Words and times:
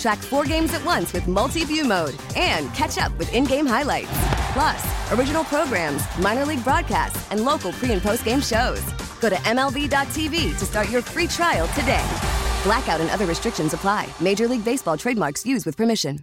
Track 0.00 0.18
four 0.18 0.44
games 0.44 0.72
at 0.72 0.82
once 0.84 1.12
with 1.12 1.28
multi 1.28 1.62
view 1.64 1.84
mode 1.84 2.16
and 2.34 2.72
catch 2.74 2.96
up 2.96 3.16
with 3.18 3.32
in 3.34 3.44
game 3.44 3.66
highlights. 3.66 4.08
Plus, 4.54 5.12
original 5.12 5.44
programs, 5.44 6.02
minor 6.18 6.46
league 6.46 6.64
broadcasts, 6.64 7.30
and 7.30 7.44
local 7.44 7.72
pre 7.72 7.92
and 7.92 8.00
post 8.02 8.24
game 8.24 8.40
shows. 8.40 8.82
Go 9.20 9.28
to 9.28 9.36
MLB.tv 9.36 10.58
to 10.58 10.64
start 10.64 10.88
your 10.88 11.02
free 11.02 11.26
trial 11.26 11.68
today. 11.78 12.04
Blackout 12.64 13.00
and 13.00 13.10
other 13.10 13.26
restrictions 13.26 13.74
apply. 13.74 14.08
Major 14.20 14.48
League 14.48 14.64
Baseball 14.64 14.96
trademarks 14.96 15.44
used 15.44 15.66
with 15.66 15.76
permission. 15.76 16.20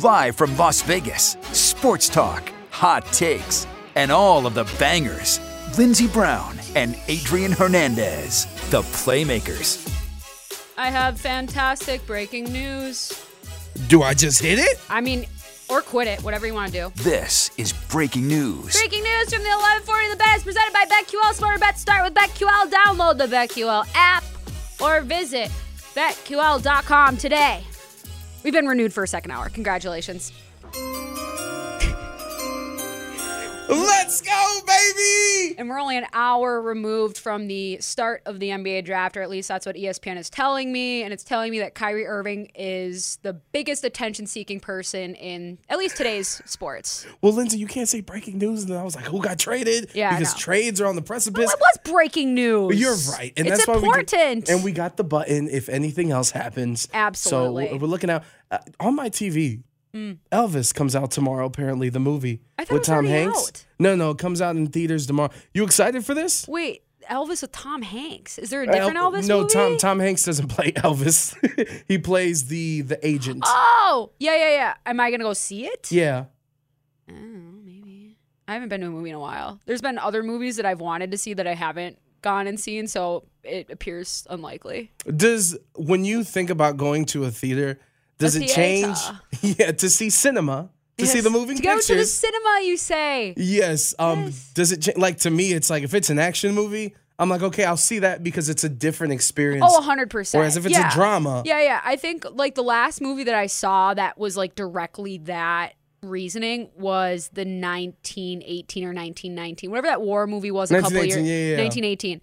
Live 0.00 0.36
from 0.36 0.56
Las 0.56 0.80
Vegas, 0.82 1.36
sports 1.50 2.08
talk, 2.08 2.52
hot 2.70 3.04
takes, 3.06 3.66
and 3.96 4.12
all 4.12 4.46
of 4.46 4.54
the 4.54 4.64
bangers. 4.78 5.40
Lindsey 5.76 6.06
Brown 6.06 6.56
and 6.76 6.96
Adrian 7.08 7.50
Hernandez, 7.50 8.46
the 8.70 8.82
Playmakers. 8.82 9.97
I 10.78 10.90
have 10.90 11.20
fantastic 11.20 12.06
breaking 12.06 12.52
news. 12.52 13.12
Do 13.88 14.04
I 14.04 14.14
just 14.14 14.40
hit 14.40 14.60
it? 14.60 14.78
I 14.88 15.00
mean, 15.00 15.26
or 15.68 15.82
quit 15.82 16.06
it, 16.06 16.22
whatever 16.22 16.46
you 16.46 16.54
want 16.54 16.72
to 16.72 16.78
do. 16.78 17.02
This 17.02 17.50
is 17.58 17.72
breaking 17.72 18.28
news. 18.28 18.78
Breaking 18.80 19.02
news 19.02 19.34
from 19.34 19.42
the 19.42 19.48
1140 19.48 20.10
The 20.10 20.16
Bet, 20.16 20.40
presented 20.44 20.72
by 20.72 20.84
BetQL. 20.84 21.34
Smarter 21.34 21.58
bets 21.58 21.80
start 21.80 22.04
with 22.04 22.14
BetQL. 22.14 22.70
Download 22.70 23.18
the 23.18 23.26
BetQL 23.26 23.88
app 23.96 24.22
or 24.80 25.00
visit 25.00 25.50
BetQL.com 25.96 27.16
today. 27.16 27.64
We've 28.44 28.52
been 28.52 28.68
renewed 28.68 28.92
for 28.92 29.02
a 29.02 29.08
second 29.08 29.32
hour. 29.32 29.48
Congratulations. 29.48 30.32
Let's 33.68 34.22
go, 34.22 34.60
baby! 34.66 35.54
And 35.58 35.68
we're 35.68 35.78
only 35.78 35.98
an 35.98 36.06
hour 36.14 36.60
removed 36.62 37.18
from 37.18 37.48
the 37.48 37.78
start 37.80 38.22
of 38.24 38.40
the 38.40 38.48
NBA 38.48 38.84
draft, 38.86 39.16
or 39.16 39.22
at 39.22 39.28
least 39.28 39.48
that's 39.48 39.66
what 39.66 39.76
ESPN 39.76 40.16
is 40.16 40.30
telling 40.30 40.72
me. 40.72 41.02
And 41.02 41.12
it's 41.12 41.22
telling 41.24 41.50
me 41.50 41.58
that 41.58 41.74
Kyrie 41.74 42.06
Irving 42.06 42.50
is 42.54 43.18
the 43.22 43.34
biggest 43.52 43.84
attention 43.84 44.26
seeking 44.26 44.58
person 44.58 45.14
in 45.14 45.58
at 45.68 45.78
least 45.78 45.96
today's 45.98 46.40
sports. 46.46 47.06
Well, 47.20 47.32
Lindsay, 47.32 47.58
you 47.58 47.66
can't 47.66 47.88
say 47.88 48.00
breaking 48.00 48.38
news, 48.38 48.62
and 48.62 48.72
then 48.72 48.78
I 48.78 48.84
was 48.84 48.96
like, 48.96 49.04
who 49.04 49.20
got 49.22 49.38
traded? 49.38 49.90
Yeah, 49.94 50.16
because 50.16 50.34
trades 50.34 50.80
are 50.80 50.86
on 50.86 50.94
the 50.96 51.02
Well, 51.02 51.06
precipice. 51.06 51.52
it 51.52 51.60
was 51.60 51.78
breaking 51.84 52.34
news. 52.34 52.80
You're 52.80 52.96
right, 53.12 53.32
and 53.36 53.46
it's 53.46 53.58
that's 53.58 53.68
why 53.68 53.76
we 53.76 53.84
important. 53.88 54.48
and 54.48 54.64
we 54.64 54.72
got 54.72 54.96
the 54.96 55.04
button 55.04 55.48
if 55.50 55.68
anything 55.68 56.10
else 56.10 56.30
happens. 56.30 56.88
Absolutely. 56.94 57.68
So 57.68 57.76
we're 57.76 57.86
looking 57.86 58.08
out 58.08 58.24
uh, 58.50 58.58
on 58.80 58.94
my 58.96 59.10
TV. 59.10 59.62
Elvis 60.32 60.74
comes 60.74 60.94
out 60.96 61.10
tomorrow. 61.10 61.46
Apparently, 61.46 61.88
the 61.88 62.00
movie 62.00 62.36
Mm. 62.38 62.40
I 62.58 62.64
thought 62.64 62.70
it 62.70 62.72
with 62.74 62.80
was 62.80 62.86
Tom 62.88 63.06
Hanks. 63.06 63.38
out. 63.48 63.64
No, 63.78 63.94
no, 63.96 64.10
it 64.10 64.18
comes 64.18 64.40
out 64.42 64.56
in 64.56 64.66
theaters 64.68 65.06
tomorrow. 65.06 65.30
You 65.54 65.64
excited 65.64 66.04
for 66.04 66.14
this? 66.14 66.46
Wait, 66.48 66.82
Elvis 67.10 67.40
with 67.42 67.52
Tom 67.52 67.82
Hanks. 67.82 68.38
Is 68.38 68.50
there 68.50 68.62
a 68.62 68.66
different 68.66 68.96
El- 68.96 69.12
Elvis 69.12 69.26
no, 69.28 69.40
movie? 69.42 69.52
Tom 69.54 69.78
Tom 69.78 69.98
Hanks 70.00 70.22
doesn't 70.24 70.48
play 70.56 70.72
Elvis. 70.72 71.34
he 71.88 71.98
plays 71.98 72.46
the 72.48 72.82
the 72.82 73.04
agent. 73.06 73.42
Oh, 73.46 74.10
yeah, 74.18 74.34
yeah, 74.36 74.50
yeah. 74.50 74.74
Am 74.86 75.00
I 75.00 75.10
gonna 75.10 75.24
go 75.24 75.32
see 75.32 75.66
it? 75.66 75.90
Yeah. 75.92 76.24
Oh, 77.10 77.14
maybe. 77.14 78.16
I 78.46 78.54
haven't 78.54 78.68
been 78.68 78.80
to 78.82 78.86
a 78.86 78.90
movie 78.90 79.10
in 79.10 79.16
a 79.16 79.20
while. 79.20 79.60
There's 79.66 79.80
been 79.82 79.98
other 79.98 80.22
movies 80.22 80.56
that 80.56 80.66
I've 80.66 80.80
wanted 80.80 81.10
to 81.10 81.18
see 81.18 81.34
that 81.34 81.46
I 81.46 81.54
haven't 81.54 81.98
gone 82.22 82.46
and 82.46 82.58
seen, 82.58 82.86
so 82.88 83.24
it 83.44 83.70
appears 83.70 84.26
unlikely. 84.28 84.90
Does 85.16 85.56
when 85.76 86.04
you 86.04 86.24
think 86.24 86.50
about 86.50 86.76
going 86.76 87.04
to 87.06 87.24
a 87.24 87.30
theater, 87.30 87.78
does 88.18 88.36
it 88.36 88.48
change? 88.48 88.96
Yeah, 89.42 89.72
to 89.72 89.88
see 89.88 90.10
cinema, 90.10 90.70
to 90.98 91.06
see 91.06 91.20
the 91.20 91.30
moving 91.30 91.56
to 91.56 91.62
go 91.62 91.70
pictures. 91.76 91.86
to 91.86 91.94
the 91.96 92.04
cinema, 92.04 92.60
you 92.64 92.76
say? 92.76 93.34
yes. 93.36 93.94
Um. 93.98 94.24
Yes. 94.26 94.52
Does 94.54 94.72
it 94.72 94.82
cha- 94.82 94.92
like 95.00 95.18
to 95.18 95.30
me? 95.30 95.52
It's 95.52 95.70
like 95.70 95.82
if 95.84 95.94
it's 95.94 96.10
an 96.10 96.18
action 96.18 96.54
movie, 96.54 96.94
I'm 97.20 97.28
like, 97.28 97.42
okay, 97.42 97.64
I'll 97.64 97.76
see 97.76 98.00
that 98.00 98.22
because 98.22 98.48
it's 98.48 98.64
a 98.64 98.68
different 98.68 99.12
experience. 99.12 99.64
Oh, 99.68 99.80
100%. 99.80 100.34
Whereas 100.34 100.56
if 100.56 100.66
it's 100.66 100.74
Yeah. 100.76 100.88
a 100.90 100.92
drama, 100.94 101.42
Yeah, 101.44 101.60
yeah. 101.60 101.80
I 101.84 101.96
think 101.96 102.24
like 102.32 102.54
the 102.54 102.62
last 102.62 103.00
movie 103.00 103.24
that 103.24 103.34
I 103.34 103.46
saw 103.46 103.94
that 103.94 104.18
was 104.18 104.36
like 104.36 104.54
directly 104.54 105.18
that 105.18 105.74
reasoning 106.02 106.70
was 106.76 107.28
the 107.32 107.44
1918 107.44 108.84
or 108.84 108.92
1919, 108.92 109.70
whatever 109.70 109.86
that 109.88 110.00
war 110.02 110.26
movie 110.26 110.50
was 110.50 110.70
a 110.70 110.80
couple 110.80 110.92
years 111.04 111.16
1918, 111.16 111.24
yeah, 111.26 111.56
yeah, 111.56 111.56
yeah. 111.56 111.62
1918. 111.64 112.20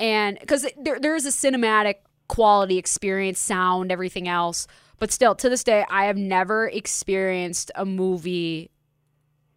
And 0.00 0.38
because 0.40 0.66
there, 0.82 0.98
there 1.00 1.14
is 1.14 1.26
a 1.26 1.30
cinematic 1.30 1.96
quality 2.28 2.78
experience, 2.78 3.38
sound, 3.38 3.90
everything 3.92 4.28
else. 4.28 4.66
But 4.98 5.12
still, 5.12 5.34
to 5.36 5.48
this 5.48 5.62
day, 5.64 5.84
I 5.90 6.06
have 6.06 6.16
never 6.16 6.68
experienced 6.68 7.70
a 7.74 7.84
movie 7.84 8.70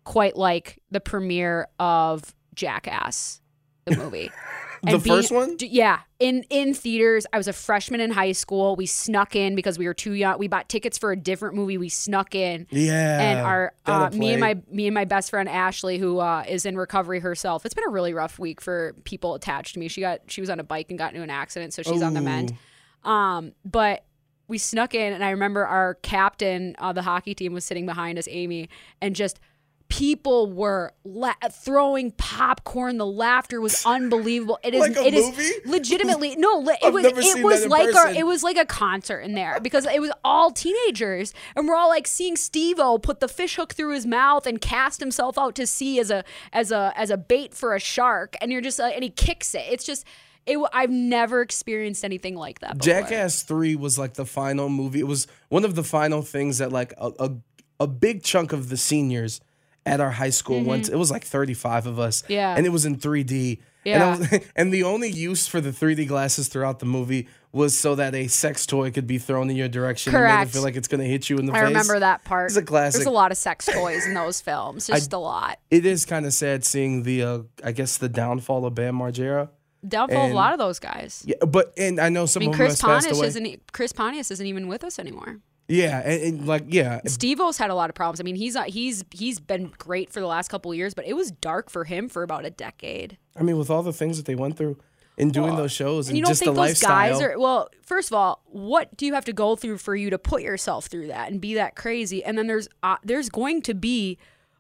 quite 0.04 0.36
like 0.36 0.80
the 0.92 1.00
premiere 1.00 1.68
of 1.80 2.36
Jackass, 2.56 3.42
the 3.86 3.96
movie. 3.98 4.32
The 4.84 4.98
being- 4.98 5.18
first 5.18 5.32
one? 5.32 5.58
Yeah, 5.60 6.00
in 6.20 6.44
in 6.50 6.74
theaters. 6.74 7.28
I 7.32 7.38
was 7.38 7.48
a 7.48 7.54
freshman 7.54 8.02
in 8.02 8.10
high 8.10 8.32
school. 8.32 8.76
We 8.76 8.88
snuck 8.88 9.36
in 9.36 9.54
because 9.56 9.78
we 9.78 9.86
were 9.86 9.94
too 9.94 10.14
young. 10.14 10.40
We 10.40 10.48
bought 10.48 10.70
tickets 10.70 10.98
for 10.98 11.12
a 11.12 11.16
different 11.16 11.54
movie. 11.56 11.78
We 11.78 11.90
snuck 11.90 12.34
in. 12.34 12.66
yeah. 12.72 13.22
and 13.22 13.40
our 13.42 13.74
uh, 13.86 14.10
me 14.12 14.32
and 14.32 14.42
my 14.42 14.58
me 14.72 14.88
and 14.88 14.96
my 14.96 15.06
best 15.06 15.30
friend 15.30 15.48
Ashley, 15.48 16.00
who 16.00 16.18
uh, 16.18 16.46
is 16.48 16.66
in 16.66 16.76
recovery 16.78 17.20
herself. 17.20 17.64
It's 17.64 17.76
been 17.76 17.84
a 17.86 17.92
really 17.92 18.16
rough 18.16 18.40
week 18.40 18.60
for 18.60 18.96
people 19.04 19.36
attached 19.36 19.76
to 19.76 19.80
me. 19.80 19.88
She 19.88 20.02
got 20.02 20.22
she 20.26 20.42
was 20.42 20.50
on 20.50 20.60
a 20.60 20.64
bike 20.64 20.88
and 20.90 20.98
got 20.98 21.12
into 21.14 21.22
an 21.22 21.30
accident, 21.30 21.76
so 21.76 21.84
she's 21.84 22.02
on 22.02 22.16
the 22.16 22.22
mend. 22.22 22.58
Um, 23.04 23.52
but 23.64 24.04
we 24.52 24.58
snuck 24.58 24.94
in, 24.94 25.14
and 25.14 25.24
I 25.24 25.30
remember 25.32 25.66
our 25.66 25.96
captain 25.96 26.76
of 26.76 26.94
the 26.94 27.02
hockey 27.02 27.34
team 27.34 27.54
was 27.54 27.64
sitting 27.64 27.86
behind 27.86 28.20
us, 28.20 28.28
Amy, 28.30 28.68
and 29.02 29.16
just 29.16 29.40
people 29.88 30.52
were 30.52 30.94
la- 31.06 31.34
throwing 31.50 32.12
popcorn. 32.12 32.98
The 32.98 33.06
laughter 33.06 33.62
was 33.62 33.86
unbelievable. 33.86 34.60
It 34.62 34.74
is 34.74 34.82
Like 34.82 34.98
it 34.98 35.14
is 35.14 35.62
legitimately 35.66 36.36
no. 36.36 36.62
It 36.82 36.94
was 36.94 37.06
it 37.06 37.44
was 37.44 37.66
like 37.66 37.90
a, 37.90 37.94
person. 37.94 38.18
it 38.18 38.26
was 38.26 38.44
like 38.44 38.58
a 38.58 38.66
concert 38.66 39.22
in 39.22 39.36
there 39.36 39.60
because 39.62 39.86
it 39.86 40.02
was 40.02 40.12
all 40.24 40.52
teenagers, 40.52 41.34
and 41.56 41.66
we're 41.66 41.76
all 41.76 41.90
like 41.90 42.06
seeing 42.06 42.36
Steve-O 42.36 42.98
put 42.98 43.22
the 43.22 43.30
fish 43.30 43.56
hook 43.56 43.74
through 43.74 43.94
his 43.94 44.06
mouth 44.06 44.46
and 44.46 44.60
cast 44.60 45.00
himself 45.00 45.38
out 45.38 45.56
to 45.56 45.66
sea 45.66 45.98
as 45.98 46.12
a 46.12 46.26
as 46.52 46.72
a 46.72 46.92
as 46.98 47.10
a 47.10 47.18
bait 47.18 47.54
for 47.54 47.74
a 47.74 47.80
shark, 47.80 48.36
and 48.42 48.52
you're 48.52 48.62
just 48.62 48.82
uh, 48.82 48.84
and 48.84 49.02
he 49.04 49.10
kicks 49.10 49.56
it. 49.56 49.64
It's 49.70 49.86
just. 49.86 50.06
It, 50.46 50.54
w- 50.54 50.70
I've 50.74 50.90
never 50.90 51.42
experienced 51.42 52.04
anything 52.04 52.36
like 52.36 52.60
that. 52.60 52.78
Before. 52.80 52.94
Jackass 52.94 53.44
Three 53.44 53.76
was 53.76 54.00
like 54.00 54.16
the 54.16 54.26
final 54.26 54.70
movie. 54.70 55.00
It 55.00 55.08
was 55.08 55.28
one 55.50 55.66
of 55.66 55.76
the 55.76 55.84
final 55.84 56.22
things 56.22 56.58
that 56.58 56.72
like 56.72 56.94
a 56.98 57.12
a, 57.20 57.32
a 57.82 57.88
big 57.88 58.24
chunk 58.24 58.52
of 58.54 58.70
the 58.70 58.78
seniors 58.78 59.42
at 59.86 60.00
our 60.00 60.12
high 60.12 60.30
school 60.30 60.64
went. 60.64 60.90
It 60.90 60.96
was 60.96 61.10
like 61.10 61.24
35 61.24 61.88
of 61.88 62.00
us. 62.00 62.22
Mm-hmm. 62.22 62.34
Yeah. 62.34 62.56
and 62.56 62.66
it 62.66 62.70
was 62.70 62.86
in 62.86 62.98
3D. 62.98 63.60
Yeah. 63.84 64.12
And, 64.14 64.20
was, 64.20 64.40
and 64.56 64.72
the 64.72 64.84
only 64.84 65.10
use 65.10 65.48
for 65.48 65.60
the 65.60 65.72
3D 65.72 66.08
glasses 66.08 66.48
throughout 66.48 66.78
the 66.80 66.86
movie 66.86 67.28
was 67.52 67.78
so 67.78 67.96
that 67.96 68.14
a 68.14 68.28
sex 68.28 68.68
toy 68.68 68.92
could 68.92 69.08
be 69.08 69.18
thrown 69.18 69.50
in 69.50 69.56
your 69.56 69.68
direction 69.68 70.14
and 70.16 70.24
make 70.24 70.30
Correct. 70.32 70.50
it 70.50 70.54
feel 70.54 70.62
like 70.62 70.76
it's 70.76 70.88
going 70.88 71.02
to 71.02 71.08
hit 71.08 71.30
you 71.32 71.38
in 71.38 71.48
the 71.48 71.52
I 71.52 71.56
face. 71.56 71.64
I 71.64 71.68
remember 71.68 72.00
that 72.00 72.24
part. 72.24 72.52
It's 72.52 72.58
a 72.58 72.62
classic. 72.62 73.00
There's 73.00 73.08
a 73.08 73.12
lot 73.12 73.32
of 73.32 73.38
sex 73.38 73.66
toys 73.66 74.06
in 74.06 74.14
those 74.14 74.40
films. 74.48 74.86
Just 74.86 75.12
a 75.14 75.18
lot. 75.18 75.58
It 75.72 75.86
is 75.86 76.06
kind 76.06 76.28
of 76.28 76.34
sad 76.34 76.64
seeing 76.64 77.02
the, 77.02 77.24
uh, 77.24 77.40
I 77.64 77.72
guess, 77.72 77.98
the 77.98 78.08
downfall 78.08 78.66
of 78.68 78.76
Bam 78.76 79.00
Margera. 79.00 79.50
Downfall 79.88 80.26
of 80.28 80.32
a 80.32 80.36
lot 80.36 80.54
of 80.54 80.60
those 80.60 80.80
guys. 80.80 81.24
Yeah, 81.26 81.36
but 81.48 81.74
and 81.78 82.00
I 82.00 82.10
know 82.10 82.26
some 82.26 82.44
I 82.44 82.46
mean, 82.48 82.54
Chris 82.54 82.82
Pontius 82.82 83.22
isn't 83.22 83.72
Chris 83.72 83.92
Pontius 83.92 84.32
isn't 84.32 84.46
even 84.46 84.68
with 84.68 84.84
us 84.84 85.00
anymore. 85.00 85.40
Yeah, 85.68 86.00
and, 86.00 86.24
and 86.24 86.48
like 86.48 86.66
yeah, 86.68 87.00
Steve-O's 87.06 87.58
had 87.58 87.70
a 87.70 87.76
lot 87.76 87.90
of 87.90 87.96
problems. 87.96 88.20
I 88.20 88.24
mean, 88.24 88.36
he's 88.36 88.56
not, 88.56 88.70
he's 88.70 89.04
he's 89.12 89.40
been 89.40 89.72
great 89.78 90.12
for 90.12 90.20
the 90.20 90.28
last 90.28 90.50
couple 90.50 90.72
of 90.72 90.78
years, 90.78 90.94
but 90.94 91.08
it 91.08 91.14
was 91.14 91.32
dark 91.32 91.70
for 91.70 91.86
him 91.86 92.10
for 92.10 92.24
about 92.24 92.46
a 92.46 92.50
decade. 92.50 93.18
I 93.36 93.44
mean, 93.44 93.58
with 93.58 93.70
all 93.70 93.82
the 93.82 93.94
things 93.94 94.18
that 94.18 94.26
they 94.26 94.36
went 94.36 94.58
through 94.58 94.78
in 95.18 95.30
doing 95.30 95.56
those 95.56 95.72
shows 95.72 96.08
and, 96.08 96.12
And 96.12 96.18
you 96.18 96.24
don't 96.24 96.32
just 96.32 96.40
think 96.40 96.56
the 96.56 96.62
those 96.62 96.70
lifestyle. 96.70 97.12
guys 97.12 97.22
are 97.22 97.40
well? 97.40 97.70
First 97.86 98.10
of 98.10 98.14
all, 98.14 98.42
what 98.46 98.96
do 98.98 99.06
you 99.06 99.14
have 99.14 99.26
to 99.26 99.34
go 99.34 99.56
through 99.56 99.78
for 99.78 99.96
you 99.96 100.10
to 100.10 100.18
put 100.18 100.42
yourself 100.42 100.88
through 100.88 101.08
that 101.08 101.32
and 101.32 101.40
be 101.40 101.54
that 101.56 101.76
crazy? 101.76 102.24
And 102.24 102.38
then 102.38 102.48
there's 102.48 102.68
uh, 102.84 102.98
there's 103.04 103.30
going 103.30 103.62
to 103.64 103.74
be 103.74 104.18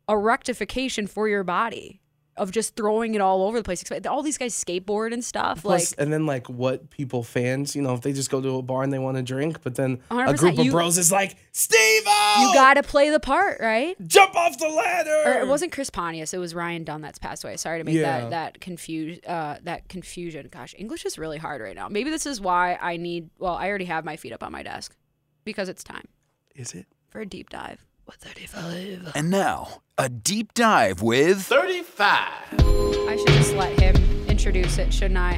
a 0.08 0.18
rectification 0.18 1.08
for 1.08 1.28
your 1.28 1.44
body. 1.44 2.01
Of 2.38 2.50
just 2.52 2.76
throwing 2.76 3.14
it 3.14 3.22
all 3.22 3.44
over 3.44 3.58
the 3.58 3.64
place. 3.64 3.84
All 4.08 4.24
these 4.24 4.38
guys 4.38 4.54
skateboard 4.56 5.12
and 5.14 5.24
stuff. 5.24 5.62
Plus, 5.62 5.92
like 5.92 6.02
and 6.02 6.14
then 6.14 6.26
like 6.26 6.48
what 6.50 6.90
people 6.90 7.24
fans, 7.24 7.76
you 7.76 7.82
know, 7.82 7.94
if 7.94 8.02
they 8.02 8.14
just 8.14 8.32
go 8.32 8.40
to 8.42 8.58
a 8.58 8.62
bar 8.62 8.84
and 8.84 8.92
they 8.94 9.00
want 9.00 9.18
to 9.18 9.24
drink, 9.24 9.62
but 9.64 9.76
then 9.76 10.00
a 10.10 10.34
group 10.34 10.58
of 10.58 10.66
you- 10.66 10.72
bros 10.72 10.98
is 10.98 11.12
like, 11.12 11.36
Steve, 11.52 12.04
you 12.40 12.54
got 12.54 12.76
to 12.76 12.84
play 12.84 13.10
the 13.10 13.20
part, 13.20 13.60
right? 13.60 13.96
jump 14.08 14.34
off 14.36 14.58
the 14.58 14.68
ladder. 14.70 15.24
Or 15.26 15.42
it 15.42 15.48
wasn't 15.48 15.72
Chris 15.72 15.90
Pontius. 15.90 16.34
It 16.34 16.38
was 16.38 16.56
Ryan 16.56 16.84
Dunn 16.86 17.02
that's 17.02 17.20
passed 17.20 17.44
away. 17.44 17.58
Sorry 17.58 17.80
to 17.80 17.84
make 17.84 17.96
Yeah. 17.96 18.22
that 18.22 18.30
that 18.30 18.62
confuse 18.62 19.20
uh, 19.28 19.58
that 19.64 19.90
confusion. 19.90 20.48
Gosh, 20.50 20.74
English 20.78 21.06
is 21.06 21.18
really 21.18 21.38
hard 21.38 21.62
right 21.62 21.76
now. 21.76 21.90
Maybe 21.90 22.10
this 22.10 22.26
is 22.26 22.40
why 22.40 22.78
I 22.82 22.98
need. 22.98 23.30
Well, 23.40 23.56
I 23.56 23.68
already 23.68 23.86
have 23.86 24.06
my 24.06 24.16
feet 24.16 24.32
up 24.34 24.42
on 24.44 24.52
my 24.52 24.64
desk 24.64 24.96
because 25.44 25.68
it's 25.70 25.84
time 25.84 26.08
Is 26.56 26.74
it? 26.74 26.86
for 27.10 27.20
a 27.22 27.26
deep 27.26 27.50
dive. 27.50 27.86
With 28.12 28.20
35. 28.20 29.14
And 29.16 29.30
now, 29.30 29.82
a 29.98 30.10
deep 30.10 30.54
dive 30.54 31.02
with 31.02 31.42
35. 31.44 32.28
I 32.60 33.16
should 33.18 33.28
just 33.38 33.54
let 33.54 33.80
him 33.80 33.96
introduce 34.28 34.78
it, 34.78 34.94
shouldn't 34.94 35.18
I? 35.18 35.36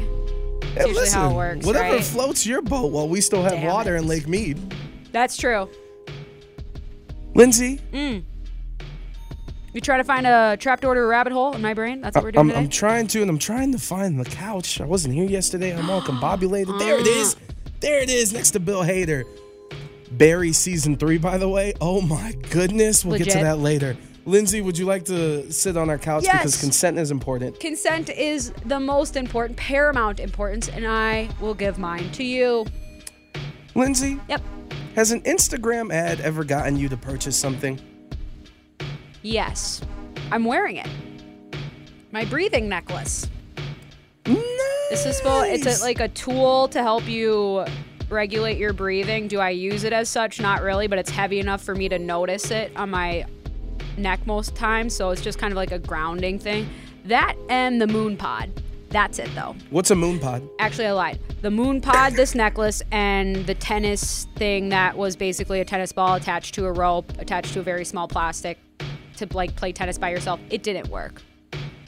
It's 0.64 0.66
Hey, 0.82 0.88
usually 0.88 1.10
how 1.10 1.30
it 1.30 1.36
works, 1.36 1.66
Whatever 1.68 1.96
right? 1.98 2.04
floats 2.04 2.48
your 2.48 2.64
boat 2.64 2.92
while 2.92 3.08
we 3.08 3.22
still 3.22 3.44
have 3.44 3.52
Damn 3.52 3.68
water 3.68 3.96
it. 3.96 4.00
in 4.00 4.08
Lake 4.08 4.28
Mead. 4.28 4.74
That's 5.12 5.38
true. 5.38 5.70
Lindsay, 7.36 7.76
Hmm. 7.92 8.20
You 9.74 9.82
try 9.82 9.98
to 9.98 10.04
find 10.04 10.26
a 10.26 10.58
trapdoor 10.60 10.96
to 10.96 11.00
a 11.02 11.06
rabbit 11.06 11.32
hole 11.34 11.54
in 11.54 11.62
my 11.62 11.76
brain. 11.76 12.02
That's 12.02 12.16
what 12.16 12.24
we're 12.24 12.32
doing 12.32 12.42
I'm, 12.42 12.48
today. 12.50 12.60
I'm 12.60 12.70
trying 12.70 13.06
to, 13.08 13.22
and 13.22 13.30
I'm 13.30 13.40
trying 13.40 13.72
to 13.74 13.80
find 13.80 14.20
the 14.20 14.26
couch. 14.26 14.82
I 14.82 14.86
wasn't 14.86 15.14
here 15.14 15.26
yesterday. 15.26 15.76
I'm 15.78 15.90
all 15.92 16.02
combobulated. 16.04 16.80
There 16.80 17.00
it 17.00 17.08
is. 17.08 17.36
There 17.82 18.00
it 18.02 18.10
is, 18.10 18.34
next 18.34 18.52
to 18.52 18.60
Bill 18.60 18.82
Hader. 18.84 19.26
Barry 20.18 20.54
season 20.54 20.96
three, 20.98 21.18
by 21.18 21.38
the 21.38 21.50
way. 21.50 21.74
Oh 21.82 22.02
my 22.02 22.34
goodness. 22.52 23.04
We'll 23.04 23.18
get 23.18 23.30
to 23.32 23.40
that 23.40 23.60
later. 23.60 23.98
Lindsay, 24.26 24.62
would 24.62 24.78
you 24.78 24.86
like 24.86 25.04
to 25.06 25.52
sit 25.52 25.76
on 25.76 25.90
our 25.90 25.98
couch 25.98 26.24
Yes. 26.24 26.38
because 26.38 26.62
consent 26.62 26.98
is 26.98 27.12
important? 27.12 27.60
Consent 27.60 28.10
is 28.10 28.54
the 28.66 28.80
most 28.80 29.18
important, 29.18 29.58
paramount 29.58 30.20
importance, 30.22 30.70
and 30.70 30.88
I 30.88 31.28
will 31.42 31.54
give 31.54 31.78
mine 31.78 32.10
to 32.14 32.24
you. 32.24 32.66
Lindsay, 33.76 34.20
Yep. 34.30 34.42
has 34.96 35.12
an 35.12 35.22
Instagram 35.24 35.92
ad 35.92 36.22
ever 36.22 36.46
gotten 36.46 36.78
you 36.78 36.88
to 36.88 36.96
purchase 36.96 37.36
something? 37.36 37.80
Yes. 39.24 39.82
I'm 40.32 40.46
wearing 40.46 40.78
it. 40.78 40.88
My 42.12 42.24
breathing 42.24 42.70
necklace. 42.70 43.28
This 44.26 45.06
is 45.06 45.18
supposed 45.18 45.50
it's 45.50 45.82
a, 45.82 45.84
like 45.84 46.00
a 46.00 46.08
tool 46.10 46.68
to 46.70 46.82
help 46.82 47.08
you 47.10 47.66
regulate 48.14 48.58
your 48.58 48.74
breathing. 48.74 49.28
Do 49.28 49.40
I 49.40 49.50
use 49.50 49.84
it 49.84 49.94
as 49.94 50.10
such? 50.10 50.40
Not 50.40 50.62
really, 50.62 50.88
but 50.88 51.00
it's 51.00 51.10
heavy 51.10 51.40
enough 51.40 51.62
for 51.62 51.76
me 51.76 51.90
to 51.90 52.00
notice 52.00 52.52
it 52.52 52.72
on 52.76 52.90
my 52.92 53.26
neck 53.98 54.26
most 54.26 54.56
times, 54.56 54.96
so 54.96 55.10
it's 55.10 55.22
just 55.22 55.38
kind 55.38 55.52
of 55.52 55.58
like 55.58 55.72
a 55.72 55.80
grounding 55.80 56.40
thing. 56.40 56.70
That 57.06 57.36
and 57.50 57.82
the 57.82 57.88
moon 57.88 58.16
pod. 58.16 58.50
That's 58.90 59.18
it 59.18 59.30
though. 59.34 59.56
What's 59.72 59.90
a 59.90 59.96
moon 59.96 60.20
pod? 60.20 60.48
Actually, 60.60 60.88
I 60.88 60.92
lied. 60.92 61.20
The 61.42 61.50
moon 61.50 61.82
pod, 61.82 62.14
this 62.14 62.36
necklace, 62.36 62.84
and 62.92 63.46
the 63.48 63.56
tennis 63.56 64.28
thing 64.36 64.70
that 64.70 64.96
was 64.96 65.16
basically 65.16 65.60
a 65.62 65.66
tennis 65.66 65.92
ball 65.92 66.14
attached 66.14 66.54
to 66.56 66.66
a 66.66 66.72
rope, 66.72 67.12
attached 67.18 67.54
to 67.54 67.60
a 67.60 67.64
very 67.64 67.86
small 67.86 68.08
plastic 68.08 68.60
to 69.18 69.28
like 69.34 69.56
play 69.56 69.72
tennis 69.72 69.98
by 69.98 70.12
yourself. 70.12 70.40
It 70.52 70.62
didn't 70.62 70.90
work. 70.90 71.22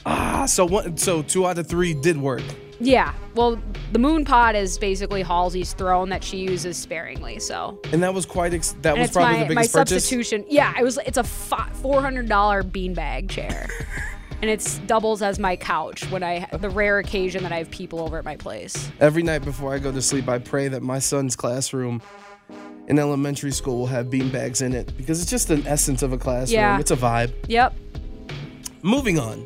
Ah, 0.04 0.46
so 0.46 0.66
one, 0.66 0.96
so 0.96 1.22
two 1.22 1.46
out 1.46 1.58
of 1.58 1.66
three 1.68 1.94
did 1.94 2.16
work. 2.16 2.42
Yeah. 2.78 3.14
Well, 3.34 3.58
the 3.92 3.98
moon 3.98 4.24
pod 4.24 4.54
is 4.56 4.78
basically 4.78 5.22
Halsey's 5.22 5.72
throne 5.72 6.08
that 6.10 6.22
she 6.22 6.38
uses 6.38 6.76
sparingly. 6.76 7.38
So 7.38 7.78
And 7.92 8.02
that 8.02 8.12
was 8.12 8.26
quite, 8.26 8.52
ex- 8.54 8.76
that 8.82 8.94
and 8.94 9.02
was 9.02 9.10
probably 9.10 9.32
my, 9.40 9.44
the 9.48 9.54
my 9.54 9.60
biggest 9.62 9.74
purchase. 9.74 9.90
substitution. 10.04 10.44
Yeah, 10.48 10.74
it 10.78 10.82
was. 10.82 10.98
It's 11.06 11.18
a 11.18 11.24
four 11.24 12.00
hundred 12.02 12.28
dollar 12.28 12.62
beanbag 12.62 13.30
chair, 13.30 13.68
and 14.42 14.50
it's 14.50 14.78
doubles 14.80 15.22
as 15.22 15.38
my 15.38 15.56
couch 15.56 16.04
when 16.10 16.22
I 16.22 16.46
the 16.60 16.70
rare 16.70 16.98
occasion 16.98 17.42
that 17.44 17.52
I 17.52 17.58
have 17.58 17.70
people 17.70 18.00
over 18.00 18.18
at 18.18 18.24
my 18.24 18.36
place. 18.36 18.90
Every 19.00 19.22
night 19.22 19.44
before 19.44 19.72
I 19.74 19.78
go 19.78 19.90
to 19.92 20.02
sleep, 20.02 20.28
I 20.28 20.38
pray 20.38 20.68
that 20.68 20.82
my 20.82 20.98
son's 20.98 21.34
classroom 21.36 22.02
in 22.88 22.98
elementary 22.98 23.50
school 23.52 23.78
will 23.78 23.86
have 23.86 24.06
beanbags 24.06 24.62
in 24.62 24.72
it 24.74 24.96
because 24.96 25.20
it's 25.20 25.30
just 25.30 25.50
an 25.50 25.66
essence 25.66 26.02
of 26.02 26.12
a 26.12 26.18
classroom. 26.18 26.54
Yeah. 26.60 26.78
It's 26.78 26.90
a 26.92 26.96
vibe. 26.96 27.32
Yep. 27.48 27.74
Moving 28.82 29.18
on. 29.18 29.44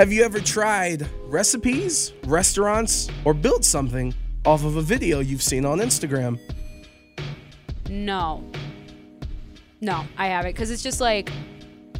Have 0.00 0.10
you 0.10 0.24
ever 0.24 0.40
tried 0.40 1.06
recipes, 1.26 2.14
restaurants, 2.24 3.10
or 3.26 3.34
built 3.34 3.66
something 3.66 4.14
off 4.46 4.64
of 4.64 4.76
a 4.76 4.80
video 4.80 5.20
you've 5.20 5.42
seen 5.42 5.66
on 5.66 5.78
Instagram? 5.78 6.40
No. 7.90 8.42
No, 9.82 10.06
I 10.16 10.28
haven't. 10.28 10.52
Because 10.52 10.70
it's 10.70 10.82
just 10.82 11.02
like 11.02 11.30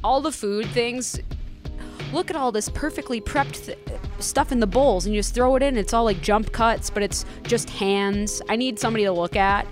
all 0.03 0.23
the 0.23 0.33
food 0.33 0.65
things. 0.69 1.21
Look 2.11 2.31
at 2.31 2.37
all 2.37 2.51
this 2.51 2.71
perfectly 2.71 3.21
prepped 3.21 3.67
th- 3.67 3.79
stuff 4.19 4.51
in 4.51 4.61
the 4.61 4.67
bowls, 4.67 5.05
and 5.05 5.15
you 5.15 5.19
just 5.19 5.35
throw 5.35 5.57
it 5.57 5.63
in. 5.63 5.77
It's 5.77 5.93
all 5.93 6.05
like 6.05 6.23
jump 6.23 6.53
cuts, 6.53 6.89
but 6.89 7.03
it's 7.03 7.27
just 7.43 7.69
hands. 7.69 8.41
I 8.49 8.57
need 8.57 8.79
somebody 8.79 9.05
to 9.05 9.13
look 9.13 9.37
at. 9.37 9.67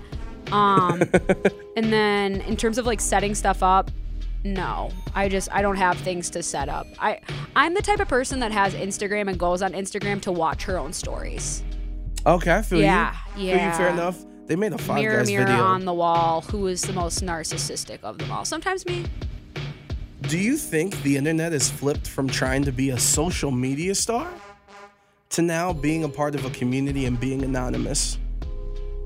Um, 0.51 1.01
and 1.75 1.91
then 1.91 2.41
in 2.41 2.55
terms 2.57 2.77
of 2.77 2.85
like 2.85 3.01
setting 3.01 3.33
stuff 3.33 3.63
up, 3.63 3.89
no, 4.43 4.91
I 5.13 5.29
just 5.29 5.49
I 5.51 5.61
don't 5.61 5.75
have 5.75 5.97
things 5.97 6.29
to 6.31 6.43
set 6.43 6.69
up. 6.69 6.87
I 6.99 7.19
I'm 7.55 7.73
the 7.73 7.81
type 7.81 7.99
of 7.99 8.07
person 8.07 8.39
that 8.39 8.51
has 8.51 8.73
Instagram 8.73 9.27
and 9.29 9.37
goes 9.37 9.61
on 9.61 9.73
Instagram 9.73 10.21
to 10.21 10.31
watch 10.31 10.63
her 10.63 10.77
own 10.77 10.93
stories. 10.93 11.63
Okay, 12.25 12.53
I 12.55 12.61
feel 12.61 12.79
Yeah, 12.81 13.15
you. 13.35 13.53
Feel 13.55 13.65
you, 13.65 13.71
fair 13.73 13.89
enough. 13.89 14.17
They 14.47 14.55
made 14.55 14.73
a 14.73 14.77
Five 14.77 14.95
mirror, 14.97 15.17
Guys 15.17 15.27
mirror 15.27 15.45
video. 15.45 15.63
on 15.63 15.85
the 15.85 15.93
wall. 15.93 16.41
Who 16.41 16.67
is 16.67 16.81
the 16.81 16.93
most 16.93 17.21
narcissistic 17.23 17.99
of 18.03 18.17
them 18.17 18.31
all? 18.31 18.45
Sometimes 18.45 18.85
me. 18.85 19.05
Do 20.23 20.37
you 20.37 20.57
think 20.57 21.01
the 21.03 21.17
internet 21.17 21.53
is 21.53 21.69
flipped 21.69 22.07
from 22.07 22.27
trying 22.27 22.63
to 22.63 22.71
be 22.71 22.89
a 22.89 22.99
social 22.99 23.51
media 23.51 23.93
star 23.95 24.27
to 25.29 25.41
now 25.41 25.71
being 25.71 26.03
a 26.03 26.09
part 26.09 26.35
of 26.35 26.45
a 26.45 26.49
community 26.49 27.05
and 27.05 27.19
being 27.19 27.43
anonymous? 27.43 28.17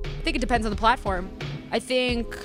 I 0.05 0.21
think 0.23 0.37
it 0.37 0.39
depends 0.39 0.65
on 0.65 0.69
the 0.71 0.77
platform. 0.77 1.29
I 1.71 1.79
think 1.79 2.37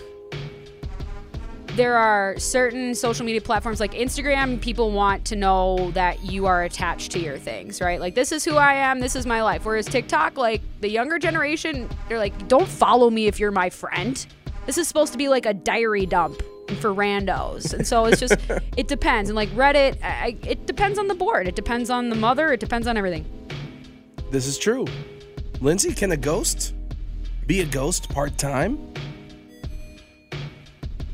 there 1.78 1.96
are 1.96 2.36
certain 2.40 2.92
social 2.92 3.25
media 3.25 3.40
platforms 3.40 3.78
like 3.78 3.92
Instagram, 3.92 4.60
people 4.60 4.90
want 4.90 5.25
to 5.26 5.36
know 5.36 5.92
that 5.92 6.25
you 6.25 6.44
are 6.44 6.64
attached 6.64 7.12
to 7.12 7.20
your 7.20 7.38
things, 7.38 7.80
right? 7.80 8.00
Like, 8.00 8.16
this 8.16 8.32
is 8.32 8.44
who 8.44 8.56
I 8.56 8.75
am, 8.75 8.98
this 8.98 9.14
is 9.14 9.26
my 9.26 9.42
life. 9.42 9.64
Whereas 9.64 9.86
TikTok, 9.86 10.36
like, 10.36 10.60
the 10.80 10.90
younger 10.90 11.20
generation, 11.20 11.88
they're 12.08 12.19
like, 12.19 12.48
don't 12.48 12.66
follow 12.66 13.10
me 13.10 13.28
if 13.28 13.38
you're 13.38 13.52
my 13.52 13.70
friend. 13.70 14.26
This 14.66 14.76
is 14.76 14.88
supposed 14.88 15.12
to 15.12 15.19
be 15.19 15.28
like 15.28 15.46
a 15.46 15.54
diary 15.54 16.04
dump 16.04 16.42
for 16.80 16.92
randos. 16.92 17.72
And 17.72 17.86
so 17.86 18.06
it's 18.06 18.19
just, 18.19 18.36
it 18.76 18.88
depends. 18.88 19.30
And 19.30 19.36
like 19.36 19.48
Reddit, 19.50 20.02
I, 20.02 20.36
it 20.42 20.66
depends 20.66 20.98
on 20.98 21.06
the 21.06 21.14
board, 21.14 21.46
it 21.46 21.54
depends 21.54 21.90
on 21.90 22.08
the 22.08 22.16
mother, 22.16 22.52
it 22.52 22.58
depends 22.58 22.88
on 22.88 22.96
everything. 22.96 23.25
This 24.32 24.48
is 24.48 24.58
true. 24.58 24.84
Lindsay, 25.60 25.94
can 25.94 26.10
a 26.10 26.16
ghost 26.16 26.75
be 27.47 27.61
a 27.61 27.64
ghost 27.64 28.08
part 28.08 28.37
time? 28.37 28.92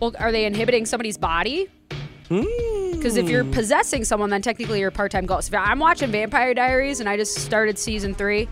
Well, 0.01 0.15
are 0.19 0.33
they 0.33 0.45
inhibiting 0.45 0.87
somebody's 0.87 1.17
body? 1.19 1.69
Because 2.29 3.17
if 3.17 3.27
Hmm. 3.27 3.31
you're 3.31 3.45
possessing 3.45 4.05
someone, 4.05 4.31
then 4.31 4.43
technically 4.43 4.81
you're 4.81 4.89
a 4.89 4.93
part-time 4.93 5.27
ghost. 5.27 5.55
I'm 5.55 5.79
watching 5.79 6.11
Vampire 6.11 6.55
Diaries 6.55 7.01
and 7.01 7.09
I 7.09 7.17
just 7.17 7.39
started 7.39 7.79
season 7.79 8.15
three, 8.15 8.49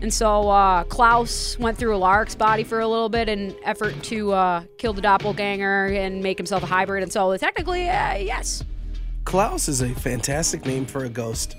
and 0.00 0.12
so 0.14 0.48
uh, 0.48 0.84
Klaus 0.84 1.58
went 1.58 1.76
through 1.76 1.96
Alaric's 1.96 2.36
body 2.36 2.62
for 2.62 2.80
a 2.80 2.86
little 2.88 3.08
bit 3.08 3.28
in 3.28 3.54
effort 3.64 4.00
to 4.04 4.32
uh, 4.32 4.62
kill 4.78 4.92
the 4.92 5.00
doppelganger 5.02 5.86
and 5.86 6.22
make 6.22 6.38
himself 6.38 6.62
a 6.62 6.66
hybrid, 6.66 7.02
and 7.02 7.12
so 7.12 7.36
technically, 7.36 7.88
uh, 7.88 8.14
yes, 8.16 8.62
Klaus 9.24 9.68
is 9.68 9.82
a 9.82 9.88
fantastic 9.88 10.64
name 10.64 10.86
for 10.86 11.04
a 11.04 11.08
ghost. 11.08 11.56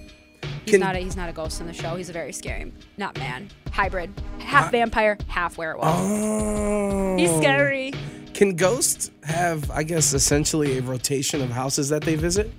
he's 0.63 0.72
Can- 0.72 0.79
not 0.79 0.96
a, 0.96 1.00
he's 1.00 1.17
not 1.17 1.27
a 1.29 1.34
ghost 1.34 1.60
in 1.60 1.67
the 1.67 1.74
show. 1.74 1.96
He's 1.98 2.10
a 2.10 2.13
very 2.13 2.32
scary, 2.32 2.72
not 2.98 3.17
man, 3.20 3.50
hybrid, 3.74 4.10
half 4.39 4.72
vampire, 4.72 5.17
half 5.27 5.58
werewolf. 5.58 5.86
Oh. 5.89 7.15
He's 7.17 7.36
scary. 7.36 7.94
Can 8.38 8.56
ghosts 8.56 9.10
have, 9.24 9.72
I 9.72 9.82
guess, 9.82 10.13
essentially 10.13 10.77
a 10.77 10.84
rotation 10.84 11.41
of 11.41 11.50
houses 11.50 11.89
that 11.89 12.03
they 12.03 12.13
visit? 12.13 12.51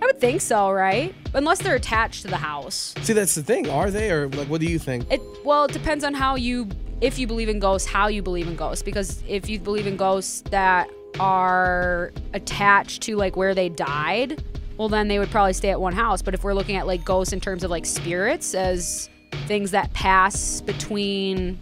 I 0.00 0.06
would 0.06 0.20
think 0.20 0.40
so, 0.40 0.70
right? 0.70 1.12
Unless 1.34 1.62
they're 1.62 1.74
attached 1.74 2.22
to 2.22 2.28
the 2.28 2.36
house. 2.36 2.94
See, 3.02 3.14
that's 3.14 3.34
the 3.34 3.42
thing. 3.42 3.68
Are 3.68 3.90
they, 3.90 4.12
or 4.12 4.28
like, 4.28 4.46
what 4.46 4.60
do 4.60 4.68
you 4.68 4.78
think? 4.78 5.10
It 5.10 5.20
well, 5.44 5.64
it 5.64 5.72
depends 5.72 6.04
on 6.04 6.14
how 6.14 6.36
you 6.36 6.68
if 7.00 7.18
you 7.18 7.26
believe 7.26 7.48
in 7.48 7.58
ghosts, 7.58 7.88
how 7.88 8.06
you 8.06 8.22
believe 8.22 8.46
in 8.46 8.54
ghosts. 8.54 8.84
Because 8.84 9.24
if 9.26 9.48
you 9.48 9.58
believe 9.58 9.88
in 9.88 9.96
ghosts 9.96 10.42
that 10.50 10.88
are 11.18 12.12
attached 12.32 13.02
to 13.02 13.16
like 13.16 13.34
where 13.34 13.56
they 13.56 13.68
died, 13.68 14.44
well 14.76 14.88
then 14.88 15.08
they 15.08 15.18
would 15.18 15.32
probably 15.32 15.52
stay 15.52 15.70
at 15.70 15.80
one 15.80 15.94
house. 15.94 16.22
But 16.22 16.32
if 16.32 16.44
we're 16.44 16.54
looking 16.54 16.76
at 16.76 16.86
like 16.86 17.04
ghosts 17.04 17.32
in 17.32 17.40
terms 17.40 17.64
of 17.64 17.72
like 17.72 17.84
spirits 17.86 18.54
as 18.54 19.10
things 19.48 19.72
that 19.72 19.92
pass 19.94 20.60
between 20.60 21.58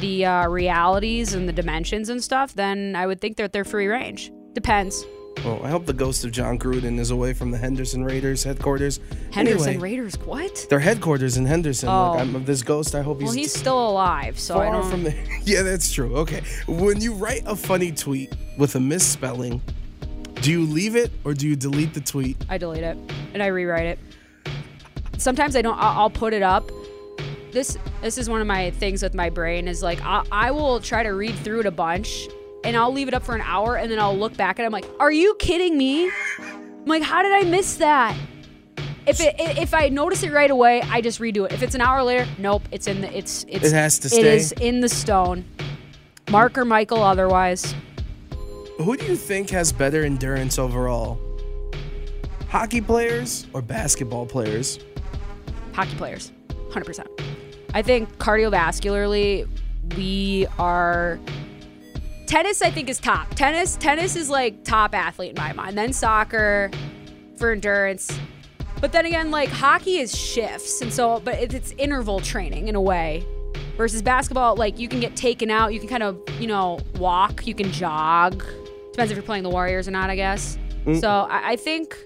the 0.00 0.24
uh, 0.24 0.48
realities 0.48 1.34
and 1.34 1.48
the 1.48 1.52
dimensions 1.52 2.08
and 2.08 2.22
stuff, 2.22 2.54
then 2.54 2.94
I 2.96 3.06
would 3.06 3.20
think 3.20 3.36
that 3.38 3.52
they're 3.52 3.64
free 3.64 3.86
range. 3.88 4.30
Depends. 4.54 5.04
Well, 5.44 5.60
I 5.64 5.70
hope 5.70 5.86
the 5.86 5.92
ghost 5.94 6.24
of 6.24 6.32
Jon 6.32 6.58
Gruden 6.58 6.98
is 6.98 7.10
away 7.12 7.32
from 7.32 7.50
the 7.50 7.56
Henderson 7.56 8.04
Raiders 8.04 8.42
headquarters. 8.42 9.00
Henderson 9.32 9.68
Anyway, 9.68 9.82
Raiders, 9.82 10.18
what? 10.18 10.66
Their 10.68 10.80
headquarters 10.80 11.36
in 11.36 11.46
Henderson. 11.46 11.88
Oh. 11.88 12.12
Like, 12.12 12.20
I'm, 12.20 12.44
this 12.44 12.62
ghost, 12.62 12.94
I 12.94 13.00
hope 13.02 13.20
he's, 13.20 13.28
Well, 13.28 13.36
he's 13.36 13.52
still 13.54 13.88
alive, 13.90 14.38
so 14.38 14.58
I 14.58 14.66
far 14.66 14.82
don't. 14.82 14.90
from 14.90 15.04
the. 15.04 15.14
yeah, 15.44 15.62
that's 15.62 15.90
true. 15.92 16.14
Okay. 16.16 16.42
When 16.66 17.00
you 17.00 17.14
write 17.14 17.42
a 17.46 17.56
funny 17.56 17.90
tweet 17.92 18.34
with 18.58 18.74
a 18.74 18.80
misspelling, 18.80 19.62
Do 20.42 20.50
you 20.50 20.64
leave 20.64 20.96
it 20.96 21.10
or 21.24 21.32
do 21.32 21.48
you 21.48 21.56
delete 21.56 21.94
the 21.94 22.00
tweet? 22.00 22.36
I 22.48 22.58
delete 22.58 22.82
it 22.82 22.98
and 23.32 23.42
I 23.42 23.46
rewrite 23.46 23.86
it. 23.86 23.98
Sometimes 25.16 25.54
I 25.54 25.62
don't. 25.62 25.78
I'll 25.78 26.10
put 26.10 26.32
it 26.34 26.42
up. 26.42 26.70
This 27.52 27.76
this 28.00 28.16
is 28.18 28.28
one 28.28 28.40
of 28.40 28.46
my 28.46 28.70
things 28.72 29.02
with 29.02 29.14
my 29.14 29.28
brain 29.30 29.66
is 29.68 29.82
like 29.82 30.00
I, 30.02 30.24
I 30.30 30.50
will 30.50 30.80
try 30.80 31.02
to 31.02 31.10
read 31.10 31.34
through 31.36 31.60
it 31.60 31.66
a 31.66 31.70
bunch 31.70 32.28
and 32.64 32.76
I'll 32.76 32.92
leave 32.92 33.08
it 33.08 33.14
up 33.14 33.22
for 33.24 33.34
an 33.34 33.40
hour 33.42 33.76
and 33.76 33.90
then 33.90 33.98
I'll 33.98 34.16
look 34.16 34.36
back 34.36 34.58
at 34.58 34.62
it 34.62 34.66
and 34.66 34.74
I'm 34.74 34.82
like, 34.82 34.90
are 35.00 35.10
you 35.10 35.34
kidding 35.38 35.76
me? 35.78 36.10
I'm 36.38 36.84
like, 36.86 37.02
how 37.02 37.22
did 37.22 37.32
I 37.32 37.48
miss 37.48 37.76
that? 37.76 38.16
If 39.06 39.20
it 39.20 39.34
if 39.38 39.74
I 39.74 39.88
notice 39.88 40.22
it 40.22 40.32
right 40.32 40.50
away, 40.50 40.82
I 40.82 41.00
just 41.00 41.20
redo 41.20 41.46
it. 41.46 41.52
If 41.52 41.62
it's 41.62 41.74
an 41.74 41.80
hour 41.80 42.02
later, 42.02 42.26
nope, 42.38 42.62
it's 42.70 42.86
in 42.86 43.00
the 43.00 43.16
it's 43.16 43.44
it's 43.48 43.66
It 43.66 43.72
has 43.72 43.98
to 44.00 44.08
stay. 44.08 44.36
is 44.36 44.52
in 44.52 44.80
the 44.80 44.88
stone. 44.88 45.44
Mark 46.30 46.56
or 46.56 46.64
Michael 46.64 47.02
otherwise. 47.02 47.74
Who 48.78 48.96
do 48.96 49.04
you 49.06 49.16
think 49.16 49.50
has 49.50 49.72
better 49.72 50.04
endurance 50.04 50.58
overall? 50.58 51.18
Hockey 52.48 52.80
players 52.80 53.46
or 53.52 53.62
basketball 53.62 54.26
players? 54.26 54.78
hockey 55.72 55.94
players 55.96 56.32
100% 56.70 57.06
i 57.74 57.82
think 57.82 58.08
cardiovascularly 58.18 59.48
we 59.96 60.46
are 60.58 61.18
tennis 62.26 62.62
i 62.62 62.70
think 62.70 62.88
is 62.88 62.98
top. 62.98 63.28
Tennis 63.34 63.76
tennis 63.76 64.14
is 64.16 64.30
like 64.30 64.62
top 64.64 64.94
athlete 64.94 65.30
in 65.30 65.42
my 65.42 65.52
mind. 65.52 65.76
Then 65.76 65.92
soccer 65.92 66.70
for 67.36 67.50
endurance. 67.52 68.10
But 68.80 68.92
then 68.92 69.04
again 69.06 69.30
like 69.30 69.48
hockey 69.48 69.98
is 69.98 70.16
shifts 70.16 70.80
and 70.80 70.92
so 70.92 71.20
but 71.24 71.34
it- 71.34 71.54
it's 71.54 71.72
interval 71.72 72.20
training 72.20 72.68
in 72.68 72.76
a 72.76 72.80
way 72.80 73.24
versus 73.76 74.00
basketball 74.02 74.54
like 74.56 74.78
you 74.78 74.88
can 74.88 75.00
get 75.00 75.16
taken 75.16 75.50
out 75.50 75.72
you 75.72 75.80
can 75.80 75.88
kind 75.88 76.02
of 76.02 76.20
you 76.38 76.46
know 76.46 76.78
walk 76.98 77.46
you 77.46 77.54
can 77.54 77.70
jog. 77.72 78.44
Depends 78.92 79.10
if 79.10 79.16
you're 79.16 79.22
playing 79.24 79.42
the 79.44 79.50
warriors 79.50 79.88
or 79.88 79.90
not 79.90 80.08
i 80.10 80.16
guess. 80.16 80.56
Mm. 80.86 81.00
So 81.00 81.08
I, 81.08 81.52
I 81.52 81.56
think 81.56 81.96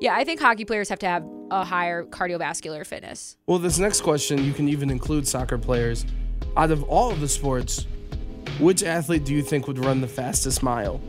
yeah, 0.00 0.14
I 0.14 0.24
think 0.24 0.40
hockey 0.40 0.64
players 0.64 0.88
have 0.88 0.98
to 1.00 1.06
have 1.06 1.24
a 1.50 1.62
higher 1.64 2.04
cardiovascular 2.04 2.86
fitness. 2.86 3.36
Well, 3.46 3.58
this 3.58 3.78
next 3.78 4.00
question, 4.00 4.42
you 4.42 4.54
can 4.54 4.68
even 4.68 4.90
include 4.90 5.28
soccer 5.28 5.58
players. 5.58 6.06
Out 6.56 6.70
of 6.70 6.82
all 6.84 7.10
of 7.10 7.20
the 7.20 7.28
sports, 7.28 7.86
which 8.58 8.82
athlete 8.82 9.24
do 9.24 9.34
you 9.34 9.42
think 9.42 9.66
would 9.66 9.78
run 9.78 10.00
the 10.00 10.08
fastest 10.08 10.62
mile? 10.62 11.02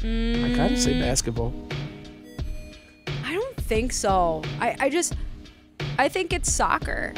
I 0.00 0.52
kind 0.56 0.72
of 0.72 0.78
say 0.78 0.94
mm. 0.94 1.00
basketball. 1.00 1.54
I 3.24 3.32
don't 3.32 3.56
think 3.58 3.92
so. 3.92 4.42
I, 4.60 4.76
I 4.80 4.90
just, 4.90 5.14
I 5.98 6.08
think 6.08 6.32
it's 6.32 6.50
soccer. 6.52 7.14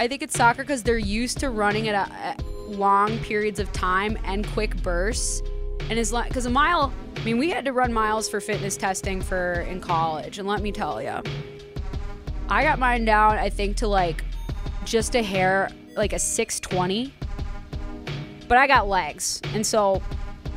I 0.00 0.08
think 0.08 0.22
it's 0.22 0.34
soccer 0.34 0.62
because 0.62 0.82
they're 0.82 0.96
used 0.96 1.38
to 1.40 1.50
running 1.50 1.88
at, 1.88 2.08
a, 2.08 2.12
at 2.14 2.42
long 2.68 3.18
periods 3.18 3.60
of 3.60 3.70
time 3.72 4.16
and 4.24 4.46
quick 4.48 4.80
bursts. 4.82 5.42
And 5.90 5.98
as 5.98 6.12
like, 6.12 6.28
because 6.28 6.46
a 6.46 6.50
mile, 6.50 6.92
I 7.16 7.24
mean, 7.24 7.38
we 7.38 7.50
had 7.50 7.64
to 7.64 7.72
run 7.72 7.92
miles 7.92 8.28
for 8.28 8.40
fitness 8.40 8.76
testing 8.76 9.22
for 9.22 9.60
in 9.62 9.80
college, 9.80 10.38
and 10.38 10.46
let 10.46 10.60
me 10.60 10.70
tell 10.70 11.02
you, 11.02 11.22
I 12.48 12.62
got 12.62 12.78
mine 12.78 13.04
down. 13.04 13.38
I 13.38 13.48
think 13.48 13.76
to 13.78 13.88
like 13.88 14.24
just 14.84 15.14
a 15.14 15.22
hair, 15.22 15.70
like 15.96 16.12
a 16.12 16.18
six 16.18 16.60
twenty. 16.60 17.14
But 18.48 18.58
I 18.58 18.66
got 18.66 18.88
legs, 18.88 19.40
and 19.52 19.66
so 19.66 20.02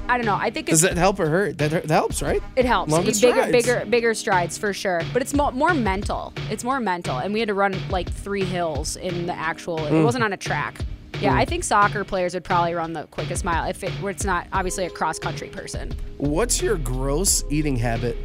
I 0.08 0.18
don't 0.18 0.26
know. 0.26 0.36
I 0.36 0.50
think 0.50 0.68
it's 0.68 0.82
Does 0.82 0.90
that 0.90 0.98
help 0.98 1.20
or 1.20 1.30
hurt? 1.30 1.58
That, 1.58 1.72
that 1.72 1.90
helps, 1.90 2.22
right? 2.22 2.42
it 2.56 2.66
helps. 2.66 2.92
Longer 2.92 3.12
bigger, 3.12 3.18
strides. 3.18 3.52
bigger, 3.52 3.86
bigger 3.86 4.14
strides 4.14 4.58
for 4.58 4.74
sure. 4.74 5.02
But 5.14 5.22
it's 5.22 5.34
more, 5.34 5.52
more 5.54 5.74
mental. 5.74 6.34
It's 6.50 6.64
more 6.66 6.80
mental, 6.82 7.20
and 7.20 7.34
we 7.34 7.40
had 7.40 7.48
to 7.48 7.54
run 7.54 7.76
like 7.90 8.12
three 8.12 8.44
hills 8.44 8.98
in 8.98 9.26
the 9.26 9.34
actual. 9.34 9.78
Mm. 9.80 10.02
It 10.02 10.04
wasn't 10.04 10.26
on 10.26 10.34
a 10.34 10.38
track. 10.38 10.80
Yeah, 11.22 11.36
I 11.36 11.44
hmm. 11.44 11.50
think 11.50 11.64
soccer 11.64 12.04
players 12.04 12.34
would 12.34 12.44
probably 12.44 12.74
run 12.74 12.94
the 12.94 13.04
quickest 13.08 13.46
mile 13.46 13.70
if 13.70 13.84
it 13.84 13.92
where 14.02 14.12
it's 14.12 14.26
not 14.26 14.48
obviously 14.52 14.86
a 14.86 14.90
cross 14.90 15.20
country 15.20 15.50
person. 15.50 15.94
What's 16.18 16.62
your 16.62 16.78
gross 16.78 17.44
eating 17.50 17.76
habit? 17.76 18.18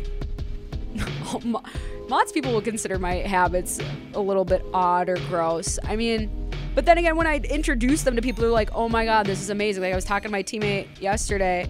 Oh, 1.28 1.60
Lots 2.08 2.30
of 2.30 2.34
people 2.34 2.52
will 2.52 2.62
consider 2.62 3.00
my 3.00 3.14
habits 3.16 3.80
a 4.14 4.20
little 4.20 4.44
bit 4.44 4.64
odd 4.72 5.08
or 5.08 5.16
gross. 5.28 5.76
I 5.82 5.96
mean, 5.96 6.30
but 6.76 6.86
then 6.86 6.98
again, 6.98 7.16
when 7.16 7.26
I 7.26 7.38
introduce 7.38 8.04
them 8.04 8.14
to 8.14 8.22
people 8.22 8.44
who 8.44 8.50
are 8.50 8.52
like, 8.52 8.70
"Oh 8.72 8.88
my 8.88 9.04
god, 9.04 9.26
this 9.26 9.40
is 9.40 9.50
amazing!" 9.50 9.82
Like 9.82 9.92
I 9.92 9.96
was 9.96 10.04
talking 10.04 10.28
to 10.28 10.32
my 10.32 10.44
teammate 10.44 10.86
yesterday, 11.00 11.68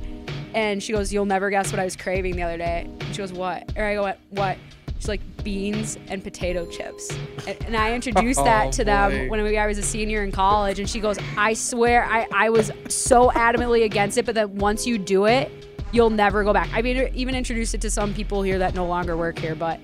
and 0.52 0.82
she 0.82 0.92
goes, 0.92 1.10
"You'll 1.10 1.24
never 1.24 1.48
guess 1.48 1.72
what 1.72 1.80
I 1.80 1.84
was 1.84 1.96
craving 1.96 2.36
the 2.36 2.42
other 2.42 2.58
day." 2.58 2.86
And 3.00 3.14
she 3.14 3.16
goes, 3.16 3.32
"What?" 3.32 3.72
Or 3.76 3.84
I 3.84 3.94
go, 3.94 4.12
"What?" 4.28 4.58
She's 4.98 5.08
like, 5.08 5.20
"Beans 5.44 5.98
and 6.08 6.22
potato 6.22 6.66
chips." 6.66 7.10
And, 7.46 7.56
and 7.66 7.76
I 7.76 7.94
introduced 7.94 8.40
Oh, 8.40 8.44
that 8.44 8.72
to 8.72 8.82
boy. 8.82 8.84
them 8.84 9.28
when 9.28 9.56
I 9.56 9.66
was 9.66 9.78
a 9.78 9.82
senior 9.82 10.22
in 10.24 10.32
college, 10.32 10.78
and 10.78 10.88
she 10.88 11.00
goes, 11.00 11.18
"I 11.36 11.54
swear, 11.54 12.04
I 12.04 12.26
I 12.32 12.50
was 12.50 12.70
so 12.88 13.30
adamantly 13.30 13.84
against 13.84 14.18
it, 14.18 14.26
but 14.26 14.34
then 14.34 14.56
once 14.56 14.86
you 14.86 14.98
do 14.98 15.26
it." 15.26 15.50
You'll 15.92 16.10
never 16.10 16.42
go 16.42 16.52
back. 16.52 16.68
I 16.74 16.82
mean, 16.82 17.10
even 17.14 17.36
introduced 17.36 17.72
it 17.72 17.80
to 17.82 17.90
some 17.90 18.12
people 18.12 18.42
here 18.42 18.58
that 18.58 18.74
no 18.74 18.84
longer 18.86 19.16
work 19.16 19.38
here, 19.38 19.54
but 19.54 19.78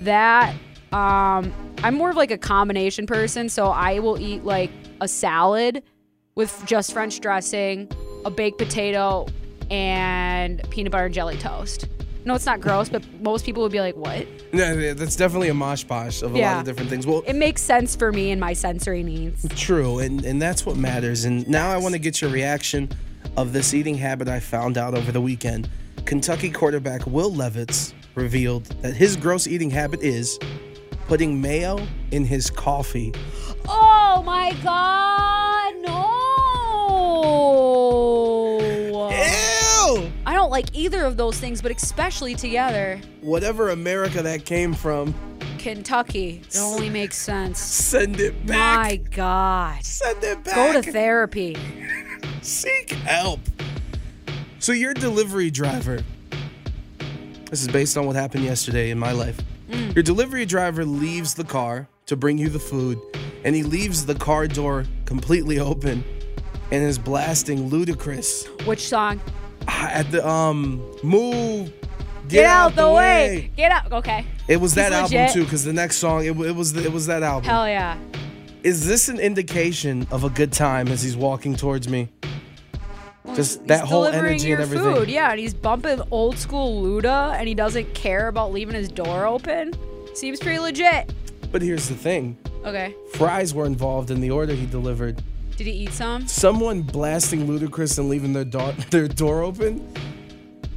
that 0.00 0.52
um 0.92 1.52
I'm 1.82 1.94
more 1.94 2.10
of 2.10 2.16
like 2.16 2.32
a 2.32 2.36
combination 2.38 3.06
person, 3.06 3.48
so 3.48 3.66
I 3.68 4.00
will 4.00 4.18
eat 4.18 4.44
like 4.44 4.70
a 5.00 5.06
salad 5.06 5.82
with 6.34 6.60
just 6.66 6.92
French 6.92 7.20
dressing, 7.20 7.88
a 8.24 8.30
baked 8.30 8.58
potato, 8.58 9.26
and 9.70 10.60
peanut 10.70 10.90
butter 10.92 11.04
and 11.06 11.14
jelly 11.14 11.36
toast. 11.36 11.86
No, 12.24 12.34
it's 12.34 12.46
not 12.46 12.60
gross, 12.60 12.88
but 12.88 13.02
most 13.20 13.44
people 13.44 13.62
would 13.62 13.72
be 13.72 13.80
like, 13.80 13.96
"What?" 13.96 14.26
No, 14.52 14.94
that's 14.94 15.16
definitely 15.16 15.48
a 15.48 15.54
mosh 15.54 15.86
posh 15.86 16.22
of 16.22 16.34
a 16.34 16.38
lot 16.38 16.58
of 16.60 16.64
different 16.64 16.88
things. 16.90 17.06
Well, 17.06 17.22
It 17.26 17.36
makes 17.36 17.60
sense 17.62 17.94
for 17.94 18.12
me 18.12 18.30
and 18.30 18.40
my 18.40 18.52
sensory 18.54 19.02
needs. 19.02 19.46
True, 19.56 19.98
and, 19.98 20.24
and 20.24 20.40
that's 20.40 20.64
what 20.64 20.76
matters. 20.76 21.24
And 21.24 21.46
now 21.48 21.70
I 21.70 21.76
want 21.76 21.94
to 21.94 21.98
get 21.98 22.20
your 22.22 22.30
reaction 22.30 22.88
of 23.36 23.52
this 23.52 23.74
eating 23.74 23.96
habit 23.96 24.28
I 24.28 24.40
found 24.40 24.78
out 24.78 24.94
over 24.94 25.12
the 25.12 25.20
weekend. 25.20 25.68
Kentucky 26.04 26.50
quarterback 26.50 27.06
Will 27.06 27.32
Levis 27.34 27.94
revealed 28.14 28.64
that 28.82 28.94
his 28.94 29.16
gross 29.16 29.46
eating 29.46 29.70
habit 29.70 30.02
is 30.02 30.38
putting 31.08 31.40
mayo 31.40 31.86
in 32.12 32.24
his 32.24 32.48
coffee. 32.50 33.12
Oh 33.68 34.22
my 34.24 34.52
god, 34.62 35.43
like 40.54 40.66
either 40.72 41.04
of 41.04 41.16
those 41.16 41.36
things, 41.36 41.60
but 41.60 41.72
especially 41.74 42.36
together. 42.36 43.00
Whatever 43.22 43.70
America 43.70 44.22
that 44.22 44.44
came 44.44 44.72
from, 44.72 45.12
Kentucky. 45.58 46.42
It 46.48 46.58
only 46.58 46.88
makes 46.88 47.16
sense. 47.16 47.58
send 47.58 48.20
it 48.20 48.46
back. 48.46 48.76
My 48.76 48.96
God. 48.96 49.84
Send 49.84 50.22
it 50.22 50.44
back. 50.44 50.54
Go 50.54 50.80
to 50.80 50.92
therapy. 50.92 51.56
Seek 52.42 52.90
help. 52.90 53.40
So 54.60 54.70
you're 54.70 54.94
delivery 54.94 55.50
driver. 55.50 56.04
This 57.50 57.62
is 57.62 57.68
based 57.68 57.98
on 57.98 58.06
what 58.06 58.14
happened 58.14 58.44
yesterday 58.44 58.90
in 58.90 58.98
my 58.98 59.10
life. 59.10 59.40
Mm. 59.68 59.92
Your 59.96 60.04
delivery 60.04 60.46
driver 60.46 60.84
leaves 60.84 61.34
the 61.34 61.44
car 61.44 61.88
to 62.06 62.14
bring 62.14 62.38
you 62.38 62.48
the 62.48 62.60
food, 62.60 63.00
and 63.42 63.56
he 63.56 63.64
leaves 63.64 64.06
the 64.06 64.14
car 64.14 64.46
door 64.46 64.84
completely 65.04 65.58
open 65.58 66.04
and 66.70 66.84
is 66.84 66.96
blasting 66.96 67.70
Ludacris 67.70 68.64
Which 68.66 68.86
song? 68.86 69.20
At 69.68 70.10
the 70.10 70.26
um 70.26 70.82
move. 71.02 71.72
Get, 72.28 72.46
out, 72.46 72.74
the 72.74 72.90
way. 72.90 73.50
Get 73.54 73.70
out. 73.70 73.92
Okay. 73.92 74.24
It 74.48 74.56
was 74.58 74.74
that 74.74 74.92
He's 74.92 75.12
album 75.12 75.34
too, 75.34 75.44
because 75.44 75.64
the 75.64 75.74
next 75.74 75.96
song 75.96 76.24
it, 76.24 76.30
it 76.30 76.54
was 76.54 76.72
the, 76.72 76.82
it 76.82 76.92
was 76.92 77.06
that 77.06 77.22
album. 77.22 77.50
Hell 77.50 77.68
yeah. 77.68 77.98
Is 78.62 78.86
this 78.86 79.10
an 79.10 79.20
indication 79.20 80.06
of 80.10 80.24
a 80.24 80.30
good 80.30 80.50
time 80.50 80.88
as 80.88 81.02
he's 81.02 81.16
walking 81.16 81.54
towards 81.54 81.86
me? 81.86 82.08
Just 83.34 83.66
that 83.66 83.84
whole 83.84 84.06
energy 84.06 84.52
and 84.52 84.62
everything. 84.62 84.94
food. 84.94 85.08
Yeah, 85.10 85.30
and 85.30 85.40
he's 85.40 85.54
bumping 85.54 86.00
old 86.10 86.38
school 86.38 86.82
Luda, 86.82 87.34
and 87.34 87.48
he 87.48 87.54
doesn't 87.54 87.92
care 87.94 88.28
about 88.28 88.52
leaving 88.52 88.74
his 88.74 88.88
door 88.88 89.26
open. 89.26 89.74
Seems 90.14 90.40
pretty 90.40 90.58
legit. 90.58 91.12
But 91.50 91.60
here's 91.62 91.88
the 91.88 91.94
thing: 91.94 92.36
Okay. 92.64 92.94
fries 93.12 93.52
were 93.54 93.66
involved 93.66 94.10
in 94.10 94.20
the 94.20 94.30
order 94.30 94.54
he 94.54 94.66
delivered. 94.66 95.22
Did 95.56 95.66
he 95.66 95.72
eat 95.72 95.92
some? 95.92 96.26
Someone 96.26 96.82
blasting 96.82 97.46
Ludacris 97.46 97.98
and 97.98 98.08
leaving 98.08 98.32
their 98.32 98.44
door 98.44 98.72
their 98.90 99.08
door 99.08 99.42
open. 99.42 99.92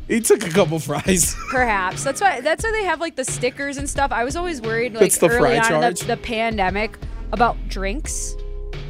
He 0.07 0.21
took 0.21 0.45
a 0.45 0.49
couple 0.49 0.79
fries. 0.79 1.35
Perhaps. 1.51 2.03
That's 2.03 2.21
why. 2.21 2.41
That's 2.41 2.63
why 2.63 2.71
they 2.71 2.83
have 2.83 3.01
like 3.01 3.15
the 3.15 3.25
stickers 3.25 3.77
and 3.77 3.89
stuff. 3.89 4.11
I 4.11 4.23
was 4.23 4.35
always 4.35 4.61
worried, 4.61 4.93
like 4.93 5.01
That's 5.01 5.17
the 5.17 5.27
early 5.29 5.57
on 5.57 5.81
the, 5.81 6.03
the 6.05 6.17
pandemic, 6.17 6.97
about 7.31 7.57
drinks 7.67 8.35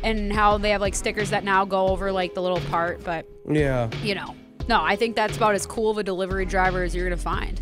and 0.03 0.32
how 0.32 0.58
they 0.58 0.70
have 0.72 0.82
like 0.82 0.96
stickers 0.96 1.29
that 1.32 1.44
now 1.44 1.65
go 1.65 1.88
over 1.88 2.12
like 2.12 2.34
the 2.34 2.41
little 2.41 2.62
part. 2.70 3.03
But 3.03 3.25
yeah, 3.50 3.89
you 4.03 4.15
know, 4.15 4.36
no, 4.67 4.84
I 4.84 4.96
think 4.96 5.15
that's 5.15 5.38
about 5.38 5.56
as 5.56 5.65
cool 5.65 5.89
of 5.89 5.98
a 5.98 6.03
delivery 6.03 6.46
driver 6.46 6.84
as 6.84 6.96
you're 6.96 7.06
gonna 7.06 7.17
find. 7.17 7.60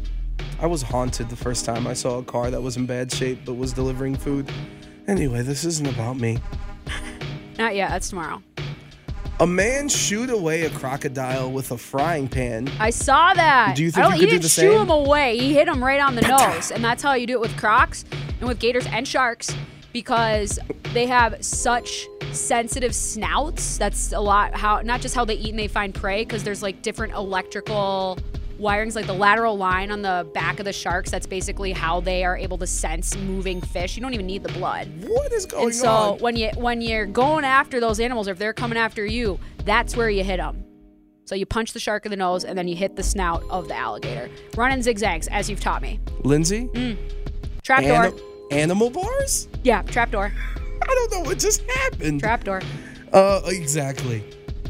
I 0.60 0.68
was 0.68 0.82
haunted 0.82 1.30
the 1.30 1.36
first 1.36 1.66
time 1.66 1.86
I 1.86 1.94
saw 1.94 2.20
a 2.20 2.24
car 2.24 2.50
that 2.50 2.62
was 2.62 2.78
in 2.78 2.86
bad 2.86 3.12
shape 3.12 3.40
but 3.46 3.54
was 3.54 3.74
delivering 3.74 4.16
food. 4.16 4.50
Anyway, 5.08 5.42
this 5.44 5.66
isn't 5.66 5.88
about 5.88 6.18
me. 6.18 6.40
Not 7.58 7.76
yet. 7.76 7.90
That's 7.90 8.10
tomorrow. 8.10 8.42
A 9.42 9.48
man 9.48 9.90
shooed 9.90 10.30
away 10.30 10.62
a 10.62 10.70
crocodile 10.70 11.52
with 11.52 11.72
a 11.72 11.78
frying 11.78 12.30
pan. 12.30 12.70
I 12.80 12.90
saw 12.90 13.34
that. 13.34 13.76
Do 13.76 13.84
you 13.84 13.92
think 13.92 14.06
don't, 14.06 14.14
you 14.14 14.20
he 14.20 14.26
could 14.26 14.30
do 14.30 14.32
didn't 14.38 14.44
the 14.44 14.50
shoo 14.50 14.72
same? 14.72 14.82
him 14.82 14.90
away. 14.90 15.38
He 15.38 15.54
hit 15.54 15.68
him 15.68 15.84
right 15.84 16.00
on 16.00 16.16
the 16.16 16.22
nose, 16.22 16.72
and 16.72 16.82
that's 16.82 17.04
how 17.04 17.16
you 17.16 17.28
do 17.28 17.34
it 17.34 17.42
with 17.42 17.56
crocs 17.58 18.06
and 18.40 18.48
with 18.48 18.60
gators 18.60 18.86
and 18.88 19.06
sharks 19.06 19.54
because 19.92 20.58
they 20.94 21.06
have 21.06 21.44
such 21.44 22.08
sensitive 22.32 22.96
snouts. 22.96 23.78
That's 23.78 24.14
a 24.14 24.20
lot 24.20 24.56
how 24.56 24.82
not 24.82 25.02
just 25.02 25.16
how 25.16 25.26
they 25.26 25.36
eat 25.36 25.50
and 25.50 25.60
they 25.60 25.68
find 25.68 25.94
prey 25.94 26.24
because 26.24 26.44
there's 26.44 26.64
like 26.64 26.82
different 26.82 27.14
electrical 27.14 28.18
wirings 28.60 28.96
like 28.96 29.08
the 29.08 29.14
lateral 29.14 29.58
line 29.58 29.92
on 29.92 30.02
the 30.02 30.28
back 30.34 30.60
of 30.60 30.66
the 30.66 30.74
sharks. 30.74 31.12
That's 31.12 31.28
basically 31.28 31.72
how 31.72 32.00
they 32.02 32.24
are 32.24 32.38
able 32.38 32.58
to 32.60 32.68
sense 32.68 33.16
moving 33.18 33.62
fish. 33.62 33.96
You 33.96 34.02
don't 34.02 34.14
even 34.14 34.26
need 34.26 34.44
the 34.44 34.54
blood. 34.54 34.88
What 35.06 35.32
is 35.32 35.46
going 35.46 35.66
and 35.66 35.76
so 35.76 35.90
on? 35.90 36.20
when 36.20 36.36
you 36.36 36.50
when 36.56 36.82
you're 36.82 37.06
going 37.06 37.46
after 37.46 37.80
those 37.80 38.00
animals 38.00 38.28
or 38.28 38.32
if 38.32 38.40
they're 38.40 38.54
coming 38.54 38.78
after 38.78 39.06
you 39.06 39.40
that's 39.64 39.96
where 39.96 40.10
you 40.10 40.24
hit 40.24 40.38
them 40.38 40.64
so 41.26 41.34
you 41.34 41.46
punch 41.46 41.74
the 41.74 41.80
shark 41.80 42.06
in 42.06 42.12
the 42.12 42.18
nose 42.18 42.46
and 42.46 42.56
then 42.58 42.68
you 42.68 42.76
hit 42.76 42.96
the 42.96 43.04
snout 43.04 43.44
of 43.50 43.68
the 43.68 43.76
alligator. 43.76 44.30
Running 44.56 44.82
zigzags 44.84 45.28
as 45.30 45.50
you've 45.50 45.60
taught 45.60 45.82
me. 45.82 46.00
Lindsay, 46.24 46.70
trapdoor. 47.64 48.06
Ani- 48.06 48.22
animal 48.52 48.92
bars? 48.92 49.48
yeah 49.64 49.82
trapdoor. 49.82 50.32
I 50.82 50.86
don't 50.86 51.12
know 51.12 51.22
what 51.22 51.40
just 51.40 51.62
happened. 51.70 52.20
trapdoor. 52.20 52.62
Uh, 53.12 53.42
exactly. 53.46 54.24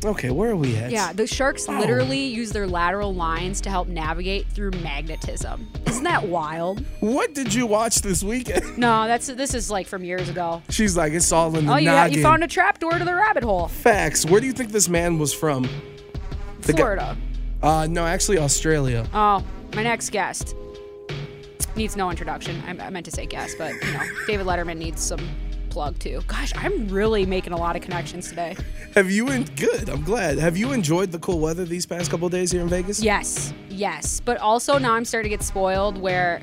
Okay, 0.06 0.30
where 0.30 0.52
are 0.52 0.56
we 0.56 0.76
at? 0.78 0.92
Yeah, 0.92 1.14
the 1.14 1.26
sharks 1.26 1.68
literally 1.68 2.24
use 2.26 2.52
their 2.52 2.68
lateral 2.68 3.14
lines 3.14 3.60
to 3.62 3.70
help 3.72 3.88
navigate 3.88 4.46
through 4.48 4.72
magnetism. 4.84 5.68
Isn't 5.88 6.04
that 6.04 6.28
wild? 6.28 6.86
What 7.00 7.34
did 7.34 7.52
you 7.54 7.66
watch 7.66 8.02
this 8.02 8.24
weekend? 8.24 8.78
No, 8.78 9.08
that's 9.08 9.28
this 9.28 9.54
is 9.56 9.72
like 9.72 9.88
from 9.88 10.04
years 10.04 10.30
ago. 10.30 10.62
She's 10.70 10.96
like, 10.96 11.14
it's 11.14 11.32
all 11.32 11.56
in 11.56 11.66
the 11.66 11.74
Oh, 11.74 11.78
you, 11.78 11.90
ha- 11.90 12.06
you 12.06 12.22
found 12.22 12.44
a 12.44 12.48
trapdoor 12.48 13.00
to 13.00 13.06
the 13.06 13.16
rabbit 13.16 13.44
hole. 13.44 13.68
Facts. 13.68 14.26
Where 14.26 14.40
do 14.40 14.46
you 14.48 14.54
think 14.54 14.72
this 14.72 14.88
man 14.88 15.18
was 15.18 15.34
from? 15.34 15.68
The 16.62 16.74
guy- 16.74 16.78
Florida. 16.78 17.18
Uh, 17.64 17.88
no, 17.90 18.06
actually 18.06 18.38
Australia. 18.38 19.08
Oh, 19.14 19.44
my 19.74 19.82
next 19.84 20.12
guest 20.12 20.56
needs 21.76 21.96
no 21.98 22.10
introduction. 22.10 22.62
I, 22.68 22.86
I 22.86 22.90
meant 22.90 23.06
to 23.06 23.12
say 23.12 23.26
guest, 23.26 23.58
but 23.58 23.74
you 23.74 23.92
know, 23.94 24.02
David 24.28 24.46
Letterman 24.46 24.78
needs 24.78 25.02
some 25.02 25.28
plug 25.76 26.00
too. 26.00 26.22
Gosh, 26.28 26.54
I'm 26.56 26.88
really 26.88 27.26
making 27.26 27.52
a 27.52 27.58
lot 27.58 27.76
of 27.76 27.82
connections 27.82 28.30
today. 28.30 28.56
Have 28.96 29.12
you 29.12 29.28
en- 29.28 29.44
good? 29.58 29.90
I'm 29.90 30.04
glad. 30.04 30.40
Have 30.40 30.56
you 30.56 30.72
enjoyed 30.72 31.12
the 31.12 31.20
cool 31.20 31.42
weather 31.42 31.66
these 31.66 31.86
past 31.86 32.10
couple 32.10 32.30
days 32.30 32.50
here 32.50 32.62
in 32.62 32.70
Vegas? 32.70 33.04
Yes, 33.04 33.54
yes. 33.68 34.22
But 34.22 34.38
also 34.38 34.78
now 34.78 34.94
I'm 34.94 35.04
starting 35.04 35.30
to 35.30 35.38
get 35.38 35.44
spoiled 35.44 35.98
where 35.98 36.42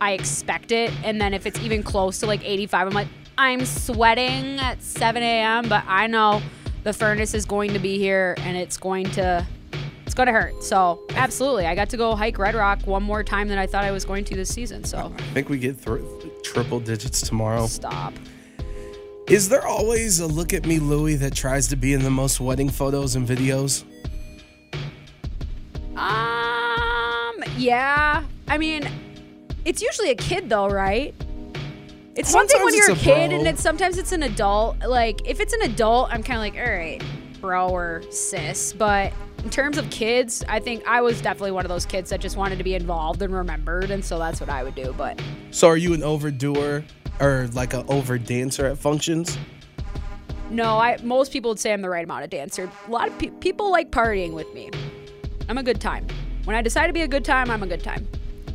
I 0.00 0.12
expect 0.12 0.72
it, 0.72 0.90
and 1.04 1.20
then 1.20 1.34
if 1.34 1.44
it's 1.44 1.60
even 1.60 1.82
close 1.82 2.20
to 2.20 2.26
like 2.26 2.42
85, 2.42 2.86
I'm 2.86 2.94
like, 2.94 3.08
I'm 3.36 3.66
sweating 3.66 4.58
at 4.58 4.82
7 4.82 5.22
a.m., 5.22 5.68
but 5.68 5.84
I 5.86 6.06
know 6.06 6.40
the 6.84 6.94
furnace 6.94 7.34
is 7.34 7.44
going 7.44 7.74
to 7.74 7.78
be 7.78 7.98
here 7.98 8.34
and 8.38 8.56
it's 8.56 8.78
going 8.78 9.10
to. 9.10 9.46
It's 10.06 10.14
gonna 10.14 10.32
hurt. 10.32 10.64
So 10.64 11.02
absolutely, 11.10 11.66
I 11.66 11.74
got 11.74 11.90
to 11.90 11.98
go 11.98 12.16
hike 12.16 12.38
Red 12.38 12.54
Rock 12.54 12.86
one 12.86 13.02
more 13.02 13.22
time 13.22 13.46
than 13.48 13.58
I 13.58 13.66
thought 13.66 13.84
I 13.84 13.90
was 13.90 14.06
going 14.06 14.24
to 14.24 14.34
this 14.34 14.48
season. 14.48 14.84
So 14.84 15.12
I 15.14 15.22
think 15.34 15.50
we 15.50 15.58
get 15.58 15.76
through 15.76 16.32
triple 16.42 16.80
digits 16.80 17.20
tomorrow. 17.20 17.66
stop. 17.66 18.14
Is 19.28 19.50
there 19.50 19.66
always 19.66 20.20
a 20.20 20.26
look 20.26 20.54
at 20.54 20.64
me 20.64 20.78
Louie 20.78 21.14
that 21.16 21.34
tries 21.34 21.66
to 21.68 21.76
be 21.76 21.92
in 21.92 22.02
the 22.02 22.10
most 22.10 22.40
wedding 22.40 22.70
photos 22.70 23.14
and 23.14 23.28
videos? 23.28 23.84
Um, 25.94 27.44
yeah. 27.58 28.24
I 28.48 28.56
mean, 28.56 28.88
it's 29.66 29.82
usually 29.82 30.10
a 30.10 30.14
kid 30.14 30.48
though, 30.48 30.68
right? 30.68 31.14
It's 32.14 32.32
one 32.32 32.48
thing 32.48 32.64
when 32.64 32.74
you're 32.74 32.90
a 32.90 32.94
a 32.94 32.96
kid 32.96 33.28
bro. 33.28 33.38
and 33.38 33.46
it's 33.46 33.62
sometimes 33.62 33.98
it's 33.98 34.12
an 34.12 34.22
adult. 34.22 34.78
Like 34.82 35.20
if 35.28 35.40
it's 35.40 35.52
an 35.52 35.60
adult, 35.60 36.08
I'm 36.10 36.22
kind 36.22 36.38
of 36.38 36.40
like, 36.40 36.66
all 36.66 36.72
right, 36.72 37.04
bro 37.42 37.68
or 37.68 38.02
sis. 38.10 38.72
But 38.72 39.12
in 39.44 39.50
terms 39.50 39.76
of 39.76 39.88
kids, 39.90 40.42
I 40.48 40.58
think 40.58 40.86
I 40.86 41.02
was 41.02 41.20
definitely 41.20 41.52
one 41.52 41.66
of 41.66 41.68
those 41.68 41.84
kids 41.84 42.08
that 42.10 42.20
just 42.20 42.38
wanted 42.38 42.56
to 42.58 42.64
be 42.64 42.74
involved 42.74 43.20
and 43.20 43.34
remembered, 43.34 43.90
and 43.90 44.02
so 44.04 44.18
that's 44.18 44.40
what 44.40 44.48
I 44.48 44.64
would 44.64 44.74
do. 44.74 44.94
But 44.96 45.20
So 45.50 45.68
are 45.68 45.76
you 45.76 45.92
an 45.92 46.02
overdoer 46.02 46.82
or 47.20 47.48
like 47.52 47.74
an 47.74 47.84
over 47.88 48.18
dancer 48.18 48.66
at 48.66 48.78
functions? 48.78 49.36
no, 50.50 50.78
I 50.78 50.96
most 51.02 51.32
people 51.32 51.50
would 51.50 51.58
say 51.58 51.72
I'm 51.72 51.82
the 51.82 51.90
right 51.90 52.04
amount 52.04 52.24
of 52.24 52.30
dancer. 52.30 52.70
A 52.86 52.90
lot 52.90 53.08
of 53.08 53.18
pe- 53.18 53.30
people 53.40 53.70
like 53.70 53.90
partying 53.90 54.32
with 54.32 54.52
me. 54.54 54.70
I'm 55.48 55.58
a 55.58 55.62
good 55.62 55.80
time. 55.80 56.06
When 56.44 56.56
I 56.56 56.62
decide 56.62 56.86
to 56.86 56.92
be 56.92 57.02
a 57.02 57.08
good 57.08 57.24
time, 57.24 57.50
I'm 57.50 57.62
a 57.62 57.66
good 57.66 57.82
time. 57.82 58.06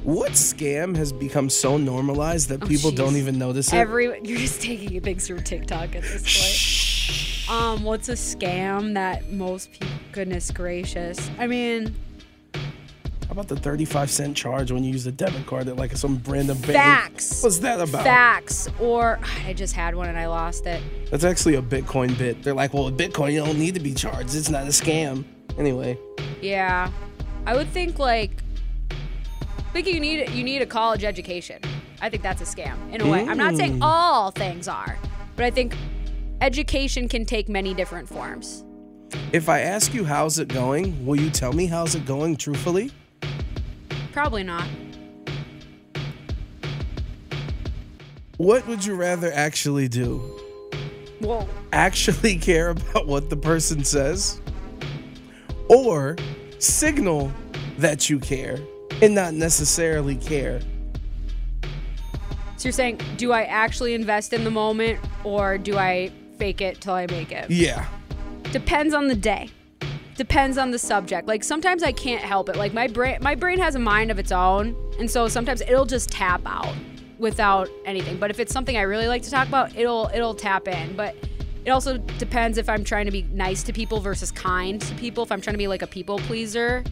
What 0.04 0.32
scam 0.32 0.96
has 0.98 1.14
become 1.14 1.50
so 1.50 1.78
normalized 1.78 2.50
that 2.50 2.68
people 2.68 2.92
don't 2.92 3.14
Oh, 3.14 3.18
even 3.18 3.38
notice 3.38 3.72
it? 3.72 3.76
Every 3.78 4.06
you're 4.24 4.40
just 4.40 4.62
taking 4.62 5.00
things 5.02 5.28
from 5.28 5.44
TikTok 5.44 5.96
at 5.96 6.02
this 6.04 7.46
point. 7.48 7.58
Um, 7.62 7.84
what's 7.84 8.10
a 8.10 8.14
scam 8.14 8.94
that 8.96 9.32
most 9.32 9.72
people? 9.72 9.88
Goodness 10.12 10.50
gracious! 10.52 11.30
I 11.38 11.46
mean, 11.48 11.94
How 13.28 13.32
about 13.32 13.48
the 13.48 13.56
35 13.56 14.10
cent 14.10 14.38
charge 14.38 14.72
when 14.72 14.84
you 14.84 14.92
use 14.92 15.08
a 15.08 15.12
debit 15.12 15.46
card 15.46 15.68
at 15.68 15.78
like 15.78 15.96
some 15.96 16.22
random 16.28 16.58
bank? 16.60 16.74
facts. 16.74 17.42
What's 17.42 17.60
that 17.60 17.80
about? 17.80 18.04
Facts. 18.04 18.70
Or 18.80 19.20
I 19.46 19.54
just 19.54 19.74
had 19.74 19.96
one 19.96 20.10
and 20.10 20.18
I 20.18 20.28
lost 20.28 20.66
it. 20.66 20.82
That's 21.10 21.24
actually 21.24 21.56
a 21.56 21.62
Bitcoin 21.62 22.18
bit. 22.18 22.44
They're 22.44 22.54
like, 22.54 22.74
well, 22.74 22.86
with 22.86 22.98
Bitcoin, 22.98 23.34
you 23.34 23.44
don't 23.44 23.58
need 23.58 23.74
to 23.76 23.80
be 23.80 23.94
charged. 23.94 24.36
It's 24.36 24.50
not 24.50 24.64
a 24.64 24.68
scam. 24.68 25.24
Anyway, 25.58 25.98
Yeah, 26.42 26.92
I 27.46 27.56
would 27.56 27.70
think 27.70 28.00
like, 28.00 28.32
I 28.92 29.72
think 29.72 29.88
you 29.88 30.00
need 30.00 30.30
you 30.30 30.44
need 30.44 30.62
a 30.62 30.66
college 30.66 31.04
education. 31.04 31.60
I 32.02 32.10
think 32.10 32.24
that's 32.24 32.42
a 32.42 32.46
scam 32.46 32.76
in 32.92 33.02
a 33.02 33.10
way. 33.10 33.26
I'm 33.28 33.38
not 33.38 33.56
saying 33.56 33.76
hmm. 33.76 33.84
all 33.84 34.32
things 34.32 34.68
are, 34.68 34.98
but 35.36 35.46
I 35.46 35.52
think 35.52 35.76
education 36.42 37.08
can 37.08 37.24
take 37.26 37.50
many 37.50 37.74
different 37.74 38.10
forms. 38.10 38.64
if 39.32 39.48
I 39.48 39.60
ask 39.60 39.94
you 39.94 40.04
how's 40.04 40.40
it 40.40 40.48
going, 40.48 41.06
will 41.06 41.20
you 41.20 41.30
tell 41.30 41.54
me 41.54 41.68
how's 41.68 41.96
it 41.96 42.06
going 42.06 42.36
truthfully? 42.36 42.92
Probably 44.14 44.44
not. 44.44 44.68
What 48.38 48.68
would 48.68 48.86
you 48.86 48.96
rather 48.96 49.32
actually 49.34 49.88
do? 49.88 50.22
Well, 51.20 51.50
Actually 51.72 52.36
care 52.40 52.70
about 52.70 53.08
what 53.08 53.30
the 53.30 53.38
person 53.38 53.84
says? 53.84 54.40
Or 55.68 56.16
signal 56.60 57.32
that 57.80 58.10
you 58.10 58.20
care 58.20 58.60
and 59.02 59.16
not 59.16 59.34
necessarily 59.34 60.16
care? 60.16 60.62
So 62.58 62.68
you're 62.68 62.72
saying, 62.72 63.02
do 63.18 63.32
I 63.32 63.44
actually 63.44 63.96
invest 63.96 64.32
in 64.32 64.44
the 64.44 64.52
moment 64.52 65.00
or 65.24 65.58
do 65.58 65.78
I 65.78 66.12
fake 66.38 66.62
it 66.62 66.82
till 66.82 66.94
I 66.94 67.08
make 67.08 67.32
it? 67.32 67.50
Yeah. 67.50 67.88
Depends 68.52 68.94
on 68.94 69.08
the 69.08 69.16
day. 69.16 69.50
Depends 70.16 70.58
on 70.58 70.72
the 70.72 70.80
subject. 70.80 71.28
Like 71.28 71.44
sometimes 71.44 71.84
I 71.84 71.92
can't 71.92 72.22
help 72.22 72.50
it. 72.50 72.56
Like 72.56 72.74
my 72.74 72.88
brain 72.88 73.18
my 73.22 73.36
brain 73.36 73.60
has 73.60 73.76
a 73.76 73.80
mind 73.80 74.12
of 74.12 74.20
its 74.20 74.32
own, 74.32 74.76
and 75.00 75.10
so 75.10 75.28
sometimes 75.28 75.62
it'll 75.62 75.86
just 75.86 76.10
tap 76.10 76.42
out 76.46 76.74
without 77.18 77.70
anything. 77.86 78.18
But 78.18 78.30
if 78.30 78.40
it's 78.40 78.54
something 78.54 78.78
I 78.78 78.82
really 78.82 79.08
like 79.08 79.24
to 79.24 79.32
talk 79.32 79.48
about, 79.48 79.76
it'll 79.76 80.12
it'll 80.14 80.36
tap 80.36 80.68
in. 80.68 80.96
But 80.96 81.16
it 81.66 81.70
also 81.72 81.98
depends 81.98 82.58
if 82.58 82.70
I'm 82.70 82.84
trying 82.84 83.06
to 83.06 83.12
be 83.12 83.24
nice 83.32 83.64
to 83.64 83.74
people 83.74 84.00
versus 84.00 84.32
kind 84.32 84.82
to 84.82 84.96
people. 84.96 85.24
If 85.24 85.32
I'm 85.32 85.42
trying 85.42 85.56
to 85.56 85.60
be 85.60 85.68
like 85.68 85.82
a 85.82 85.88
people 85.88 86.20
pleaser, 86.20 86.84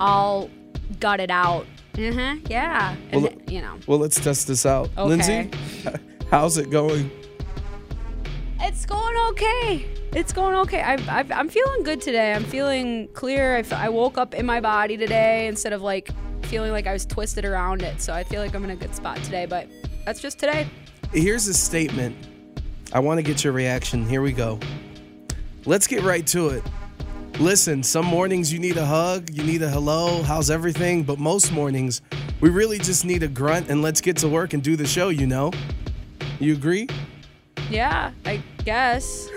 I'll 0.00 0.50
gut 0.98 1.20
it 1.20 1.30
out. 1.30 1.66
Uh-huh. 1.98 2.36
Yeah. 2.48 2.96
And, 3.10 3.22
Well, 3.22 3.32
you 3.48 3.60
know. 3.60 3.78
Well, 3.86 3.98
let's 3.98 4.20
test 4.20 4.48
this 4.48 4.66
out. 4.66 4.90
Okay. 4.98 5.04
Lindsay, 5.04 5.50
how's 6.30 6.58
it 6.58 6.70
going? 6.70 7.10
It's 8.60 8.86
going 8.86 9.16
okay. 9.30 9.86
It's 10.12 10.32
going 10.32 10.56
okay. 10.56 10.80
I've, 10.80 11.08
I've, 11.08 11.30
I'm 11.30 11.48
feeling 11.48 11.82
good 11.82 12.00
today. 12.00 12.32
I'm 12.32 12.44
feeling 12.44 13.08
clear. 13.08 13.56
I, 13.56 13.60
f- 13.60 13.72
I 13.72 13.88
woke 13.88 14.18
up 14.18 14.34
in 14.34 14.46
my 14.46 14.60
body 14.60 14.96
today 14.96 15.46
instead 15.46 15.72
of 15.72 15.82
like 15.82 16.10
feeling 16.44 16.72
like 16.72 16.86
I 16.86 16.92
was 16.92 17.04
twisted 17.04 17.44
around 17.44 17.82
it. 17.82 18.00
So 18.00 18.12
I 18.12 18.24
feel 18.24 18.40
like 18.40 18.54
I'm 18.54 18.64
in 18.64 18.70
a 18.70 18.76
good 18.76 18.94
spot 18.94 19.18
today. 19.18 19.46
But 19.46 19.68
that's 20.04 20.20
just 20.20 20.38
today. 20.38 20.66
Here's 21.12 21.46
a 21.48 21.54
statement. 21.54 22.16
I 22.92 22.98
want 23.00 23.18
to 23.18 23.22
get 23.22 23.44
your 23.44 23.52
reaction. 23.52 24.06
Here 24.06 24.22
we 24.22 24.32
go. 24.32 24.58
Let's 25.66 25.86
get 25.86 26.02
right 26.02 26.26
to 26.28 26.48
it. 26.48 26.62
Listen, 27.38 27.82
some 27.82 28.06
mornings 28.06 28.50
you 28.50 28.58
need 28.58 28.78
a 28.78 28.86
hug, 28.86 29.28
you 29.30 29.42
need 29.42 29.60
a 29.60 29.68
hello, 29.68 30.22
how's 30.22 30.48
everything? 30.48 31.02
But 31.02 31.18
most 31.18 31.52
mornings, 31.52 32.00
we 32.40 32.48
really 32.48 32.78
just 32.78 33.04
need 33.04 33.22
a 33.22 33.28
grunt 33.28 33.68
and 33.68 33.82
let's 33.82 34.00
get 34.00 34.16
to 34.18 34.28
work 34.28 34.54
and 34.54 34.62
do 34.62 34.74
the 34.74 34.86
show, 34.86 35.10
you 35.10 35.26
know? 35.26 35.52
You 36.38 36.54
agree? 36.54 36.88
Yeah, 37.70 38.12
I 38.24 38.42
guess. 38.64 39.28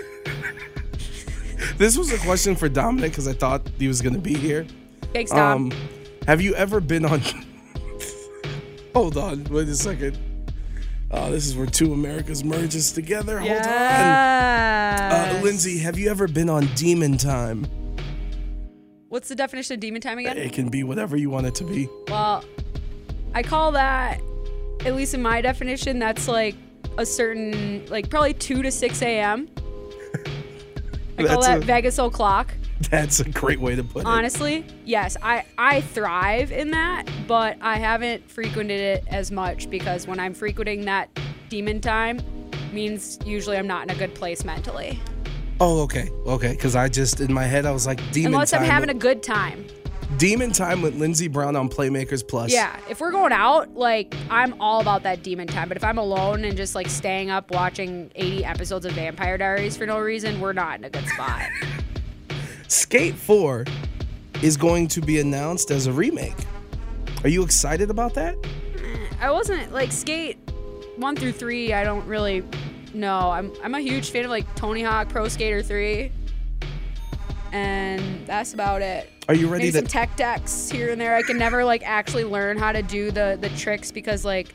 This 1.76 1.96
was 1.96 2.12
a 2.12 2.18
question 2.18 2.56
for 2.56 2.68
Dominic 2.68 3.12
because 3.12 3.28
I 3.28 3.32
thought 3.32 3.68
he 3.78 3.88
was 3.88 4.00
going 4.00 4.14
to 4.14 4.20
be 4.20 4.34
here. 4.34 4.66
Thanks, 5.12 5.30
Dom. 5.30 5.72
Um, 5.72 5.78
have 6.26 6.40
you 6.40 6.54
ever 6.54 6.80
been 6.80 7.04
on. 7.04 7.22
Hold 8.94 9.16
on, 9.16 9.44
wait 9.44 9.68
a 9.68 9.74
second. 9.74 10.18
Oh, 11.12 11.30
this 11.30 11.46
is 11.46 11.56
where 11.56 11.66
two 11.66 11.92
Americas 11.92 12.44
merges 12.44 12.92
together. 12.92 13.38
Hold 13.38 13.50
on. 13.50 13.58
Uh, 13.58 15.40
Lindsay, 15.42 15.78
have 15.78 15.98
you 15.98 16.08
ever 16.10 16.28
been 16.28 16.48
on 16.48 16.66
Demon 16.74 17.16
Time? 17.16 17.66
What's 19.08 19.28
the 19.28 19.34
definition 19.34 19.74
of 19.74 19.80
demon 19.80 20.00
time 20.00 20.18
again? 20.18 20.38
It 20.38 20.52
can 20.52 20.68
be 20.68 20.84
whatever 20.84 21.16
you 21.16 21.30
want 21.30 21.46
it 21.46 21.56
to 21.56 21.64
be. 21.64 21.88
Well, 22.06 22.44
I 23.34 23.42
call 23.42 23.72
that, 23.72 24.20
at 24.84 24.94
least 24.94 25.14
in 25.14 25.22
my 25.22 25.40
definition, 25.40 25.98
that's 25.98 26.28
like 26.28 26.54
a 27.00 27.06
certain, 27.06 27.84
like 27.86 28.10
probably 28.10 28.34
2 28.34 28.62
to 28.62 28.70
6 28.70 29.02
a.m. 29.02 29.48
I 31.18 31.24
call 31.24 31.40
That's 31.40 31.46
that 31.46 31.58
a- 31.62 31.66
Vegas 31.66 31.98
o'clock. 31.98 32.54
That's 32.90 33.20
a 33.20 33.28
great 33.28 33.60
way 33.60 33.74
to 33.74 33.84
put 33.84 34.00
it. 34.00 34.06
Honestly, 34.06 34.64
yes, 34.86 35.16
I 35.22 35.44
I 35.58 35.82
thrive 35.82 36.50
in 36.50 36.70
that, 36.70 37.04
but 37.26 37.58
I 37.60 37.76
haven't 37.76 38.30
frequented 38.30 38.80
it 38.80 39.04
as 39.08 39.30
much 39.30 39.68
because 39.68 40.06
when 40.06 40.18
I'm 40.18 40.32
frequenting 40.32 40.86
that 40.86 41.10
demon 41.50 41.80
time, 41.82 42.20
means 42.72 43.18
usually 43.24 43.58
I'm 43.58 43.66
not 43.66 43.82
in 43.84 43.90
a 43.90 43.98
good 43.98 44.14
place 44.14 44.44
mentally. 44.44 44.98
Oh, 45.60 45.82
okay, 45.82 46.08
okay. 46.26 46.52
Because 46.52 46.74
I 46.74 46.88
just 46.88 47.20
in 47.20 47.32
my 47.32 47.44
head 47.44 47.66
I 47.66 47.70
was 47.70 47.86
like 47.86 47.98
demon 48.12 48.32
Unless. 48.32 48.54
I'm 48.54 48.64
having 48.64 48.88
a 48.88 48.94
good 48.94 49.22
time. 49.22 49.66
Demon 50.16 50.52
time 50.52 50.82
with 50.82 50.96
Lindsey 50.96 51.28
Brown 51.28 51.56
on 51.56 51.68
Playmakers 51.68 52.26
Plus. 52.26 52.52
Yeah, 52.52 52.78
if 52.88 53.00
we're 53.00 53.10
going 53.10 53.32
out, 53.32 53.74
like 53.74 54.14
I'm 54.28 54.60
all 54.60 54.80
about 54.80 55.02
that 55.04 55.22
demon 55.22 55.46
time. 55.46 55.68
But 55.68 55.76
if 55.76 55.84
I'm 55.84 55.98
alone 55.98 56.44
and 56.44 56.56
just 56.56 56.74
like 56.74 56.88
staying 56.88 57.30
up 57.30 57.50
watching 57.50 58.10
80 58.14 58.44
episodes 58.44 58.86
of 58.86 58.92
Vampire 58.92 59.38
Diaries 59.38 59.76
for 59.76 59.86
no 59.86 59.98
reason, 59.98 60.40
we're 60.40 60.52
not 60.52 60.78
in 60.78 60.84
a 60.84 60.90
good 60.90 61.06
spot. 61.08 61.42
Skate 62.68 63.14
4 63.14 63.64
is 64.42 64.56
going 64.56 64.88
to 64.88 65.00
be 65.00 65.20
announced 65.20 65.70
as 65.70 65.86
a 65.86 65.92
remake. 65.92 66.36
Are 67.22 67.28
you 67.28 67.42
excited 67.42 67.90
about 67.90 68.14
that? 68.14 68.36
I 69.20 69.30
wasn't 69.30 69.72
like 69.72 69.92
skate 69.92 70.38
one 70.96 71.14
through 71.14 71.32
three. 71.32 71.74
I 71.74 71.84
don't 71.84 72.06
really 72.06 72.42
know. 72.94 73.30
I'm 73.30 73.52
I'm 73.62 73.74
a 73.74 73.80
huge 73.80 74.10
fan 74.10 74.24
of 74.24 74.30
like 74.30 74.52
Tony 74.54 74.82
Hawk 74.82 75.10
Pro 75.10 75.28
Skater 75.28 75.62
three, 75.62 76.10
and 77.52 78.26
that's 78.26 78.54
about 78.54 78.82
it. 78.82 79.10
Are 79.28 79.34
you 79.34 79.48
ready 79.48 79.64
Maybe 79.64 79.72
to 79.72 79.78
some 79.78 79.86
tech 79.86 80.16
decks 80.16 80.70
here 80.70 80.90
and 80.90 81.00
there. 81.00 81.14
I 81.14 81.22
can 81.22 81.38
never 81.38 81.64
like 81.64 81.82
actually 81.84 82.24
learn 82.24 82.58
how 82.58 82.72
to 82.72 82.82
do 82.82 83.10
the 83.10 83.38
the 83.40 83.48
tricks 83.50 83.92
because 83.92 84.24
like 84.24 84.48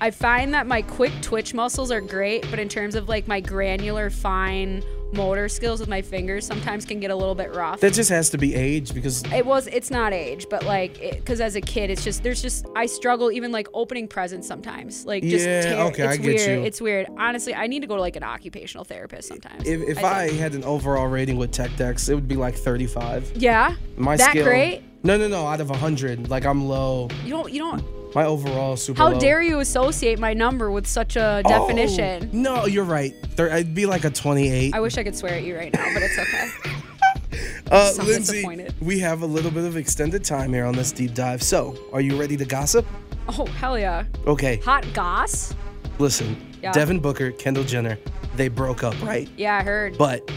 I 0.00 0.10
find 0.10 0.54
that 0.54 0.66
my 0.66 0.82
quick 0.82 1.12
twitch 1.20 1.52
muscles 1.52 1.90
are 1.90 2.00
great, 2.00 2.48
but 2.50 2.58
in 2.58 2.68
terms 2.68 2.94
of 2.94 3.08
like 3.08 3.28
my 3.28 3.40
granular 3.40 4.08
fine 4.10 4.82
motor 5.12 5.48
skills 5.48 5.80
with 5.80 5.88
my 5.88 6.02
fingers 6.02 6.46
sometimes 6.46 6.84
can 6.84 7.00
get 7.00 7.10
a 7.10 7.16
little 7.16 7.34
bit 7.34 7.54
rough. 7.54 7.80
That 7.80 7.92
just 7.92 8.10
has 8.10 8.30
to 8.30 8.38
be 8.38 8.54
age 8.54 8.94
because 8.94 9.22
It 9.32 9.44
was. 9.44 9.66
It's 9.66 9.90
not 9.90 10.12
age, 10.12 10.46
but 10.50 10.64
like, 10.64 11.00
because 11.00 11.40
as 11.40 11.56
a 11.56 11.60
kid, 11.60 11.90
it's 11.90 12.04
just 12.04 12.22
there's 12.22 12.40
just 12.42 12.66
I 12.76 12.86
struggle 12.86 13.30
even 13.32 13.52
like 13.52 13.68
opening 13.74 14.08
presents 14.08 14.46
sometimes. 14.46 15.04
Like 15.06 15.22
just 15.22 15.44
Yeah, 15.46 15.62
tear- 15.62 15.78
okay, 15.86 16.04
it's 16.04 16.12
I 16.12 16.16
get 16.16 16.24
weird. 16.26 16.60
you. 16.60 16.64
It's 16.66 16.80
weird. 16.80 17.08
Honestly, 17.18 17.54
I 17.54 17.66
need 17.66 17.80
to 17.80 17.86
go 17.86 17.96
to 17.96 18.00
like 18.00 18.16
an 18.16 18.22
occupational 18.24 18.84
therapist 18.84 19.28
sometimes. 19.28 19.66
if, 19.66 19.80
if 19.80 20.04
I, 20.04 20.28
think. 20.28 20.38
had 20.40 20.54
an 20.54 20.64
overall 20.64 21.06
rating 21.06 21.36
with 21.36 21.50
Tech 21.52 21.74
Decks, 21.76 22.08
it 22.08 22.14
would 22.14 22.28
be 22.28 22.36
like 22.36 22.54
35. 22.54 23.32
yeah, 23.36 23.74
My 23.96 24.16
that 24.16 24.30
skill. 24.30 24.44
great. 24.44 24.82
No, 25.02 25.16
no, 25.16 25.28
no. 25.28 25.46
Out 25.46 25.60
of 25.60 25.70
100, 25.70 26.28
like 26.30 26.44
I'm 26.44 26.66
low. 26.68 27.08
You 27.24 27.30
don't. 27.30 27.52
You 27.52 27.60
don't. 27.60 27.99
My 28.14 28.24
overall 28.24 28.76
super 28.76 28.98
How 28.98 29.10
low. 29.12 29.20
dare 29.20 29.40
you 29.42 29.60
associate 29.60 30.18
my 30.18 30.34
number 30.34 30.70
with 30.70 30.86
such 30.86 31.16
a 31.16 31.42
Oh, 31.44 31.48
definition? 31.48 32.28
no, 32.32 32.66
you're 32.66 32.84
right. 32.84 33.14
There, 33.36 33.52
I'd 33.52 33.74
be 33.74 33.86
like 33.86 34.04
a 34.04 34.10
28. 34.10 34.74
I 34.74 34.80
wish 34.80 34.98
I 34.98 35.04
could 35.04 35.16
swear 35.16 35.34
at 35.34 35.44
you 35.44 35.56
right 35.56 35.72
now, 35.72 35.86
but 35.94 36.02
it's 36.02 36.18
okay. 36.18 36.48
Uh, 37.70 37.92
so 37.92 38.02
Lindsay, 38.02 38.44
we 38.80 38.98
have 38.98 39.22
a 39.22 39.26
little 39.26 39.52
bit 39.52 39.62
of 39.64 39.76
extended 39.76 40.24
time 40.24 40.52
here 40.52 40.64
on 40.64 40.74
this 40.74 40.90
deep 40.90 41.14
dive. 41.14 41.40
So, 41.40 41.78
are 41.92 42.00
you 42.00 42.18
ready 42.18 42.36
to 42.36 42.44
gossip? 42.44 42.84
Oh 43.28 43.46
hell 43.46 43.78
yeah! 43.78 44.04
Okay, 44.26 44.56
Hot 44.64 44.84
goss. 44.92 45.54
listen. 46.00 46.36
Yeah. 46.60 46.72
Devin 46.72 46.98
Booker, 46.98 47.30
Kendall 47.30 47.62
Jenner, 47.62 47.96
they 48.34 48.48
broke 48.48 48.82
up, 48.82 49.00
right? 49.02 49.28
Yeah, 49.36 49.56
I 49.58 49.62
heard. 49.62 49.96
But 49.96 50.28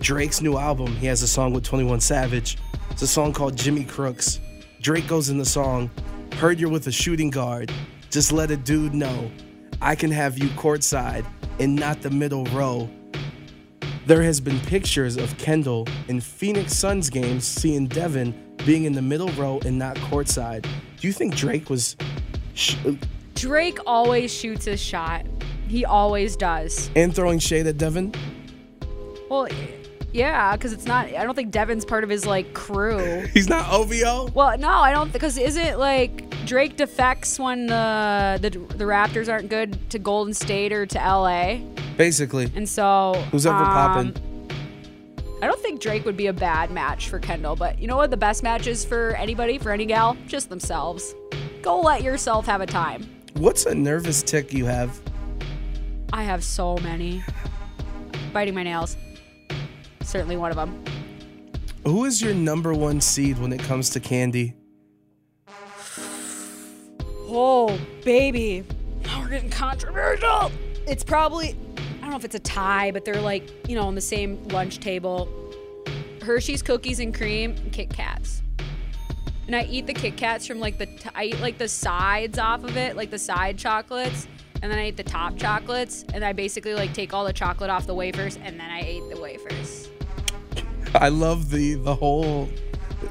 Drake's 0.00 0.42
new 0.42 0.58
album, 0.58 0.88
he 0.96 1.06
has 1.06 1.22
a 1.22 1.26
song 1.28 1.54
with 1.54 1.64
21 1.64 2.00
Savage. 2.00 2.58
It's 2.90 3.00
a 3.00 3.06
song 3.06 3.32
called 3.32 3.56
Jimmy 3.56 3.84
Cooks. 3.84 4.38
Drake 4.82 5.06
goes 5.08 5.30
in 5.30 5.38
the 5.38 5.46
song, 5.46 5.90
Heard 6.38 6.58
you're 6.58 6.70
with 6.70 6.86
a 6.88 6.92
shooting 6.92 7.30
guard. 7.30 7.72
Just 8.10 8.32
let 8.32 8.50
a 8.50 8.56
dude 8.56 8.94
know 8.94 9.30
I 9.80 9.94
can 9.94 10.10
have 10.10 10.38
you 10.38 10.48
courtside 10.50 11.24
and 11.58 11.74
not 11.76 12.02
the 12.02 12.10
middle 12.10 12.44
row. 12.46 12.90
There 14.06 14.22
has 14.22 14.40
been 14.40 14.58
pictures 14.60 15.16
of 15.16 15.36
Kendall 15.38 15.86
in 16.08 16.20
Phoenix 16.20 16.74
Suns 16.76 17.08
games 17.08 17.44
seeing 17.44 17.86
Devin 17.86 18.56
being 18.66 18.84
in 18.84 18.92
the 18.92 19.02
middle 19.02 19.28
row 19.30 19.60
and 19.64 19.78
not 19.78 19.96
courtside. 19.96 20.62
Do 20.62 21.06
you 21.06 21.12
think 21.12 21.36
Drake 21.36 21.70
was 21.70 21.96
sh- 22.54 22.76
Drake 23.34 23.78
always 23.86 24.32
shoots 24.32 24.64
his 24.64 24.80
shot. 24.80 25.26
He 25.68 25.84
always 25.84 26.36
does. 26.36 26.90
and 26.96 27.14
throwing 27.14 27.38
shade 27.38 27.66
at 27.66 27.78
Devin? 27.78 28.12
Well, 29.30 29.48
yeah, 30.12 30.54
because 30.56 30.72
it's 30.72 30.84
not. 30.84 31.06
I 31.06 31.24
don't 31.24 31.34
think 31.34 31.50
Devin's 31.50 31.84
part 31.84 32.04
of 32.04 32.10
his 32.10 32.26
like 32.26 32.52
crew. 32.52 33.22
He's 33.32 33.48
not 33.48 33.72
OVO? 33.72 34.30
Well, 34.34 34.58
no, 34.58 34.68
I 34.68 34.92
don't. 34.92 35.12
Because 35.12 35.38
isn't 35.38 35.78
like 35.78 36.21
Drake 36.44 36.76
defects 36.76 37.38
when 37.38 37.66
the 37.66 38.38
the 38.40 38.50
the 38.76 38.84
Raptors 38.84 39.30
aren't 39.32 39.48
good 39.48 39.90
to 39.90 39.98
Golden 39.98 40.34
State 40.34 40.72
or 40.72 40.86
to 40.86 40.98
LA, 40.98 41.58
Basically. 41.96 42.50
and 42.54 42.68
so 42.68 43.14
Who's 43.30 43.46
ever 43.46 43.56
um, 43.56 43.64
popping? 43.64 44.48
I 45.40 45.46
don't 45.46 45.60
think 45.60 45.80
Drake 45.80 46.04
would 46.04 46.16
be 46.16 46.26
a 46.28 46.32
bad 46.32 46.70
match 46.70 47.08
for 47.08 47.18
Kendall, 47.18 47.56
but 47.56 47.78
you 47.78 47.86
know 47.88 47.96
what? 47.96 48.10
The 48.10 48.16
best 48.16 48.42
match 48.42 48.66
is 48.66 48.84
for 48.84 49.10
anybody, 49.16 49.58
for 49.58 49.70
any 49.72 49.86
gal, 49.86 50.16
just 50.26 50.48
themselves. 50.48 51.14
Go 51.62 51.80
let 51.80 52.02
yourself 52.02 52.46
have 52.46 52.60
a 52.60 52.66
time. 52.66 53.08
What's 53.34 53.66
a 53.66 53.74
nervous 53.74 54.22
tick 54.22 54.52
you 54.52 54.66
have? 54.66 55.00
I 56.12 56.22
have 56.22 56.44
so 56.44 56.76
many. 56.78 57.24
Biting 58.32 58.54
my 58.54 58.62
nails. 58.62 58.96
Certainly 60.02 60.36
one 60.36 60.50
of 60.50 60.56
them. 60.56 60.84
Who 61.84 62.04
is 62.04 62.20
your 62.22 62.34
number 62.34 62.72
one 62.74 63.00
seed 63.00 63.38
when 63.38 63.52
it 63.52 63.60
comes 63.60 63.90
to 63.90 64.00
candy? 64.00 64.54
Oh, 67.34 67.80
baby. 68.04 68.62
Now 69.04 69.22
we're 69.22 69.30
getting 69.30 69.48
controversial. 69.48 70.52
It's 70.86 71.02
probably, 71.02 71.56
I 71.78 72.00
don't 72.02 72.10
know 72.10 72.16
if 72.16 72.26
it's 72.26 72.34
a 72.34 72.40
tie, 72.40 72.90
but 72.90 73.06
they're 73.06 73.22
like, 73.22 73.48
you 73.66 73.74
know, 73.74 73.84
on 73.84 73.94
the 73.94 74.02
same 74.02 74.46
lunch 74.48 74.80
table. 74.80 75.26
Hershey's 76.20 76.60
cookies 76.60 77.00
and 77.00 77.14
cream 77.14 77.52
and 77.52 77.72
Kit 77.72 77.88
Kats. 77.88 78.42
And 79.46 79.56
I 79.56 79.64
eat 79.64 79.86
the 79.86 79.94
Kit 79.94 80.18
Kats 80.18 80.46
from 80.46 80.60
like 80.60 80.76
the, 80.76 80.84
t- 80.84 81.08
I 81.14 81.24
eat 81.24 81.40
like 81.40 81.56
the 81.56 81.68
sides 81.68 82.38
off 82.38 82.64
of 82.64 82.76
it, 82.76 82.96
like 82.96 83.10
the 83.10 83.18
side 83.18 83.56
chocolates. 83.56 84.28
And 84.60 84.70
then 84.70 84.78
I 84.78 84.88
eat 84.88 84.98
the 84.98 85.02
top 85.02 85.38
chocolates. 85.38 86.04
And 86.12 86.22
I 86.22 86.34
basically 86.34 86.74
like 86.74 86.92
take 86.92 87.14
all 87.14 87.24
the 87.24 87.32
chocolate 87.32 87.70
off 87.70 87.86
the 87.86 87.94
wafers 87.94 88.36
and 88.36 88.60
then 88.60 88.70
I 88.70 88.82
ate 88.82 89.08
the 89.08 89.18
wafers. 89.18 89.88
I 90.94 91.08
love 91.08 91.48
the 91.48 91.76
the 91.76 91.94
whole. 91.94 92.50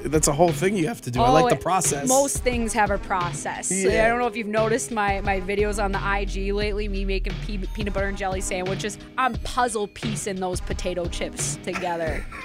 That's 0.03 0.27
a 0.27 0.33
whole 0.33 0.51
thing 0.51 0.75
you 0.77 0.87
have 0.87 1.01
to 1.01 1.11
do. 1.11 1.21
I 1.21 1.27
Oh, 1.29 1.33
like 1.33 1.49
the 1.49 1.55
oh, 1.59 1.61
process. 1.61 2.07
Most 2.07 2.37
things 2.43 2.73
have 2.73 2.91
a 2.91 2.97
process. 2.97 3.71
Yeah. 3.71 4.05
I 4.05 4.07
don't 4.09 4.19
know 4.19 4.27
if 4.27 4.35
you've 4.35 4.47
noticed 4.47 4.91
my, 4.91 5.21
my 5.21 5.39
videos 5.41 5.83
on 5.83 5.91
the 5.91 5.99
IG 5.99 6.53
lately, 6.53 6.87
me 6.87 7.05
making 7.05 7.33
pe- 7.45 7.65
peanut 7.73 7.93
butter 7.93 8.07
and 8.07 8.17
jelly 8.17 8.41
sandwiches. 8.41 8.97
I'm 9.17 9.33
puzzle 9.43 9.87
piecing 9.87 10.37
those 10.39 10.59
potato 10.61 11.05
chips 11.05 11.57
together. 11.63 12.25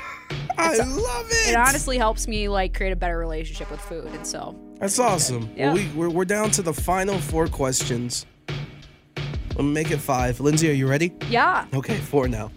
I 0.58 0.76
love 0.76 1.26
it. 1.30 1.50
It 1.50 1.56
honestly 1.56 1.98
helps 1.98 2.26
me 2.26 2.48
like 2.48 2.74
create 2.74 2.92
a 2.92 2.96
better 2.96 3.18
relationship 3.18 3.70
with 3.70 3.80
food, 3.80 4.06
and 4.06 4.26
so 4.26 4.58
That's 4.80 4.98
awesome. 4.98 5.48
Yeah. 5.56 5.66
Well, 5.66 5.74
we, 5.76 5.88
we're, 5.94 6.08
we're 6.10 6.24
down 6.24 6.50
to 6.52 6.62
the 6.62 6.72
final 6.74 7.16
four 7.18 7.46
questions. 7.46 8.26
Let 9.54 9.64
me 9.64 9.72
make 9.72 9.90
it 9.90 9.98
five. 9.98 10.40
Lindsay, 10.40 10.68
are 10.68 10.74
you 10.74 10.88
ready? 10.88 11.12
yeah. 11.28 11.66
Okay, 11.74 11.96
four 11.96 12.26
now. 12.28 12.50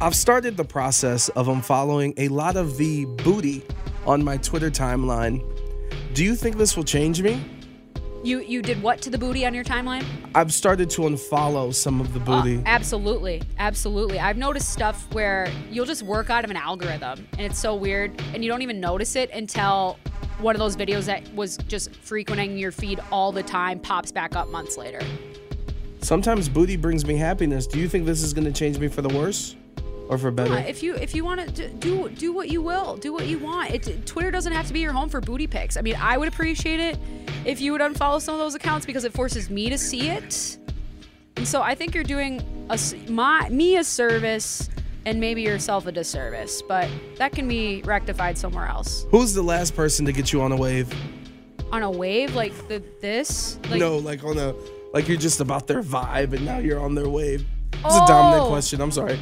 I've 0.00 0.14
started 0.14 0.56
the 0.56 0.64
process 0.64 1.28
of 1.30 1.48
unfollowing 1.48 2.14
a 2.18 2.28
lot 2.28 2.56
of 2.56 2.76
the 2.76 3.04
booty 3.24 3.64
on 4.08 4.24
my 4.24 4.38
Twitter 4.38 4.70
timeline. 4.70 5.44
Do 6.14 6.24
you 6.24 6.34
think 6.34 6.56
this 6.56 6.76
will 6.76 6.82
change 6.84 7.22
me? 7.22 7.44
You 8.24 8.40
you 8.40 8.62
did 8.62 8.82
what 8.82 9.00
to 9.02 9.10
the 9.10 9.18
booty 9.18 9.46
on 9.46 9.54
your 9.54 9.62
timeline? 9.62 10.04
I've 10.34 10.52
started 10.52 10.90
to 10.90 11.02
unfollow 11.02 11.72
some 11.72 12.00
of 12.00 12.12
the 12.14 12.20
Uh, 12.20 12.42
booty. 12.42 12.62
absolutely, 12.66 13.42
absolutely. 13.58 14.18
I've 14.18 14.36
noticed 14.38 14.70
stuff 14.72 15.06
where 15.14 15.48
you'll 15.70 15.86
just 15.86 16.02
work 16.02 16.28
out 16.28 16.42
of 16.42 16.50
an 16.50 16.56
algorithm, 16.56 17.24
and 17.32 17.42
it's 17.42 17.58
so 17.60 17.76
weird, 17.76 18.20
and 18.34 18.42
you 18.42 18.50
don't 18.50 18.62
even 18.62 18.80
notice 18.80 19.14
it 19.14 19.30
until 19.30 19.98
one 20.40 20.56
of 20.56 20.58
those 20.58 20.74
videos 20.74 21.04
that 21.04 21.22
was 21.34 21.58
just 21.68 21.94
frequenting 21.96 22.58
your 22.58 22.72
feed 22.72 22.98
all 23.12 23.30
the 23.30 23.42
time 23.42 23.78
pops 23.78 24.10
back 24.10 24.34
up 24.34 24.48
months 24.50 24.76
later. 24.76 25.00
Sometimes 26.00 26.48
booty 26.48 26.76
brings 26.76 27.04
me 27.04 27.16
happiness. 27.16 27.66
Do 27.66 27.78
you 27.78 27.88
think 27.88 28.06
this 28.06 28.22
is 28.22 28.32
going 28.32 28.46
to 28.46 28.52
change 28.52 28.78
me 28.78 28.88
for 28.88 29.02
the 29.02 29.08
worse 29.10 29.54
or 30.08 30.18
for 30.18 30.30
better? 30.30 30.54
Yeah, 30.54 30.60
if 30.60 30.82
you 30.82 30.94
if 30.94 31.14
you 31.14 31.24
want 31.24 31.54
to 31.54 31.68
do 31.68 32.08
do 32.08 32.32
what 32.32 32.48
you 32.48 32.62
will, 32.62 32.96
do 32.96 33.12
what 33.12 33.26
you 33.26 33.38
want. 33.38 33.70
It, 33.70 34.06
Twitter 34.06 34.30
doesn't 34.30 34.52
have 34.52 34.66
to 34.66 34.72
be 34.72 34.80
your 34.80 34.92
home 34.92 35.08
for 35.08 35.20
booty 35.20 35.46
pics. 35.46 35.76
I 35.76 35.82
mean, 35.82 35.96
I 36.00 36.18
would 36.18 36.28
appreciate 36.28 36.80
it 36.80 36.98
if 37.44 37.60
you 37.60 37.72
would 37.72 37.80
unfollow 37.80 38.20
some 38.20 38.34
of 38.34 38.40
those 38.40 38.54
accounts 38.54 38.86
because 38.86 39.04
it 39.04 39.12
forces 39.12 39.50
me 39.50 39.68
to 39.70 39.78
see 39.78 40.08
it. 40.08 40.58
And 41.36 41.46
so 41.46 41.62
I 41.62 41.74
think 41.74 41.94
you're 41.94 42.04
doing 42.04 42.42
a, 42.70 42.78
my 43.08 43.48
me 43.48 43.76
a 43.76 43.84
service 43.84 44.68
and 45.06 45.20
maybe 45.20 45.42
yourself 45.42 45.86
a 45.86 45.92
disservice, 45.92 46.60
but 46.62 46.88
that 47.16 47.32
can 47.32 47.46
be 47.48 47.82
rectified 47.82 48.36
somewhere 48.36 48.66
else. 48.66 49.06
Who's 49.10 49.32
the 49.34 49.42
last 49.42 49.74
person 49.76 50.04
to 50.06 50.12
get 50.12 50.32
you 50.32 50.42
on 50.42 50.52
a 50.52 50.56
wave? 50.56 50.92
On 51.70 51.82
a 51.82 51.90
wave 51.90 52.34
like 52.34 52.52
the 52.68 52.82
this, 53.00 53.58
like 53.70 53.78
no, 53.78 53.98
like 53.98 54.24
on 54.24 54.38
a 54.38 54.54
like 54.92 55.06
you're 55.06 55.18
just 55.18 55.40
about 55.40 55.66
their 55.66 55.82
vibe 55.82 56.32
and 56.32 56.44
now 56.44 56.58
you're 56.58 56.80
on 56.80 56.94
their 56.94 57.08
wave. 57.08 57.46
It's 57.72 57.94
a 57.94 58.02
oh. 58.02 58.06
Dominic 58.06 58.42
Oh. 58.44 58.48
question. 58.48 58.80
I'm 58.80 58.90
sorry. 58.90 59.18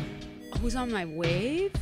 Who's 0.61 0.77
on 0.77 0.91
my 0.91 1.05
wave? 1.05 1.73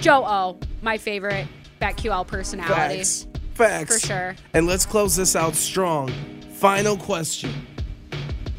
Joe 0.00 0.24
O, 0.24 0.58
my 0.82 0.98
favorite 0.98 1.46
BetQL 1.80 2.26
personality. 2.26 2.98
Facts. 2.98 3.26
Facts. 3.54 4.00
For 4.00 4.06
sure. 4.06 4.36
And 4.54 4.66
let's 4.66 4.86
close 4.86 5.16
this 5.16 5.36
out 5.36 5.54
strong. 5.54 6.10
Final 6.54 6.96
question. 6.96 7.66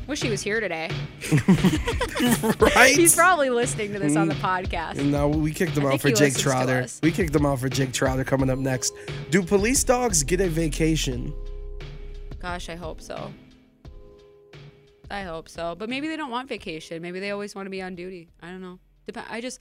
Wish 0.08 0.22
he 0.22 0.30
was 0.30 0.42
here 0.42 0.60
today. 0.60 0.90
Right? 2.60 2.96
He's 2.96 3.16
probably 3.16 3.50
listening 3.50 3.94
to 3.94 4.00
this 4.00 4.16
on 4.16 4.28
the 4.28 4.36
mm. 4.36 4.42
podcast. 4.42 5.00
And 5.00 5.12
now 5.12 5.28
we 5.28 5.52
kicked 5.52 5.76
him 5.76 5.86
I 5.86 5.94
out 5.94 6.02
for 6.02 6.12
Jake 6.12 6.38
Trotter. 6.38 6.86
We 7.02 7.12
kicked 7.12 7.36
him 7.36 7.46
out 7.46 7.60
for 7.60 7.70
Jake 7.70 7.94
Trotter 7.94 8.24
coming 8.24 8.50
up 8.50 8.60
next. 8.60 8.94
Do 9.32 9.42
police 9.42 9.84
dogs 9.84 10.22
get 10.24 10.40
a 10.40 10.48
vacation? 10.48 11.34
Gosh, 12.40 12.70
I 12.70 12.76
hope 12.76 13.02
so. 13.02 13.34
I 15.10 15.24
hope 15.24 15.50
so. 15.50 15.76
But 15.76 15.90
maybe 15.90 16.08
they 16.08 16.18
don't 16.18 16.30
want 16.30 16.48
vacation. 16.48 17.02
Maybe 17.02 17.20
they 17.20 17.32
always 17.32 17.56
want 17.56 17.66
to 17.66 17.72
be 17.72 17.82
on 17.82 17.96
duty. 17.96 18.30
I 18.42 18.50
don't 18.50 18.62
know. 18.62 18.80
Dep- 19.12 19.28
I 19.30 19.42
just 19.42 19.60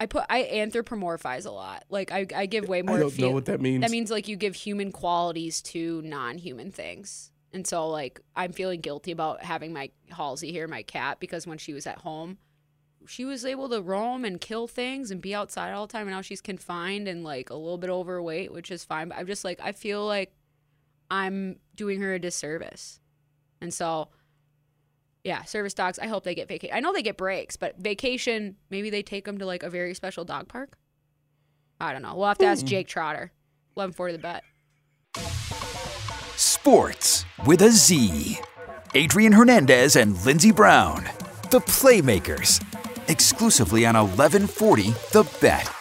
I 0.00 0.06
put 0.06 0.24
I 0.28 0.44
anthropomorphize 0.44 1.46
a 1.46 1.50
lot. 1.50 1.84
Like 1.88 2.12
I, 2.12 2.26
I 2.34 2.46
give 2.46 2.68
way 2.68 2.82
more. 2.82 2.96
I 2.96 3.00
don't 3.00 3.18
know 3.18 3.30
what 3.30 3.46
that 3.46 3.60
means. 3.60 3.82
That 3.82 3.90
means 3.90 4.10
like 4.10 4.28
you 4.28 4.36
give 4.36 4.54
human 4.54 4.92
qualities 4.92 5.60
to 5.62 6.02
non-human 6.02 6.70
things. 6.70 7.32
And 7.52 7.66
so 7.66 7.88
like 7.88 8.20
I'm 8.36 8.52
feeling 8.52 8.80
guilty 8.80 9.10
about 9.10 9.42
having 9.42 9.72
my 9.72 9.90
Halsey 10.10 10.52
here, 10.52 10.68
my 10.68 10.82
cat, 10.82 11.18
because 11.18 11.46
when 11.46 11.58
she 11.58 11.72
was 11.72 11.86
at 11.86 11.98
home, 11.98 12.38
she 13.06 13.24
was 13.24 13.44
able 13.44 13.68
to 13.70 13.80
roam 13.80 14.24
and 14.24 14.40
kill 14.40 14.68
things 14.68 15.10
and 15.10 15.20
be 15.20 15.34
outside 15.34 15.72
all 15.72 15.86
the 15.86 15.92
time. 15.92 16.06
And 16.06 16.10
now 16.14 16.20
she's 16.20 16.42
confined 16.42 17.08
and 17.08 17.24
like 17.24 17.50
a 17.50 17.54
little 17.54 17.78
bit 17.78 17.90
overweight, 17.90 18.52
which 18.52 18.70
is 18.70 18.84
fine. 18.84 19.08
But 19.08 19.18
I'm 19.18 19.26
just 19.26 19.44
like 19.44 19.58
I 19.60 19.72
feel 19.72 20.06
like 20.06 20.32
I'm 21.10 21.56
doing 21.74 22.00
her 22.02 22.14
a 22.14 22.20
disservice. 22.20 23.00
And 23.60 23.74
so 23.74 24.10
yeah, 25.28 25.44
service 25.44 25.74
dogs. 25.74 25.98
I 25.98 26.06
hope 26.06 26.24
they 26.24 26.34
get 26.34 26.48
vacation. 26.48 26.74
I 26.74 26.80
know 26.80 26.90
they 26.92 27.02
get 27.02 27.18
breaks, 27.18 27.56
but 27.56 27.78
vacation, 27.78 28.56
maybe 28.70 28.88
they 28.88 29.02
take 29.02 29.26
them 29.26 29.36
to 29.38 29.44
like 29.44 29.62
a 29.62 29.68
very 29.68 29.92
special 29.92 30.24
dog 30.24 30.48
park. 30.48 30.78
I 31.78 31.92
don't 31.92 32.00
know. 32.00 32.14
We'll 32.16 32.28
have 32.28 32.38
to 32.38 32.46
ask 32.46 32.62
hmm. 32.62 32.68
Jake 32.68 32.88
Trotter. 32.88 33.30
1140 33.74 34.12
the 34.14 34.18
bet. 34.18 34.42
Sports 36.34 37.26
with 37.46 37.60
a 37.60 37.70
Z. 37.70 38.38
Adrian 38.94 39.32
Hernandez 39.32 39.96
and 39.96 40.16
Lindsey 40.24 40.50
Brown. 40.50 41.04
The 41.50 41.60
Playmakers. 41.60 42.62
Exclusively 43.08 43.84
on 43.84 43.94
1140 43.96 44.90
The 45.12 45.30
Bet. 45.40 45.77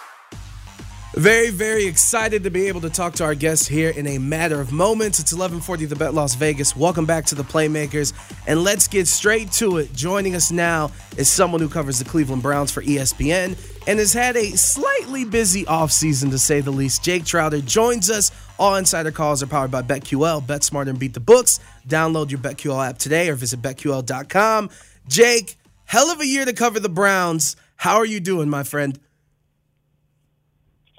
Very, 1.17 1.49
very 1.49 1.87
excited 1.87 2.43
to 2.43 2.51
be 2.51 2.67
able 2.67 2.81
to 2.81 2.91
talk 2.91 3.15
to 3.15 3.23
our 3.23 3.33
guests 3.33 3.67
here 3.67 3.89
in 3.89 4.05
a 4.05 4.19
matter 4.19 4.61
of 4.61 4.71
moments. 4.71 5.19
It's 5.19 5.33
1140 5.33 5.85
The 5.85 5.95
Bet 5.95 6.13
Las 6.13 6.35
Vegas. 6.35 6.75
Welcome 6.75 7.07
back 7.07 7.25
to 7.25 7.35
the 7.35 7.41
Playmakers. 7.41 8.13
And 8.45 8.63
let's 8.63 8.87
get 8.87 9.07
straight 9.07 9.51
to 9.53 9.77
it. 9.77 9.91
Joining 9.93 10.35
us 10.35 10.51
now 10.51 10.91
is 11.17 11.27
someone 11.27 11.59
who 11.59 11.69
covers 11.69 11.97
the 11.97 12.05
Cleveland 12.05 12.43
Browns 12.43 12.69
for 12.69 12.83
ESPN 12.83 13.57
and 13.87 13.97
has 13.97 14.13
had 14.13 14.37
a 14.37 14.51
slightly 14.51 15.25
busy 15.25 15.65
offseason, 15.65 16.29
to 16.29 16.37
say 16.37 16.61
the 16.61 16.69
least. 16.69 17.03
Jake 17.03 17.25
Trotter 17.25 17.61
joins 17.61 18.11
us. 18.11 18.31
All 18.59 18.75
insider 18.75 19.09
calls 19.09 19.41
are 19.41 19.47
powered 19.47 19.71
by 19.71 19.81
BetQL. 19.81 20.45
Bet 20.45 20.63
smarter 20.63 20.91
and 20.91 20.99
beat 20.99 21.15
the 21.15 21.19
books. 21.19 21.59
Download 21.87 22.29
your 22.29 22.39
BetQL 22.41 22.89
app 22.89 22.99
today 22.99 23.27
or 23.29 23.33
visit 23.33 23.59
BetQL.com. 23.59 24.69
Jake, 25.07 25.57
hell 25.85 26.11
of 26.11 26.21
a 26.21 26.27
year 26.27 26.45
to 26.45 26.53
cover 26.53 26.79
the 26.79 26.89
Browns. 26.89 27.55
How 27.75 27.95
are 27.95 28.05
you 28.05 28.19
doing, 28.19 28.49
my 28.49 28.61
friend? 28.61 28.99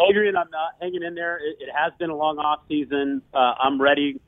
Adrian, 0.01 0.37
I'm 0.37 0.51
not 0.51 0.75
hanging 0.81 1.03
in 1.03 1.15
there. 1.15 1.37
It, 1.37 1.57
it 1.61 1.69
has 1.75 1.93
been 1.99 2.11
a 2.11 2.17
long 2.17 2.39
off 2.39 2.61
season. 2.69 3.23
Uh, 3.35 3.55
I'm 3.61 3.81
ready. 3.81 4.21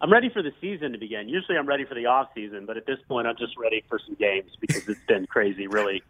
I'm 0.00 0.12
ready 0.12 0.30
for 0.30 0.42
the 0.42 0.52
season 0.60 0.92
to 0.92 0.98
begin. 0.98 1.28
Usually, 1.28 1.56
I'm 1.56 1.66
ready 1.66 1.84
for 1.84 1.94
the 1.94 2.06
off 2.06 2.28
season, 2.34 2.66
but 2.66 2.76
at 2.76 2.86
this 2.86 2.98
point, 3.06 3.28
I'm 3.28 3.36
just 3.36 3.56
ready 3.56 3.84
for 3.88 4.00
some 4.04 4.16
games 4.16 4.50
because 4.60 4.88
it's 4.88 5.04
been 5.06 5.26
crazy, 5.26 5.68
really, 5.68 6.02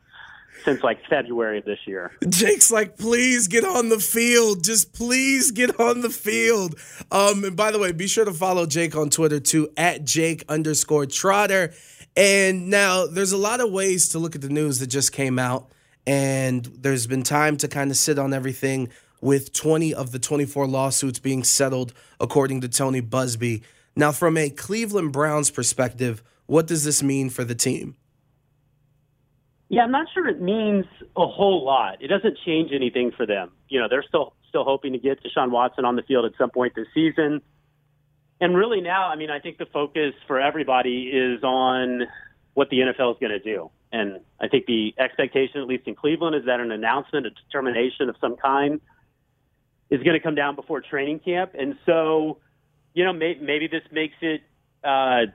since 0.64 0.82
like 0.82 0.98
February 1.10 1.58
of 1.58 1.66
this 1.66 1.80
year. 1.86 2.10
Jake's 2.26 2.70
like, 2.70 2.96
please 2.96 3.48
get 3.48 3.64
on 3.64 3.90
the 3.90 3.98
field. 3.98 4.64
Just 4.64 4.94
please 4.94 5.50
get 5.50 5.78
on 5.78 6.00
the 6.00 6.08
field. 6.08 6.76
Um, 7.10 7.44
and 7.44 7.54
by 7.54 7.70
the 7.70 7.78
way, 7.78 7.92
be 7.92 8.06
sure 8.06 8.24
to 8.24 8.32
follow 8.32 8.64
Jake 8.64 8.96
on 8.96 9.10
Twitter 9.10 9.40
too, 9.40 9.68
at 9.76 10.04
Jake 10.04 10.42
underscore 10.48 11.04
Trotter. 11.04 11.74
And 12.16 12.70
now 12.70 13.06
there's 13.06 13.32
a 13.32 13.38
lot 13.38 13.60
of 13.60 13.70
ways 13.70 14.08
to 14.10 14.18
look 14.18 14.34
at 14.34 14.40
the 14.40 14.48
news 14.48 14.78
that 14.78 14.86
just 14.86 15.12
came 15.12 15.38
out. 15.38 15.70
And 16.06 16.64
there's 16.64 17.06
been 17.06 17.22
time 17.22 17.56
to 17.58 17.68
kind 17.68 17.90
of 17.90 17.96
sit 17.96 18.18
on 18.18 18.34
everything 18.34 18.88
with 19.20 19.52
20 19.52 19.94
of 19.94 20.12
the 20.12 20.18
24 20.18 20.66
lawsuits 20.66 21.18
being 21.18 21.44
settled, 21.44 21.92
according 22.18 22.60
to 22.62 22.68
Tony 22.68 23.00
Buzbee. 23.00 23.62
Now, 23.94 24.10
from 24.10 24.36
a 24.36 24.50
Cleveland 24.50 25.12
Browns 25.12 25.50
perspective, 25.50 26.22
what 26.46 26.66
does 26.66 26.84
this 26.84 27.02
mean 27.02 27.30
for 27.30 27.44
the 27.44 27.54
team? 27.54 27.96
Yeah, 29.68 29.84
I'm 29.84 29.90
not 29.90 30.06
sure 30.12 30.28
it 30.28 30.40
means 30.40 30.84
a 31.16 31.26
whole 31.26 31.64
lot. 31.64 32.02
It 32.02 32.08
doesn't 32.08 32.36
change 32.44 32.72
anything 32.74 33.10
for 33.16 33.24
them. 33.24 33.52
You 33.68 33.80
know, 33.80 33.88
they're 33.88 34.04
still 34.06 34.34
still 34.48 34.64
hoping 34.64 34.92
to 34.92 34.98
get 34.98 35.18
Deshaun 35.22 35.50
Watson 35.50 35.86
on 35.86 35.96
the 35.96 36.02
field 36.02 36.26
at 36.26 36.32
some 36.36 36.50
point 36.50 36.74
this 36.74 36.88
season. 36.92 37.40
And 38.38 38.54
really 38.54 38.82
now, 38.82 39.06
I 39.06 39.16
mean, 39.16 39.30
I 39.30 39.38
think 39.38 39.56
the 39.56 39.64
focus 39.64 40.12
for 40.26 40.38
everybody 40.38 41.04
is 41.04 41.42
on 41.42 42.02
what 42.54 42.70
the 42.70 42.78
NFL 42.78 43.12
is 43.12 43.18
going 43.20 43.32
to 43.32 43.38
do. 43.38 43.70
And 43.92 44.20
I 44.40 44.48
think 44.48 44.66
the 44.66 44.94
expectation, 44.98 45.60
at 45.60 45.66
least 45.66 45.86
in 45.86 45.94
Cleveland, 45.94 46.36
is 46.36 46.46
that 46.46 46.60
an 46.60 46.70
announcement, 46.70 47.26
a 47.26 47.30
determination 47.30 48.08
of 48.08 48.16
some 48.20 48.36
kind, 48.36 48.80
is 49.90 50.02
going 50.02 50.14
to 50.14 50.20
come 50.20 50.34
down 50.34 50.56
before 50.56 50.80
training 50.80 51.20
camp. 51.20 51.52
And 51.58 51.76
so, 51.84 52.38
you 52.94 53.04
know, 53.04 53.12
may, 53.12 53.36
maybe 53.40 53.68
this 53.68 53.82
makes 53.90 54.14
it 54.22 54.42
uh, 54.82 55.26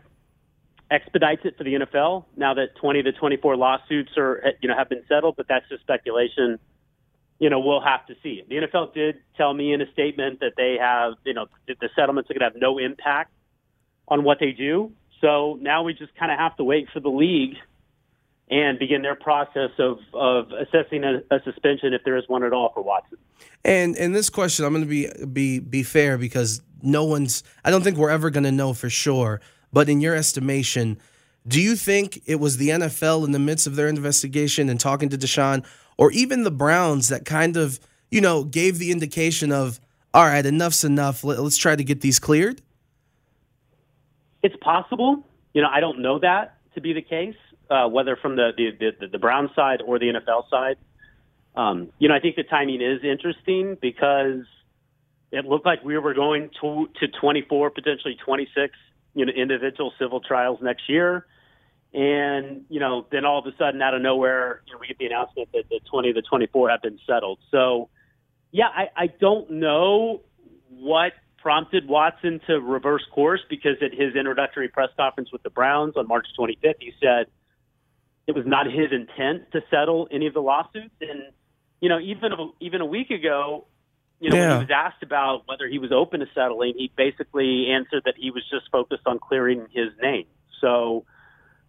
expedites 0.89 1.41
it 1.43 1.57
for 1.57 1.63
the 1.63 1.73
NFL 1.73 2.25
now 2.35 2.53
that 2.53 2.75
20 2.79 3.03
to 3.03 3.11
24 3.11 3.57
lawsuits 3.57 4.11
are 4.17 4.41
you 4.61 4.69
know 4.69 4.75
have 4.75 4.89
been 4.89 5.03
settled, 5.07 5.35
but 5.35 5.47
that's 5.47 5.67
just 5.69 5.81
speculation. 5.81 6.59
You 7.39 7.51
know, 7.51 7.59
we'll 7.59 7.81
have 7.81 8.05
to 8.07 8.15
see. 8.23 8.43
The 8.49 8.55
NFL 8.55 8.95
did 8.95 9.17
tell 9.35 9.53
me 9.53 9.71
in 9.71 9.81
a 9.81 9.91
statement 9.91 10.39
that 10.39 10.53
they 10.57 10.77
have, 10.79 11.13
you 11.23 11.35
know, 11.35 11.45
the 11.67 11.89
settlements 11.95 12.31
are 12.31 12.33
going 12.33 12.39
to 12.39 12.55
have 12.55 12.59
no 12.59 12.79
impact 12.79 13.31
on 14.07 14.23
what 14.23 14.39
they 14.39 14.53
do. 14.53 14.91
So 15.21 15.57
now 15.61 15.83
we 15.83 15.93
just 15.93 16.15
kind 16.15 16.31
of 16.31 16.37
have 16.37 16.55
to 16.57 16.63
wait 16.63 16.87
for 16.93 16.99
the 16.99 17.09
league 17.09 17.55
and 18.49 18.79
begin 18.79 19.01
their 19.01 19.15
process 19.15 19.71
of, 19.77 19.99
of 20.13 20.51
assessing 20.51 21.03
a, 21.03 21.21
a 21.31 21.41
suspension 21.43 21.93
if 21.93 22.03
there 22.05 22.17
is 22.17 22.23
one 22.27 22.43
at 22.43 22.53
all 22.53 22.71
for 22.73 22.81
Watson. 22.81 23.17
And 23.65 23.95
in 23.97 24.13
this 24.13 24.29
question, 24.29 24.65
I'm 24.65 24.73
going 24.73 24.83
to 24.83 24.89
be 24.89 25.09
be 25.25 25.59
be 25.59 25.83
fair 25.83 26.17
because 26.17 26.61
no 26.81 27.03
one's. 27.03 27.43
I 27.65 27.71
don't 27.71 27.83
think 27.83 27.97
we're 27.97 28.09
ever 28.09 28.29
going 28.29 28.45
to 28.45 28.51
know 28.51 28.73
for 28.73 28.89
sure. 28.89 29.41
But 29.73 29.89
in 29.89 29.99
your 29.99 30.15
estimation, 30.15 30.97
do 31.47 31.61
you 31.61 31.75
think 31.75 32.21
it 32.25 32.39
was 32.39 32.57
the 32.57 32.69
NFL 32.69 33.25
in 33.25 33.31
the 33.31 33.39
midst 33.39 33.67
of 33.67 33.75
their 33.75 33.87
investigation 33.87 34.69
and 34.69 34.79
talking 34.79 35.09
to 35.09 35.17
Deshaun, 35.17 35.65
or 35.97 36.11
even 36.11 36.43
the 36.43 36.51
Browns 36.51 37.09
that 37.09 37.25
kind 37.25 37.57
of 37.57 37.79
you 38.09 38.21
know 38.21 38.43
gave 38.43 38.79
the 38.79 38.91
indication 38.91 39.51
of, 39.51 39.81
all 40.13 40.25
right, 40.25 40.45
enough's 40.45 40.83
enough. 40.83 41.23
Let, 41.23 41.39
us 41.39 41.57
try 41.57 41.75
to 41.75 41.83
get 41.83 42.01
these 42.01 42.19
cleared. 42.19 42.61
It's 44.43 44.55
possible. 44.61 45.27
You 45.53 45.61
know, 45.61 45.69
I 45.71 45.79
don't 45.79 45.99
know 45.99 46.19
that 46.19 46.57
to 46.75 46.81
be 46.81 46.93
the 46.93 47.01
case, 47.01 47.35
uh, 47.69 47.87
whether 47.87 48.15
from 48.15 48.35
the 48.35 48.51
the, 48.55 48.91
the 48.99 49.07
the 49.07 49.19
Brown 49.19 49.49
side 49.55 49.81
or 49.85 49.99
the 49.99 50.07
NFL 50.07 50.49
side. 50.49 50.77
Um, 51.55 51.89
you 51.97 52.07
know, 52.07 52.15
I 52.15 52.19
think 52.19 52.35
the 52.35 52.43
timing 52.43 52.81
is 52.81 53.03
interesting 53.03 53.77
because 53.81 54.45
it 55.31 55.45
looked 55.45 55.65
like 55.65 55.83
we 55.83 55.97
were 55.97 56.13
going 56.13 56.51
to 56.61 56.87
to 56.99 57.07
24, 57.07 57.71
potentially 57.71 58.15
26, 58.23 58.73
you 59.15 59.25
know, 59.25 59.31
individual 59.31 59.91
civil 59.99 60.19
trials 60.19 60.59
next 60.61 60.87
year. 60.87 61.25
And, 61.93 62.65
you 62.69 62.79
know, 62.79 63.07
then 63.11 63.25
all 63.25 63.39
of 63.39 63.45
a 63.45 63.57
sudden 63.57 63.81
out 63.81 63.93
of 63.93 64.01
nowhere, 64.01 64.61
you 64.67 64.73
know, 64.73 64.79
we 64.79 64.87
get 64.87 64.97
the 64.99 65.07
announcement 65.07 65.49
that 65.53 65.63
the 65.69 65.79
20 65.89 66.11
the 66.11 66.21
24 66.21 66.69
have 66.69 66.81
been 66.81 66.99
settled. 67.07 67.39
So, 67.49 67.89
yeah, 68.51 68.67
I, 68.67 68.89
I 68.95 69.07
don't 69.07 69.49
know 69.49 70.21
what 70.69 71.13
prompted 71.37 71.87
Watson 71.87 72.41
to 72.47 72.59
reverse 72.59 73.05
course 73.13 73.41
because 73.49 73.77
at 73.81 73.93
his 73.93 74.15
introductory 74.15 74.67
press 74.67 74.89
conference 74.97 75.31
with 75.31 75.43
the 75.43 75.49
Browns 75.49 75.95
on 75.95 76.07
March 76.07 76.27
25th, 76.37 76.75
he 76.79 76.93
said 77.01 77.27
it 78.27 78.35
was 78.35 78.45
not 78.45 78.65
his 78.67 78.91
intent 78.91 79.51
to 79.51 79.61
settle 79.69 80.07
any 80.11 80.27
of 80.27 80.33
the 80.33 80.41
lawsuits. 80.41 80.95
And, 81.01 81.31
you 81.79 81.89
know, 81.89 81.99
even 81.99 82.33
a, 82.33 82.49
even 82.59 82.81
a 82.81 82.85
week 82.85 83.09
ago, 83.09 83.65
you 84.19 84.29
know, 84.29 84.35
yeah. 84.35 84.49
when 84.49 84.57
he 84.57 84.63
was 84.65 84.71
asked 84.75 85.03
about 85.03 85.43
whether 85.47 85.67
he 85.67 85.79
was 85.79 85.91
open 85.91 86.19
to 86.19 86.25
settling, 86.33 86.73
he 86.75 86.91
basically 86.95 87.67
answered 87.71 88.03
that 88.05 88.15
he 88.17 88.31
was 88.31 88.43
just 88.49 88.69
focused 88.71 89.03
on 89.05 89.19
clearing 89.19 89.67
his 89.71 89.89
name. 90.01 90.25
So, 90.59 91.05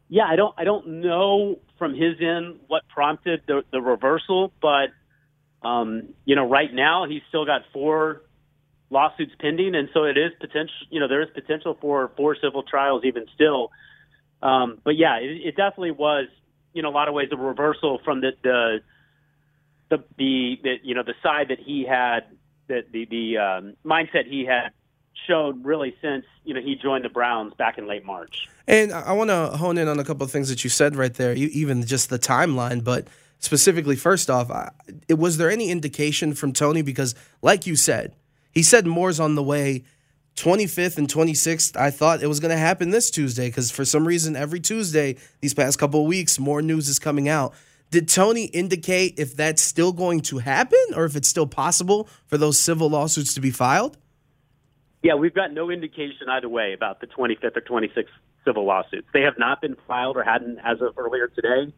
yeah, 0.09 0.25
I 0.25 0.37
don't 0.37 0.55
I 0.57 0.65
don't 0.65 1.01
know 1.03 1.59
from 1.79 1.95
his 1.95 2.15
end 2.21 2.61
what 2.67 2.89
prompted 2.89 3.43
the, 3.47 3.63
the 3.71 3.81
reversal, 3.81 4.53
but 4.63 4.89
um, 5.63 6.15
you 6.25 6.37
know, 6.37 6.49
right 6.49 6.73
now 6.73 7.07
he's 7.07 7.23
still 7.29 7.45
got 7.45 7.63
four 7.73 8.23
lawsuits 8.91 9.33
pending, 9.39 9.75
and 9.75 9.89
so 9.93 10.05
it 10.05 10.17
is 10.17 10.33
potential. 10.41 10.75
You 10.91 11.01
know, 11.01 11.09
there 11.09 11.23
is 11.23 11.29
potential 11.35 11.77
for 11.81 12.11
four 12.17 12.37
civil 12.37 12.63
trials 12.63 13.05
even 13.05 13.27
still. 13.35 13.71
Um, 14.43 14.79
but 14.85 14.97
yeah, 14.97 15.19
it, 15.19 15.49
it 15.49 15.57
definitely 15.57 15.91
was, 15.91 16.27
you 16.73 16.83
know, 16.83 16.89
a 16.89 16.91
lot 16.91 17.09
of 17.09 17.15
ways 17.15 17.29
a 17.33 17.37
reversal 17.37 18.01
from 18.05 18.21
the 18.21 18.33
the 18.43 18.81
the, 19.91 20.05
the, 20.17 20.59
the 20.63 20.77
you 20.83 20.95
know 20.95 21.03
the 21.03 21.15
side 21.23 21.49
that 21.49 21.59
he 21.59 21.85
had 21.85 22.25
that 22.69 22.93
the 22.93 23.05
the 23.07 23.39
um, 23.39 23.75
mindset 23.85 24.27
he 24.27 24.45
had 24.45 24.73
showed 25.27 25.65
really 25.65 25.97
since 26.01 26.25
you 26.45 26.55
know 26.55 26.61
he 26.61 26.77
joined 26.77 27.05
the 27.05 27.09
Browns 27.09 27.55
back 27.55 27.79
in 27.79 27.87
late 27.87 28.05
March. 28.05 28.49
And 28.67 28.93
I 28.93 29.13
want 29.13 29.31
to 29.31 29.57
hone 29.57 29.79
in 29.79 29.89
on 29.89 29.99
a 29.99 30.05
couple 30.05 30.25
of 30.25 30.31
things 30.31 30.49
that 30.51 30.63
you 30.63 30.71
said 30.71 30.95
right 30.95 31.15
there, 31.15 31.33
even 31.35 31.85
just 31.87 32.11
the 32.11 32.19
timeline, 32.19 32.85
but 32.85 33.09
specifically, 33.39 33.97
first 33.97 34.29
off, 34.29 34.51
was 35.09 35.39
there 35.39 35.51
any 35.51 35.71
indication 35.71 36.35
from 36.35 36.53
Tony 36.53 36.83
because, 36.83 37.15
like 37.41 37.67
you 37.67 37.77
said, 37.77 38.15
he 38.59 38.63
said 38.65 38.89
more's 38.89 39.21
on 39.21 39.37
the 39.37 39.43
way. 39.43 39.85
25th 40.35 40.99
and 40.99 41.09
26th, 41.09 41.77
I 41.77 41.93
thought 41.93 42.25
it 42.25 42.27
was 42.27 42.41
going 42.41 42.51
to 42.51 42.59
happen 42.59 42.91
this 42.91 43.09
Tuesday 43.09 43.47
because 43.47 43.71
for 43.71 43.85
some 43.85 44.05
reason, 44.05 44.35
every 44.35 44.59
Tuesday 44.59 45.15
these 45.41 45.55
past 45.55 45.79
couple 45.79 46.01
of 46.01 46.09
weeks, 46.09 46.41
more 46.41 46.61
news 46.61 46.89
is 46.89 46.99
coming 46.99 47.29
out. 47.29 47.55
Did 47.93 48.09
Tony 48.09 48.47
indicate 48.47 49.15
if 49.17 49.37
that's 49.37 49.63
still 49.63 49.93
going 49.93 50.23
to 50.23 50.39
happen 50.39 50.85
or 50.97 51.05
if 51.05 51.15
it's 51.15 51.29
still 51.29 51.47
possible 51.47 52.09
for 52.27 52.37
those 52.37 52.59
civil 52.59 52.91
lawsuits 52.91 53.33
to 53.35 53.41
be 53.41 53.53
filed? 53.53 53.97
Yeah, 55.05 55.15
we've 55.15 55.35
got 55.35 55.53
no 55.53 55.71
indication 55.71 56.29
either 56.29 56.49
way 56.49 56.73
about 56.73 57.01
the 57.01 57.07
25th 57.07 57.57
or 57.57 57.61
26th 57.61 58.07
civil 58.45 58.65
lawsuits. 58.65 59.07
They 59.15 59.23
have 59.23 59.39
not 59.39 59.61
been 59.61 59.77
filed 59.87 60.17
or 60.17 60.25
hadn't 60.25 60.59
as 60.65 60.81
of 60.81 60.99
earlier 60.99 61.29
today. 61.29 61.73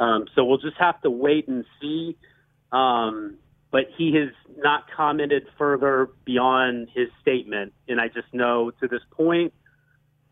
Um, 0.00 0.26
so 0.34 0.44
we'll 0.44 0.58
just 0.58 0.76
have 0.78 1.00
to 1.02 1.10
wait 1.10 1.46
and 1.46 1.64
see. 1.80 2.16
Um, 2.72 3.36
but 3.76 3.88
he 3.98 4.14
has 4.14 4.30
not 4.56 4.84
commented 4.90 5.46
further 5.58 6.08
beyond 6.24 6.88
his 6.94 7.08
statement. 7.20 7.74
And 7.86 8.00
I 8.00 8.08
just 8.08 8.32
know 8.32 8.70
to 8.80 8.88
this 8.88 9.02
point, 9.10 9.52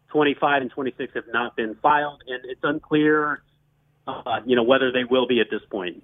25 0.08 0.62
and 0.62 0.70
26 0.70 1.12
have 1.12 1.24
not 1.30 1.54
been 1.54 1.76
filed, 1.82 2.22
and 2.26 2.42
it's 2.46 2.62
unclear, 2.62 3.42
uh, 4.06 4.40
you 4.46 4.56
know, 4.56 4.62
whether 4.62 4.90
they 4.90 5.04
will 5.04 5.26
be 5.26 5.40
at 5.40 5.48
this 5.50 5.60
point. 5.70 6.02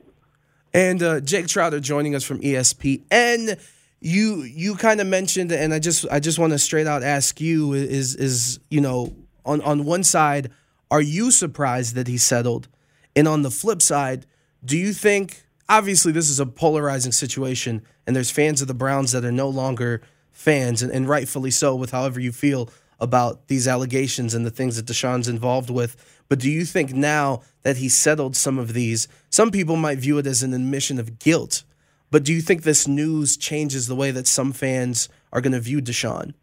And 0.74 1.02
uh, 1.02 1.20
Jake 1.20 1.46
Trotter 1.46 1.80
joining 1.80 2.14
us 2.14 2.24
from 2.24 2.42
ESPN. 2.42 3.58
You 4.00 4.42
you 4.42 4.74
kind 4.74 5.00
of 5.00 5.06
mentioned, 5.06 5.50
and 5.50 5.72
I 5.72 5.78
just 5.78 6.04
I 6.10 6.20
just 6.20 6.38
want 6.38 6.52
to 6.52 6.58
straight 6.58 6.86
out 6.86 7.02
ask 7.02 7.40
you 7.40 7.72
is 7.72 8.16
is 8.16 8.60
you 8.68 8.82
know 8.82 9.14
on 9.46 9.62
on 9.62 9.86
one 9.86 10.04
side, 10.04 10.50
are 10.90 11.00
you 11.00 11.30
surprised 11.30 11.94
that 11.94 12.06
he 12.06 12.18
settled, 12.18 12.68
and 13.16 13.26
on 13.26 13.40
the 13.40 13.50
flip 13.50 13.80
side, 13.80 14.26
do 14.62 14.76
you 14.76 14.92
think 14.92 15.46
obviously 15.70 16.12
this 16.12 16.28
is 16.28 16.40
a 16.40 16.46
polarizing 16.46 17.12
situation, 17.12 17.82
and 18.06 18.14
there's 18.14 18.30
fans 18.30 18.60
of 18.60 18.68
the 18.68 18.74
Browns 18.74 19.12
that 19.12 19.24
are 19.24 19.32
no 19.32 19.48
longer 19.48 20.02
fans, 20.32 20.82
and, 20.82 20.92
and 20.92 21.08
rightfully 21.08 21.50
so, 21.50 21.74
with 21.74 21.92
however 21.92 22.20
you 22.20 22.32
feel 22.32 22.68
about 22.98 23.46
these 23.48 23.66
allegations 23.66 24.34
and 24.34 24.44
the 24.44 24.50
things 24.50 24.76
that 24.76 24.84
Deshaun's 24.84 25.28
involved 25.28 25.70
with. 25.70 25.96
But 26.28 26.40
do 26.40 26.50
you 26.50 26.64
think 26.64 26.92
now 26.92 27.42
that 27.62 27.78
he 27.78 27.88
settled 27.88 28.36
some 28.36 28.58
of 28.58 28.74
these, 28.74 29.08
some 29.30 29.50
people 29.50 29.76
might 29.76 29.98
view 29.98 30.18
it 30.18 30.26
as 30.26 30.42
an 30.42 30.52
admission 30.52 30.98
of 30.98 31.18
guilt, 31.18 31.62
but 32.10 32.24
do 32.24 32.32
you 32.32 32.40
think 32.40 32.62
this 32.62 32.88
news 32.88 33.36
changes 33.36 33.86
the 33.86 33.96
way 33.96 34.10
that 34.10 34.26
some 34.26 34.52
fans 34.52 35.08
are 35.32 35.40
going 35.40 35.52
to 35.52 35.60
view 35.60 35.80
Deshaun? 35.80 36.34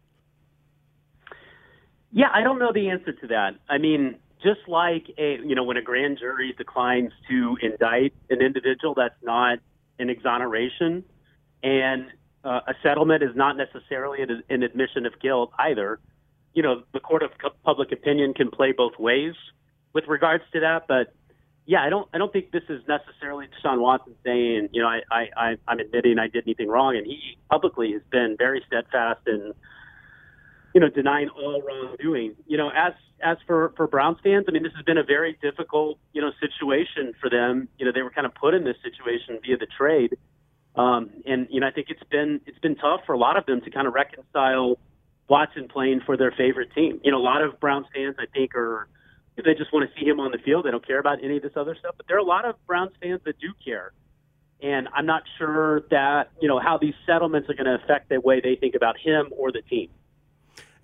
Yeah, 2.10 2.30
I 2.32 2.42
don't 2.42 2.58
know 2.58 2.72
the 2.72 2.88
answer 2.88 3.12
to 3.12 3.26
that. 3.28 3.56
I 3.68 3.76
mean, 3.76 4.16
just 4.42 4.60
like 4.68 5.10
a 5.18 5.38
you 5.44 5.54
know 5.54 5.64
when 5.64 5.76
a 5.76 5.82
grand 5.82 6.18
jury 6.18 6.54
declines 6.56 7.12
to 7.28 7.56
indict 7.62 8.14
an 8.30 8.40
individual, 8.40 8.94
that's 8.94 9.22
not 9.22 9.58
an 9.98 10.10
exoneration, 10.10 11.04
and 11.62 12.06
uh, 12.44 12.60
a 12.66 12.74
settlement 12.82 13.22
is 13.22 13.34
not 13.34 13.56
necessarily 13.56 14.20
an, 14.22 14.62
admission 14.62 15.06
of 15.06 15.18
guilt 15.20 15.50
either. 15.58 15.98
You 16.54 16.62
know, 16.62 16.82
the 16.92 17.00
court 17.00 17.22
of 17.22 17.30
public 17.64 17.92
opinion 17.92 18.34
can 18.34 18.50
play 18.50 18.72
both 18.72 18.98
ways 18.98 19.34
with 19.92 20.06
regards 20.06 20.44
to 20.52 20.60
that, 20.60 20.86
but 20.88 21.12
yeah, 21.66 21.82
I 21.82 21.90
don't 21.90 22.08
I 22.14 22.18
don't 22.18 22.32
think 22.32 22.50
this 22.50 22.62
is 22.70 22.80
necessarily 22.88 23.46
Deshaun 23.46 23.80
Watson 23.80 24.14
saying, 24.24 24.70
you 24.72 24.80
know, 24.80 24.88
I, 24.88 25.28
I 25.36 25.56
I'm 25.68 25.80
admitting 25.80 26.18
I 26.18 26.28
did 26.28 26.44
anything 26.46 26.68
wrong, 26.68 26.96
and 26.96 27.06
he 27.06 27.36
publicly 27.50 27.92
has 27.92 28.02
been 28.10 28.36
very 28.38 28.62
steadfast 28.66 29.20
in 29.26 29.52
you 30.78 30.84
know 30.84 30.90
denying 30.90 31.28
all 31.30 31.60
wrongdoing. 31.60 32.36
You 32.46 32.56
know, 32.56 32.70
as 32.70 32.92
as 33.20 33.36
for 33.48 33.72
for 33.76 33.88
Browns 33.88 34.18
fans, 34.22 34.44
I 34.46 34.52
mean, 34.52 34.62
this 34.62 34.72
has 34.76 34.84
been 34.84 34.96
a 34.96 35.02
very 35.02 35.36
difficult 35.42 35.98
you 36.12 36.22
know 36.22 36.30
situation 36.38 37.14
for 37.20 37.28
them. 37.28 37.66
You 37.78 37.84
know, 37.84 37.90
they 37.92 38.02
were 38.02 38.12
kind 38.12 38.28
of 38.28 38.34
put 38.36 38.54
in 38.54 38.62
this 38.62 38.76
situation 38.84 39.40
via 39.44 39.56
the 39.56 39.66
trade, 39.66 40.16
um, 40.76 41.10
and 41.26 41.48
you 41.50 41.58
know, 41.58 41.66
I 41.66 41.72
think 41.72 41.88
it's 41.90 42.08
been 42.12 42.40
it's 42.46 42.60
been 42.60 42.76
tough 42.76 43.00
for 43.06 43.12
a 43.12 43.18
lot 43.18 43.36
of 43.36 43.44
them 43.44 43.60
to 43.62 43.70
kind 43.72 43.88
of 43.88 43.92
reconcile 43.92 44.78
Watson 45.28 45.66
playing 45.66 46.02
for 46.06 46.16
their 46.16 46.30
favorite 46.30 46.72
team. 46.76 47.00
You 47.02 47.10
know, 47.10 47.18
a 47.18 47.26
lot 47.26 47.42
of 47.42 47.58
Browns 47.58 47.86
fans, 47.92 48.14
I 48.20 48.26
think, 48.32 48.54
are 48.54 48.86
they 49.34 49.54
just 49.54 49.72
want 49.72 49.90
to 49.90 50.00
see 50.00 50.06
him 50.06 50.20
on 50.20 50.30
the 50.30 50.38
field. 50.38 50.64
They 50.64 50.70
don't 50.70 50.86
care 50.86 51.00
about 51.00 51.24
any 51.24 51.38
of 51.38 51.42
this 51.42 51.56
other 51.56 51.74
stuff. 51.76 51.94
But 51.96 52.06
there 52.06 52.16
are 52.16 52.20
a 52.20 52.24
lot 52.24 52.44
of 52.44 52.54
Browns 52.68 52.92
fans 53.02 53.20
that 53.24 53.40
do 53.40 53.52
care. 53.64 53.90
And 54.62 54.88
I'm 54.94 55.06
not 55.06 55.22
sure 55.38 55.82
that, 55.90 56.30
you 56.40 56.46
know, 56.46 56.60
how 56.60 56.78
these 56.78 56.94
settlements 57.04 57.50
are 57.50 57.54
going 57.54 57.66
to 57.66 57.82
affect 57.82 58.10
the 58.10 58.20
way 58.20 58.40
they 58.40 58.54
think 58.54 58.76
about 58.76 58.96
him 58.96 59.32
or 59.36 59.50
the 59.50 59.62
team. 59.62 59.88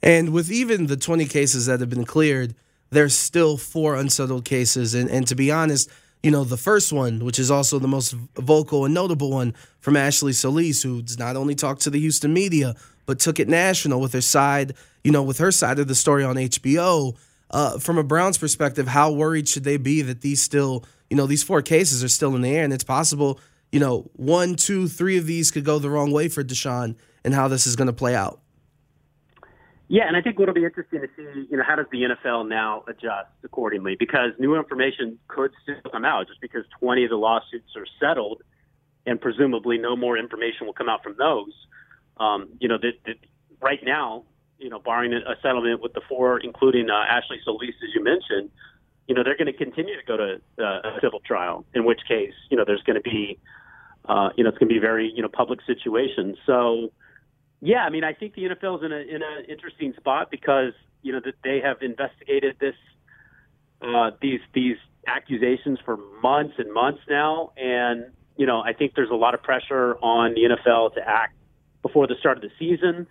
And 0.04 0.34
with 0.34 0.52
even 0.52 0.86
the 0.86 0.98
20 0.98 1.24
cases 1.24 1.64
that 1.66 1.80
have 1.80 1.88
been 1.88 2.04
cleared, 2.04 2.54
there's 2.90 3.14
still 3.14 3.56
four 3.56 3.96
unsettled 3.96 4.44
cases. 4.44 4.94
And, 4.94 5.10
and 5.10 5.26
to 5.26 5.34
be 5.34 5.50
honest, 5.50 5.90
you 6.22 6.30
know, 6.30 6.44
the 6.44 6.58
first 6.58 6.92
one, 6.92 7.24
which 7.24 7.38
is 7.38 7.50
also 7.50 7.78
the 7.78 7.88
most 7.88 8.12
vocal 8.36 8.84
and 8.84 8.92
notable 8.92 9.30
one 9.30 9.54
from 9.80 9.96
Ashley 9.96 10.34
Solis, 10.34 10.82
who's 10.82 11.18
not 11.18 11.36
only 11.36 11.54
talked 11.54 11.80
to 11.82 11.90
the 11.90 11.98
Houston 11.98 12.34
media, 12.34 12.76
but 13.06 13.18
took 13.18 13.40
it 13.40 13.48
national 13.48 14.00
with 14.00 14.12
her 14.12 14.20
side, 14.20 14.74
you 15.02 15.10
know, 15.10 15.22
with 15.22 15.38
her 15.38 15.50
side 15.50 15.78
of 15.78 15.88
the 15.88 15.94
story 15.94 16.22
on 16.22 16.36
HBO 16.36 17.16
uh, 17.50 17.78
from 17.78 17.96
a 17.96 18.04
Browns 18.04 18.36
perspective, 18.36 18.88
how 18.88 19.10
worried 19.10 19.48
should 19.48 19.64
they 19.64 19.76
be 19.76 20.02
that 20.02 20.20
these 20.20 20.42
still, 20.42 20.84
you 21.08 21.16
know, 21.16 21.26
these 21.26 21.42
four 21.42 21.62
cases 21.62 22.02
are 22.02 22.08
still 22.08 22.34
in 22.34 22.42
the 22.42 22.54
air, 22.54 22.64
and 22.64 22.72
it's 22.72 22.84
possible, 22.84 23.40
you 23.72 23.80
know, 23.80 24.10
one, 24.14 24.54
two, 24.54 24.88
three 24.88 25.16
of 25.16 25.26
these 25.26 25.50
could 25.50 25.64
go 25.64 25.78
the 25.78 25.88
wrong 25.88 26.10
way 26.10 26.28
for 26.28 26.42
Deshaun, 26.42 26.96
and 27.24 27.32
how 27.32 27.48
this 27.48 27.66
is 27.66 27.76
going 27.76 27.86
to 27.86 27.92
play 27.92 28.14
out. 28.14 28.40
Yeah, 29.88 30.09
and 30.09 30.16
I 30.16 30.23
think 30.23 30.38
what'll 30.38 30.55
be 30.55 30.64
interesting 30.64 31.03
to 31.03 31.09
see, 31.16 31.47
you 31.51 31.57
know, 31.59 31.62
how 31.66 31.77
does 31.77 31.87
the 31.92 32.03
NFL 32.03 32.49
now 32.49 32.85
adjust 32.88 33.29
accordingly? 33.42 33.97
Because 33.99 34.31
new 34.38 34.57
information 34.57 35.18
could 35.29 35.53
still 35.62 35.90
come 35.92 36.05
out 36.05 36.29
just 36.29 36.40
because 36.40 36.64
20 36.81 37.05
of 37.05 37.11
the 37.11 37.16
lawsuits 37.16 37.77
are 37.77 37.87
settled, 38.01 38.42
and 39.05 39.20
presumably 39.20 39.77
no 39.77 39.94
more 39.94 40.16
information 40.16 40.66
will 40.66 40.73
come 40.73 40.88
out 40.88 41.03
from 41.03 41.16
those. 41.18 41.53
Um, 42.16 42.49
you 42.61 42.68
know, 42.68 42.79
that, 42.79 42.92
that 43.05 43.16
right 43.61 43.81
now 43.85 44.25
you 44.59 44.70
know, 44.70 44.79
barring 44.79 45.12
a 45.12 45.35
settlement 45.42 45.83
with 45.83 45.92
the 45.92 46.01
four, 46.09 46.38
including 46.38 46.88
uh, 46.88 47.05
Ashley 47.09 47.38
Solis, 47.44 47.75
as 47.83 47.94
you 47.94 48.03
mentioned, 48.03 48.51
you 49.07 49.14
know, 49.14 49.23
they're 49.23 49.37
going 49.37 49.53
to 49.53 49.53
continue 49.53 49.94
to 49.94 50.07
go 50.07 50.16
to 50.16 50.40
uh, 50.59 50.97
a 50.97 50.99
civil 51.03 51.20
trial. 51.20 51.64
In 51.75 51.85
which 51.85 52.01
case, 52.09 52.33
you 52.51 52.57
know, 52.57 52.64
there's 52.66 52.83
going 52.83 52.97
to 52.97 53.03
be, 53.03 53.38
uh, 54.07 54.31
you 54.37 54.44
know, 54.44 54.51
it's 54.51 54.59
going 54.59 54.68
to 54.68 54.75
be 54.75 54.81
very, 54.81 55.12
you 55.14 55.23
know, 55.23 55.29
public 55.29 55.61
situation. 55.66 56.37
So, 56.47 56.92
yeah, 57.64 57.79
I 57.79 57.88
mean, 57.88 58.05
I 58.05 58.12
think 58.12 58.35
the 58.35 58.42
NFL 58.42 58.79
is 58.79 58.85
in 58.85 58.92
a 58.92 58.96
in 58.96 59.22
an 59.22 59.46
interesting 59.48 59.94
spot 59.96 60.31
because 60.31 60.74
you 61.00 61.12
know 61.12 61.20
that 61.24 61.35
they 61.42 61.61
have 61.64 61.79
investigated 61.81 62.57
this, 62.61 62.74
uh, 63.81 64.11
these 64.20 64.40
these 64.53 64.77
accusations 65.07 65.79
for 65.83 65.96
months 66.22 66.55
and 66.59 66.70
months 66.74 67.00
now, 67.09 67.53
and 67.57 68.12
you 68.37 68.44
know, 68.44 68.61
I 68.61 68.74
think 68.74 68.92
there's 68.94 69.11
a 69.11 69.16
lot 69.16 69.33
of 69.33 69.42
pressure 69.42 69.96
on 70.03 70.35
the 70.35 70.42
NFL 70.42 70.94
to 70.96 71.00
act 71.09 71.37
before 71.81 72.07
the 72.07 72.16
start 72.20 72.37
of 72.37 72.42
the 72.42 72.50
season. 72.59 73.07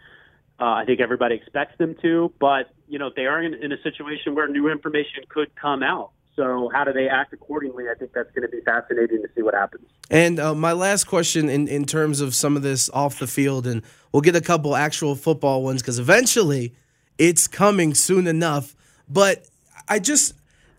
Uh, 0.59 0.65
I 0.65 0.85
think 0.85 1.01
everybody 1.01 1.33
expects 1.33 1.75
them 1.79 1.95
to, 2.03 2.31
but 2.39 2.69
you 2.87 2.99
know 2.99 3.09
they 3.15 3.25
are 3.25 3.41
in, 3.41 3.55
in 3.55 3.71
a 3.71 3.81
situation 3.81 4.35
where 4.35 4.47
new 4.47 4.69
information 4.69 5.23
could 5.29 5.55
come 5.55 5.81
out. 5.81 6.11
So 6.35 6.69
how 6.73 6.83
do 6.83 6.93
they 6.93 7.07
act 7.07 7.33
accordingly? 7.33 7.85
I 7.89 7.93
think 7.95 8.13
that's 8.13 8.31
going 8.31 8.41
to 8.41 8.47
be 8.47 8.61
fascinating 8.61 9.21
to 9.21 9.29
see 9.35 9.43
what 9.43 9.53
happens. 9.53 9.87
And 10.09 10.39
uh, 10.39 10.55
my 10.55 10.71
last 10.71 11.03
question, 11.05 11.49
in 11.49 11.67
in 11.67 11.85
terms 11.85 12.21
of 12.21 12.33
some 12.33 12.55
of 12.55 12.63
this 12.63 12.89
off 12.89 13.19
the 13.19 13.27
field, 13.27 13.67
and 13.67 13.83
we'll 14.11 14.21
get 14.21 14.35
a 14.35 14.41
couple 14.41 14.75
actual 14.75 15.15
football 15.15 15.63
ones 15.63 15.81
because 15.81 15.99
eventually 15.99 16.73
it's 17.17 17.47
coming 17.47 17.93
soon 17.93 18.25
enough. 18.25 18.75
But 19.07 19.47
I 19.87 19.99
just 19.99 20.33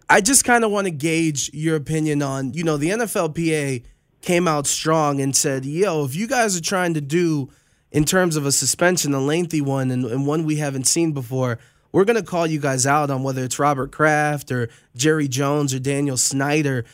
I 0.08 0.20
just 0.20 0.44
kind 0.44 0.64
of 0.64 0.70
want 0.70 0.86
to 0.86 0.90
gauge 0.90 1.52
your 1.54 1.76
opinion 1.76 2.20
on 2.20 2.52
you 2.54 2.64
know 2.64 2.76
the 2.76 2.90
NFLPA 2.90 3.84
came 4.22 4.48
out 4.48 4.66
strong 4.66 5.20
and 5.20 5.36
said, 5.36 5.64
"Yo, 5.64 6.04
if 6.04 6.16
you 6.16 6.26
guys 6.26 6.56
are 6.56 6.62
trying 6.62 6.94
to 6.94 7.00
do." 7.00 7.50
in 7.92 8.04
terms 8.04 8.34
of 8.34 8.44
a 8.44 8.50
suspension, 8.50 9.14
a 9.14 9.20
lengthy 9.20 9.60
one, 9.60 9.92
and, 9.92 10.04
and 10.04 10.26
one 10.26 10.44
we 10.44 10.56
haven't 10.56 10.82
seen 10.82 11.12
before, 11.12 11.60
we're 11.94 12.04
going 12.04 12.16
to 12.16 12.28
call 12.28 12.44
you 12.44 12.58
guys 12.58 12.86
out 12.86 13.08
on 13.08 13.22
whether 13.22 13.44
it's 13.44 13.58
Robert 13.58 13.92
Kraft 13.92 14.50
or 14.50 14.68
Jerry 14.96 15.28
Jones 15.28 15.72
or 15.72 15.78
Daniel 15.78 16.16
Snyder. 16.16 16.84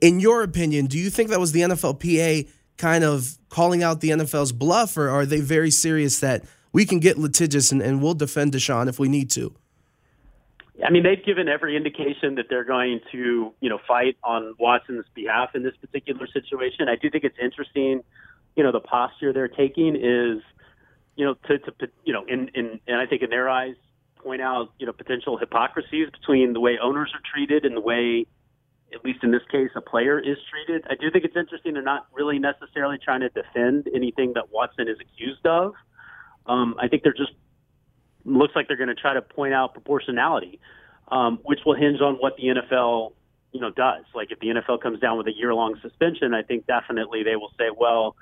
In 0.00 0.20
your 0.20 0.44
opinion, 0.44 0.86
do 0.86 0.96
you 0.96 1.10
think 1.10 1.30
that 1.30 1.40
was 1.40 1.50
the 1.50 1.60
NFLPA 1.62 2.48
kind 2.76 3.02
of 3.02 3.36
calling 3.48 3.82
out 3.82 4.00
the 4.00 4.10
NFL's 4.10 4.52
bluff, 4.52 4.96
or 4.96 5.08
are 5.08 5.26
they 5.26 5.40
very 5.40 5.72
serious 5.72 6.20
that 6.20 6.44
we 6.72 6.86
can 6.86 7.00
get 7.00 7.18
litigious 7.18 7.72
and, 7.72 7.82
and 7.82 8.00
we'll 8.00 8.14
defend 8.14 8.52
Deshaun 8.52 8.88
if 8.88 9.00
we 9.00 9.08
need 9.08 9.28
to? 9.30 9.52
I 10.86 10.90
mean, 10.90 11.02
they've 11.02 11.24
given 11.24 11.48
every 11.48 11.76
indication 11.76 12.36
that 12.36 12.46
they're 12.48 12.62
going 12.62 13.00
to, 13.10 13.52
you 13.60 13.68
know, 13.68 13.80
fight 13.88 14.16
on 14.22 14.54
Watson's 14.60 15.06
behalf 15.14 15.56
in 15.56 15.64
this 15.64 15.74
particular 15.80 16.28
situation. 16.28 16.88
I 16.88 16.94
do 16.94 17.10
think 17.10 17.24
it's 17.24 17.38
interesting 17.42 18.04
you 18.58 18.64
know 18.64 18.72
the 18.72 18.80
posture 18.80 19.32
they're 19.32 19.46
taking 19.46 19.94
is 19.94 20.42
you 21.14 21.24
know 21.24 21.34
to, 21.46 21.58
to 21.58 21.88
you 22.04 22.12
know 22.12 22.24
in 22.26 22.48
in 22.54 22.80
and 22.88 22.96
I 23.00 23.06
think 23.06 23.22
in 23.22 23.30
their 23.30 23.48
eyes 23.48 23.76
point 24.22 24.42
out 24.42 24.72
you 24.78 24.86
know 24.86 24.92
potential 24.92 25.36
hypocrisies 25.36 26.10
between 26.10 26.52
the 26.52 26.60
way 26.60 26.78
owners 26.82 27.12
are 27.14 27.20
treated 27.32 27.64
and 27.64 27.76
the 27.76 27.80
way 27.80 28.26
at 28.94 29.04
least 29.04 29.22
in 29.22 29.30
this 29.30 29.42
case 29.50 29.70
a 29.76 29.80
player 29.80 30.18
is 30.18 30.38
treated. 30.50 30.84
I 30.88 30.94
do 30.94 31.10
think 31.10 31.24
it's 31.24 31.36
interesting 31.36 31.74
they're 31.74 31.82
not 31.82 32.06
really 32.12 32.38
necessarily 32.38 32.98
trying 33.02 33.20
to 33.20 33.28
defend 33.28 33.88
anything 33.94 34.32
that 34.34 34.50
Watson 34.50 34.88
is 34.88 34.96
accused 35.00 35.46
of. 35.46 35.74
Um, 36.46 36.74
I 36.80 36.88
think 36.88 37.02
they're 37.02 37.12
just 37.12 37.32
looks 38.24 38.54
like 38.56 38.68
they're 38.68 38.76
going 38.76 38.88
to 38.88 38.94
try 38.94 39.14
to 39.14 39.22
point 39.22 39.54
out 39.54 39.72
proportionality, 39.72 40.60
um, 41.08 41.38
which 41.44 41.60
will 41.64 41.74
hinge 41.74 42.00
on 42.00 42.14
what 42.16 42.36
the 42.36 42.44
NFL 42.44 43.12
you 43.52 43.60
know 43.60 43.70
does. 43.70 44.04
Like 44.14 44.30
if 44.30 44.38
the 44.40 44.48
NFL 44.48 44.80
comes 44.82 45.00
down 45.00 45.18
with 45.18 45.26
a 45.26 45.36
year 45.36 45.54
long 45.54 45.78
suspension, 45.82 46.34
I 46.34 46.42
think 46.42 46.66
definitely 46.66 47.22
they 47.22 47.36
will 47.36 47.52
say, 47.58 47.66
well, 47.76 48.16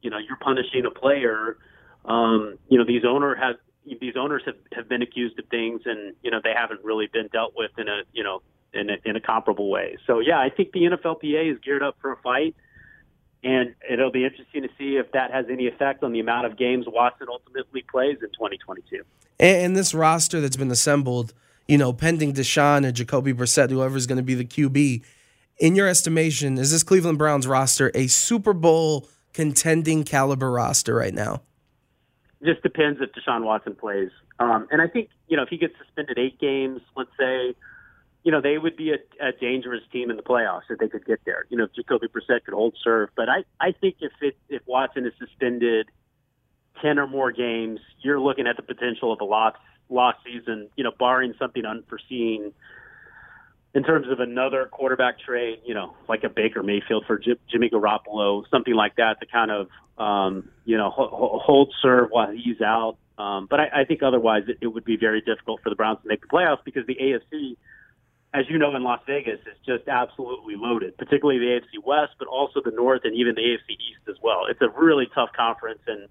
you 0.00 0.10
know 0.10 0.18
you're 0.18 0.38
punishing 0.38 0.84
a 0.86 0.90
player. 0.90 1.58
Um, 2.04 2.58
you 2.68 2.78
know 2.78 2.84
these 2.84 3.04
owner 3.06 3.34
has 3.34 3.56
these 4.00 4.14
owners 4.16 4.42
have, 4.46 4.56
have 4.72 4.88
been 4.88 5.02
accused 5.02 5.38
of 5.38 5.46
things, 5.46 5.82
and 5.84 6.14
you 6.22 6.30
know 6.30 6.40
they 6.42 6.52
haven't 6.56 6.84
really 6.84 7.08
been 7.12 7.28
dealt 7.32 7.54
with 7.56 7.70
in 7.78 7.88
a 7.88 8.02
you 8.12 8.22
know 8.22 8.42
in 8.72 8.90
a, 8.90 8.96
in 9.04 9.16
a 9.16 9.20
comparable 9.20 9.70
way. 9.70 9.96
So 10.06 10.20
yeah, 10.20 10.38
I 10.38 10.48
think 10.48 10.72
the 10.72 10.80
NFLPA 10.80 11.52
is 11.52 11.58
geared 11.60 11.82
up 11.82 11.96
for 12.00 12.12
a 12.12 12.16
fight. 12.16 12.54
and 13.44 13.74
it'll 13.90 14.12
be 14.12 14.24
interesting 14.24 14.62
to 14.62 14.68
see 14.78 14.96
if 14.96 15.12
that 15.12 15.30
has 15.30 15.46
any 15.50 15.66
effect 15.66 16.02
on 16.02 16.12
the 16.12 16.20
amount 16.20 16.46
of 16.46 16.56
games 16.56 16.86
Watson 16.88 17.26
ultimately 17.30 17.82
plays 17.82 18.18
in 18.22 18.28
2022. 18.30 19.02
And, 19.38 19.76
this 19.76 19.92
roster 19.92 20.40
that's 20.40 20.56
been 20.56 20.70
assembled, 20.70 21.34
you 21.66 21.76
know, 21.76 21.92
pending 21.92 22.34
Deshaun 22.34 22.86
or 22.86 22.92
Jacoby 22.92 23.32
Brissett, 23.32 23.70
whoever's 23.70 24.06
going 24.06 24.18
to 24.18 24.22
be 24.22 24.34
the 24.34 24.44
QB, 24.44 25.02
in 25.58 25.76
your 25.76 25.88
estimation, 25.88 26.58
is 26.58 26.70
this 26.70 26.82
Cleveland 26.82 27.18
Browns 27.18 27.46
roster 27.46 27.90
a 27.94 28.06
Super 28.06 28.52
Bowl 28.52 29.08
contending 29.32 30.04
caliber 30.04 30.50
roster 30.50 30.94
right 30.94 31.14
now? 31.14 31.42
Just 32.44 32.62
depends 32.62 33.00
if 33.00 33.10
Deshaun 33.12 33.44
Watson 33.44 33.74
plays. 33.74 34.10
Um, 34.38 34.66
and 34.70 34.82
I 34.82 34.88
think, 34.88 35.10
you 35.28 35.36
know, 35.36 35.44
if 35.44 35.48
he 35.48 35.58
gets 35.58 35.74
suspended 35.78 36.18
eight 36.18 36.40
games, 36.40 36.80
let's 36.96 37.10
say, 37.18 37.54
you 38.24 38.32
know, 38.32 38.40
they 38.40 38.58
would 38.58 38.76
be 38.76 38.92
a, 38.92 38.98
a 39.24 39.32
dangerous 39.32 39.82
team 39.92 40.10
in 40.10 40.16
the 40.16 40.22
playoffs 40.22 40.62
if 40.70 40.78
they 40.78 40.88
could 40.88 41.04
get 41.04 41.20
there. 41.24 41.44
You 41.50 41.56
know, 41.56 41.64
if 41.64 41.74
Jacoby 41.74 42.06
Brissett 42.08 42.44
could 42.44 42.54
hold 42.54 42.76
serve. 42.82 43.10
But 43.16 43.28
I, 43.28 43.44
I 43.60 43.72
think 43.72 43.96
if 44.00 44.12
it, 44.20 44.36
if 44.48 44.62
Watson 44.66 45.06
is 45.06 45.12
suspended 45.18 45.88
ten 46.80 46.98
or 46.98 47.06
more 47.06 47.32
games, 47.32 47.80
you're 48.00 48.20
looking 48.20 48.46
at 48.46 48.56
the 48.56 48.62
potential 48.62 49.12
of 49.12 49.20
a 49.20 49.24
lost 49.24 49.58
lost 49.88 50.18
season. 50.24 50.68
You 50.76 50.84
know, 50.84 50.92
barring 50.98 51.34
something 51.38 51.64
unforeseen 51.64 52.52
in 53.74 53.82
terms 53.82 54.06
of 54.10 54.20
another 54.20 54.68
quarterback 54.70 55.18
trade. 55.20 55.60
You 55.64 55.74
know, 55.74 55.94
like 56.08 56.24
a 56.24 56.28
Baker 56.28 56.62
Mayfield 56.62 57.04
for 57.06 57.18
J- 57.18 57.38
Jimmy 57.50 57.70
Garoppolo, 57.70 58.44
something 58.50 58.74
like 58.74 58.96
that 58.96 59.20
to 59.20 59.26
kind 59.26 59.50
of 59.50 59.68
um, 59.98 60.50
you 60.64 60.76
know 60.76 60.90
ho- 60.90 61.40
hold 61.42 61.74
serve 61.82 62.08
while 62.10 62.30
he's 62.30 62.60
out. 62.60 62.96
Um, 63.18 63.46
but 63.48 63.60
I, 63.60 63.82
I 63.82 63.84
think 63.84 64.02
otherwise 64.02 64.44
it, 64.48 64.58
it 64.60 64.66
would 64.66 64.84
be 64.84 64.96
very 64.96 65.20
difficult 65.20 65.60
for 65.62 65.70
the 65.70 65.76
Browns 65.76 66.00
to 66.02 66.08
make 66.08 66.22
the 66.22 66.28
playoffs 66.28 66.64
because 66.64 66.86
the 66.86 66.96
AFC 66.96 67.56
as 68.34 68.46
you 68.48 68.58
know, 68.58 68.74
in 68.74 68.82
Las 68.82 69.00
Vegas, 69.06 69.40
is 69.40 69.58
just 69.66 69.88
absolutely 69.88 70.54
loaded, 70.56 70.96
particularly 70.96 71.38
the 71.38 71.60
AFC 71.60 71.84
West, 71.84 72.14
but 72.18 72.28
also 72.28 72.60
the 72.64 72.70
North 72.70 73.02
and 73.04 73.14
even 73.14 73.34
the 73.34 73.42
AFC 73.42 73.72
East 73.72 74.08
as 74.08 74.16
well. 74.22 74.46
It's 74.48 74.62
a 74.62 74.68
really 74.68 75.06
tough 75.14 75.30
conference, 75.36 75.80
and 75.86 76.08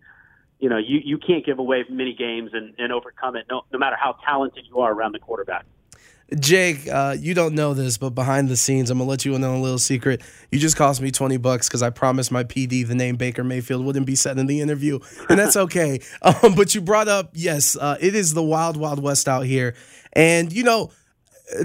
you 0.59 0.69
know 0.69 0.77
you 0.77 0.99
you 1.03 1.17
can't 1.17 1.43
give 1.45 1.57
away 1.57 1.83
many 1.89 2.13
games 2.13 2.51
and, 2.53 2.75
and 2.77 2.93
overcome 2.93 3.35
it, 3.35 3.45
no 3.49 3.63
no 3.73 3.79
matter 3.79 3.95
how 3.99 4.17
talented 4.23 4.65
you 4.69 4.79
are 4.81 4.93
around 4.93 5.13
the 5.13 5.19
quarterback. 5.19 5.65
Jake, 6.39 6.87
uh, 6.87 7.15
you 7.19 7.33
don't 7.33 7.55
know 7.55 7.73
this, 7.73 7.97
but 7.97 8.11
behind 8.11 8.47
the 8.47 8.55
scenes, 8.55 8.89
I'm 8.89 8.97
gonna 8.97 9.09
let 9.09 9.25
you 9.25 9.35
in 9.35 9.43
on 9.43 9.55
a 9.55 9.61
little 9.61 9.77
secret. 9.77 10.21
You 10.49 10.59
just 10.59 10.77
cost 10.77 11.01
me 11.01 11.11
twenty 11.11 11.37
bucks 11.37 11.67
because 11.67 11.83
I 11.83 11.89
promised 11.89 12.31
my 12.31 12.43
PD 12.43 12.87
the 12.87 12.95
name 12.95 13.17
Baker 13.17 13.43
Mayfield 13.43 13.85
wouldn't 13.85 14.05
be 14.05 14.15
said 14.15 14.37
in 14.37 14.45
the 14.45 14.61
interview, 14.61 14.99
and 15.29 15.37
that's 15.37 15.57
okay. 15.57 15.99
um, 16.21 16.55
but 16.55 16.73
you 16.73 16.81
brought 16.81 17.09
up, 17.09 17.31
yes, 17.33 17.75
uh, 17.75 17.97
it 17.99 18.15
is 18.15 18.33
the 18.33 18.43
wild, 18.43 18.77
wild 18.77 19.03
west 19.03 19.27
out 19.27 19.45
here, 19.45 19.75
and 20.13 20.53
you 20.53 20.63
know 20.63 20.91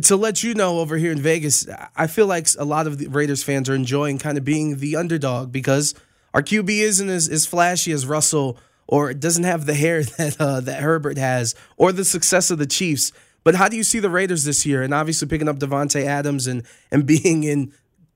to 0.02 0.16
let 0.16 0.42
you 0.42 0.54
know 0.54 0.80
over 0.80 0.96
here 0.96 1.12
in 1.12 1.20
Vegas, 1.20 1.66
I 1.96 2.06
feel 2.06 2.26
like 2.26 2.48
a 2.58 2.64
lot 2.64 2.86
of 2.86 2.98
the 2.98 3.08
Raiders 3.08 3.42
fans 3.42 3.68
are 3.68 3.74
enjoying 3.74 4.18
kind 4.18 4.36
of 4.38 4.44
being 4.44 4.78
the 4.78 4.96
underdog 4.96 5.52
because 5.52 5.94
our 6.34 6.42
QB 6.42 6.68
isn't 6.68 7.08
as, 7.08 7.28
as 7.28 7.46
flashy 7.46 7.92
as 7.92 8.06
Russell 8.06 8.58
or 8.86 9.12
doesn't 9.14 9.44
have 9.44 9.66
the 9.66 9.74
hair 9.74 10.02
that 10.18 10.36
uh, 10.40 10.60
that 10.60 10.82
Herbert 10.82 11.18
has 11.18 11.54
or 11.76 11.92
the 11.92 12.04
success 12.04 12.50
of 12.50 12.58
the 12.58 12.66
Chiefs. 12.66 13.12
But 13.46 13.54
how 13.54 13.68
do 13.68 13.76
you 13.76 13.84
see 13.84 14.00
the 14.00 14.10
Raiders 14.10 14.42
this 14.42 14.66
year? 14.66 14.82
And 14.82 14.92
obviously 14.92 15.28
picking 15.28 15.48
up 15.48 15.60
Davante 15.60 16.04
Adams 16.04 16.48
and 16.48 16.64
and 16.90 17.06
being 17.06 17.44
in, 17.44 17.72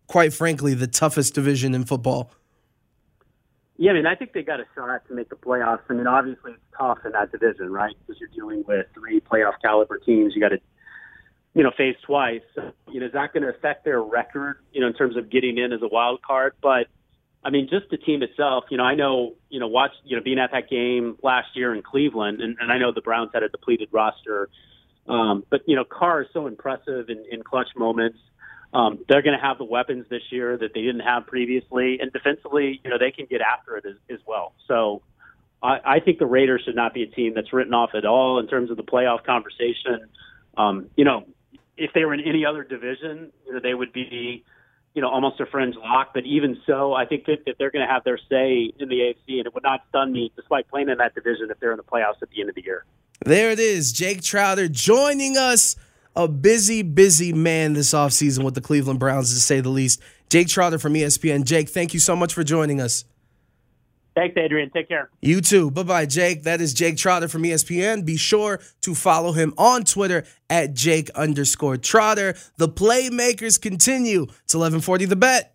quite 0.09 0.33
frankly, 0.33 0.75
the 0.75 0.89
toughest 0.89 1.37
division 1.37 1.73
in 1.73 1.85
football. 1.85 2.33
Yeah, 3.77 3.93
I 3.93 3.95
mean, 3.95 4.07
I 4.07 4.17
think 4.17 4.33
they 4.33 4.43
got 4.43 4.59
a 4.59 4.65
shot 4.75 5.07
to 5.07 5.15
make 5.15 5.29
the 5.29 5.37
playoffs. 5.37 5.83
I 5.89 5.93
mean, 5.93 6.09
obviously 6.09 6.51
it's 6.55 6.61
tough 6.77 6.99
in 7.05 7.13
that 7.13 7.31
division, 7.31 7.71
right? 7.71 7.95
Because 8.01 8.19
you're 8.19 8.29
dealing 8.31 8.65
with 8.67 8.89
three 8.93 9.21
playoff 9.21 9.55
caliber 9.63 9.99
teams. 9.99 10.35
You 10.35 10.41
got 10.41 10.49
to 10.49 10.59
you 11.55 11.63
know, 11.63 11.71
phase 11.77 11.95
twice. 12.05 12.43
So, 12.57 12.73
you 12.91 12.99
know, 12.99 13.07
is 13.07 13.13
that 13.13 13.33
going 13.33 13.45
to 13.45 13.51
affect 13.51 13.85
their 13.85 14.03
record, 14.03 14.57
you 14.73 14.81
know, 14.81 14.89
in 14.89 14.95
terms 14.95 15.17
of 15.17 15.31
getting 15.31 15.59
in 15.59 15.73
as 15.73 15.81
a 15.81 15.89
wild 15.89 16.23
card? 16.23 16.55
But 16.61 16.89
I 17.45 17.51
mean, 17.51 17.69
just 17.71 17.89
the 17.89 17.99
team 17.99 18.25
itself, 18.25 18.65
you 18.69 18.79
know, 18.79 18.85
I 18.85 18.97
know, 18.97 19.37
you 19.49 19.61
know, 19.61 19.69
watch, 19.69 19.93
you 20.05 20.17
know, 20.17 20.25
being 20.25 20.41
at 20.41 20.51
that 20.51 20.69
game 20.69 21.19
last 21.23 21.51
year 21.55 21.73
in 21.73 21.83
Cleveland, 21.83 22.41
and, 22.41 22.57
and 22.61 22.73
I 22.73 22.79
know 22.79 22.91
the 22.93 23.01
Browns 23.01 23.31
had 23.33 23.45
a 23.45 23.49
depleted 23.49 23.91
roster. 23.93 24.49
Um, 25.11 25.45
but, 25.51 25.63
you 25.67 25.77
know, 25.77 25.85
Carr 25.85 26.23
is 26.23 26.29
so 26.33 26.47
impressive 26.47 27.09
in, 27.09 27.25
in 27.31 27.43
clutch 27.43 27.69
moments. 27.77 28.19
Um, 28.73 29.05
they're 29.09 29.23
going 29.23 29.37
to 29.37 29.45
have 29.45 29.59
the 29.59 29.65
weapons 29.65 30.07
this 30.09 30.23
year 30.31 30.57
that 30.57 30.73
they 30.75 30.83
didn't 30.83 31.01
have 31.01 31.27
previously. 31.27 31.99
And 32.01 32.13
defensively, 32.13 32.81
you 32.85 32.91
know, 32.91 32.99
they 32.99 33.11
can 33.11 33.27
get 33.27 33.41
after 33.41 33.77
it 33.77 33.85
as, 33.85 33.97
as 34.09 34.21
well. 34.27 34.55
So 34.69 35.03
I, 35.63 35.79
I 35.85 36.01
think 36.01 36.19
the 36.19 36.27
Raiders 36.27 36.63
should 36.65 36.77
not 36.77 36.95
be 36.95 37.03
a 37.03 37.07
team 37.07 37.35
that's 37.35 37.53
written 37.53 37.75
off 37.75 37.91
at 37.95 38.05
all 38.05 38.39
in 38.39 38.47
terms 38.47 38.71
of 38.71 38.77
the 38.77 38.85
playoff 38.85 39.25
conversation. 39.25 40.07
Um, 40.57 40.89
you 40.97 41.05
know, 41.05 41.27
if 41.77 41.91
they 41.95 42.05
were 42.05 42.15
in 42.15 42.21
any 42.21 42.45
other 42.45 42.63
division, 42.63 43.33
you 43.47 43.55
know, 43.55 43.61
they 43.61 43.75
would 43.75 43.93
be, 43.93 44.45
you 44.95 45.03
know, 45.03 45.09
almost 45.09 45.41
a 45.41 45.47
fringe 45.47 45.75
lock. 45.77 46.11
But 46.15 46.25
even 46.27 46.59
so, 46.67 46.93
I 46.93 47.07
think 47.07 47.27
that, 47.27 47.45
that 47.47 47.57
they're 47.59 47.71
going 47.71 47.87
to 47.87 47.93
have 47.93 48.05
their 48.05 48.19
say 48.19 48.73
in 48.79 48.89
the 48.89 48.97
AFC, 48.97 49.39
and 49.39 49.47
it 49.47 49.55
would 49.55 49.65
not 49.65 49.81
stun 49.89 50.13
me, 50.13 50.31
despite 50.37 50.69
playing 50.69 50.89
in 50.89 50.99
that 50.99 51.15
division, 51.15 51.49
if 51.51 51.59
they're 51.59 51.73
in 51.73 51.79
the 51.79 51.83
playoffs 51.83 52.23
at 52.23 52.31
the 52.31 52.41
end 52.41 52.51
of 52.51 52.55
the 52.55 52.63
year. 52.63 52.85
There 53.25 53.51
it 53.51 53.61
is, 53.61 53.93
Jake 53.93 54.23
Trotter 54.23 54.69
joining 54.69 55.37
us. 55.37 55.77
A 56.17 56.27
busy, 56.27 56.83
busy 56.83 57.33
man 57.33 57.75
this 57.75 57.93
offseason 57.95 58.43
with 58.43 58.55
the 58.55 58.61
Cleveland 58.61 58.99
Browns, 58.99 59.33
to 59.33 59.41
say 59.41 59.61
the 59.61 59.69
least. 59.69 60.01
Jake 60.29 60.49
Trotter 60.49 60.79
from 60.79 60.95
ESPN. 60.95 61.45
Jake, 61.45 61.69
thank 61.69 61.95
you 61.95 62.01
so 62.01 62.17
much 62.17 62.35
for 62.35 62.43
joining 62.43 62.81
us. 62.81 63.05
Thanks, 64.17 64.37
Adrian. 64.37 64.71
Take 64.71 64.89
care. 64.89 65.09
You 65.23 65.41
too. 65.41 65.71
Bye 65.71 65.83
bye, 65.85 66.07
Jake. 66.07 66.43
That 66.43 66.61
is 66.61 66.75
Jake 66.75 66.97
Trotter 66.97 67.29
from 67.29 67.43
ESPN. 67.43 68.05
Be 68.05 68.17
sure 68.17 68.61
to 68.81 68.95
follow 68.95 69.33
him 69.33 69.55
on 69.57 69.85
Twitter 69.85 70.25
at 70.49 70.75
Jake 70.75 71.11
underscore 71.11 71.77
Trotter. 71.77 72.35
The 72.57 72.69
playmakers 72.69 73.61
continue. 73.61 74.23
It's 74.23 74.55
1140 74.55 75.05
the 75.05 75.17
bet. 75.17 75.55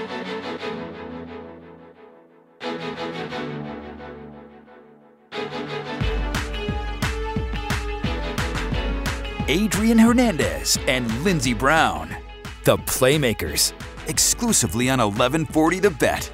Adrian 9.51 9.99
Hernandez 9.99 10.77
and 10.87 11.11
Lindsey 11.25 11.53
Brown. 11.53 12.15
The 12.63 12.77
Playmakers. 12.77 13.73
Exclusively 14.07 14.89
on 14.89 14.99
1140 14.99 15.79
The 15.79 15.89
Bet. 15.89 16.31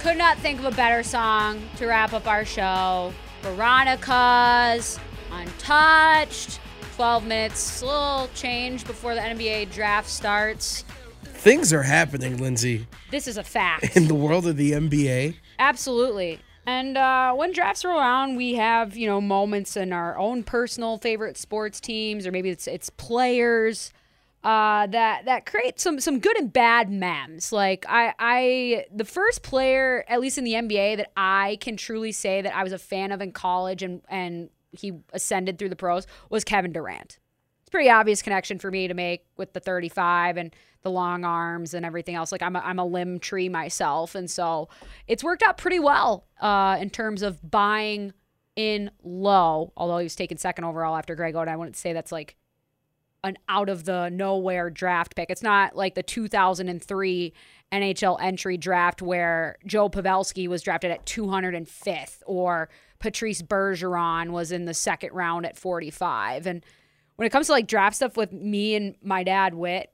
Could 0.00 0.18
not 0.18 0.36
think 0.40 0.58
of 0.58 0.66
a 0.66 0.70
better 0.76 1.02
song 1.02 1.62
to 1.78 1.86
wrap 1.86 2.12
up 2.12 2.26
our 2.26 2.44
show. 2.44 3.14
Veronicas 3.40 5.00
Untouched. 5.32 6.60
12 6.96 7.24
minutes, 7.26 7.80
a 7.80 7.86
little 7.86 8.28
change 8.34 8.86
before 8.86 9.14
the 9.14 9.20
NBA 9.22 9.72
draft 9.72 10.10
starts. 10.10 10.84
Things 11.24 11.72
are 11.72 11.84
happening, 11.84 12.36
Lindsey, 12.36 12.86
This 13.10 13.26
is 13.26 13.38
a 13.38 13.44
fact. 13.44 13.96
in 13.96 14.08
the 14.08 14.14
world 14.14 14.46
of 14.46 14.58
the 14.58 14.72
NBA. 14.72 15.36
Absolutely. 15.58 16.38
And 16.66 16.98
uh, 16.98 17.32
when 17.34 17.52
drafts 17.52 17.84
are 17.84 17.96
around, 17.96 18.36
we 18.36 18.54
have 18.54 18.96
you 18.96 19.06
know 19.06 19.20
moments 19.20 19.76
in 19.76 19.92
our 19.92 20.18
own 20.18 20.42
personal 20.42 20.98
favorite 20.98 21.36
sports 21.36 21.80
teams, 21.80 22.26
or 22.26 22.32
maybe 22.32 22.50
it's 22.50 22.66
it's 22.66 22.90
players 22.90 23.92
uh, 24.46 24.86
that 24.86 25.24
that 25.24 25.46
create 25.46 25.80
some 25.80 25.98
some 26.00 26.20
good 26.20 26.36
and 26.38 26.52
bad 26.52 26.90
memes. 26.90 27.52
Like 27.52 27.84
I 27.88 28.14
I 28.18 28.86
the 28.94 29.04
first 29.04 29.42
player, 29.42 30.04
at 30.08 30.20
least 30.20 30.38
in 30.38 30.44
the 30.44 30.52
NBA, 30.52 30.98
that 30.98 31.10
I 31.16 31.58
can 31.60 31.76
truly 31.76 32.12
say 32.12 32.42
that 32.42 32.54
I 32.54 32.62
was 32.62 32.72
a 32.72 32.78
fan 32.78 33.12
of 33.12 33.20
in 33.20 33.32
college 33.32 33.82
and 33.82 34.02
and 34.08 34.50
he 34.72 34.92
ascended 35.12 35.58
through 35.58 35.70
the 35.70 35.76
pros 35.76 36.06
was 36.30 36.44
Kevin 36.44 36.72
Durant. 36.72 37.18
it's 37.60 37.68
a 37.68 37.70
pretty 37.70 37.88
obvious 37.88 38.22
connection 38.22 38.58
for 38.58 38.70
me 38.70 38.88
to 38.88 38.94
make 38.94 39.24
with 39.36 39.52
the 39.52 39.60
35 39.60 40.36
and 40.36 40.54
the 40.86 40.90
long 40.92 41.24
arms 41.24 41.74
and 41.74 41.84
everything 41.84 42.14
else. 42.14 42.30
Like 42.30 42.42
I'm 42.42 42.54
a, 42.54 42.60
I'm 42.60 42.78
a 42.78 42.84
limb 42.84 43.18
tree 43.18 43.48
myself, 43.48 44.14
and 44.14 44.30
so 44.30 44.68
it's 45.08 45.24
worked 45.24 45.42
out 45.42 45.58
pretty 45.58 45.80
well 45.80 46.28
uh, 46.40 46.78
in 46.80 46.90
terms 46.90 47.22
of 47.22 47.50
buying 47.50 48.12
in 48.54 48.92
low. 49.02 49.72
Although 49.76 49.98
he 49.98 50.04
was 50.04 50.14
taken 50.14 50.38
second 50.38 50.62
overall 50.62 50.96
after 50.96 51.16
Greg 51.16 51.34
Oden, 51.34 51.48
I 51.48 51.56
wouldn't 51.56 51.76
say 51.76 51.92
that's 51.92 52.12
like 52.12 52.36
an 53.24 53.36
out 53.48 53.68
of 53.68 53.84
the 53.84 54.10
nowhere 54.10 54.70
draft 54.70 55.16
pick. 55.16 55.28
It's 55.28 55.42
not 55.42 55.74
like 55.74 55.96
the 55.96 56.04
2003 56.04 57.32
NHL 57.72 58.22
entry 58.22 58.56
draft 58.56 59.02
where 59.02 59.56
Joe 59.66 59.88
Pavelski 59.88 60.46
was 60.46 60.62
drafted 60.62 60.92
at 60.92 61.04
205th 61.04 62.22
or 62.26 62.68
Patrice 63.00 63.42
Bergeron 63.42 64.30
was 64.30 64.52
in 64.52 64.66
the 64.66 64.74
second 64.74 65.12
round 65.12 65.46
at 65.46 65.56
45. 65.56 66.46
And 66.46 66.64
when 67.16 67.26
it 67.26 67.30
comes 67.30 67.46
to 67.46 67.52
like 67.52 67.66
draft 67.66 67.96
stuff 67.96 68.16
with 68.16 68.32
me 68.32 68.76
and 68.76 68.94
my 69.02 69.24
dad 69.24 69.52
Wit, 69.54 69.90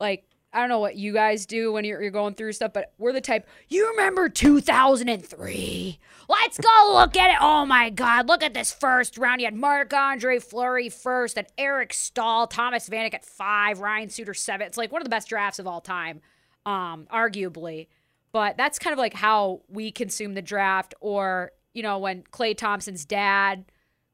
like 0.00 0.24
I 0.56 0.60
don't 0.60 0.70
know 0.70 0.80
what 0.80 0.96
you 0.96 1.12
guys 1.12 1.44
do 1.44 1.70
when 1.70 1.84
you're, 1.84 2.00
you're 2.00 2.10
going 2.10 2.32
through 2.32 2.52
stuff, 2.54 2.72
but 2.72 2.94
we're 2.96 3.12
the 3.12 3.20
type, 3.20 3.46
you 3.68 3.90
remember 3.90 4.30
2003? 4.30 5.98
Let's 6.30 6.58
go 6.58 6.92
look 6.94 7.14
at 7.14 7.32
it. 7.32 7.36
Oh 7.42 7.66
my 7.66 7.90
God, 7.90 8.26
look 8.26 8.42
at 8.42 8.54
this 8.54 8.72
first 8.72 9.18
round. 9.18 9.42
You 9.42 9.48
had 9.48 9.54
Marc 9.54 9.92
Andre 9.92 10.38
Fleury 10.38 10.88
first, 10.88 11.36
and 11.36 11.46
Eric 11.58 11.92
Staal, 11.92 12.46
Thomas 12.46 12.88
Vanek 12.88 13.12
at 13.12 13.22
five, 13.22 13.80
Ryan 13.80 14.08
Suter 14.08 14.32
seven. 14.32 14.66
It's 14.66 14.78
like 14.78 14.90
one 14.90 15.02
of 15.02 15.04
the 15.04 15.10
best 15.10 15.28
drafts 15.28 15.58
of 15.58 15.66
all 15.66 15.82
time, 15.82 16.22
um, 16.64 17.06
arguably. 17.12 17.88
But 18.32 18.56
that's 18.56 18.78
kind 18.78 18.92
of 18.92 18.98
like 18.98 19.14
how 19.14 19.60
we 19.68 19.92
consume 19.92 20.32
the 20.32 20.42
draft. 20.42 20.94
Or, 21.00 21.52
you 21.74 21.82
know, 21.82 21.98
when 21.98 22.22
Klay 22.22 22.56
Thompson's 22.56 23.04
dad 23.04 23.66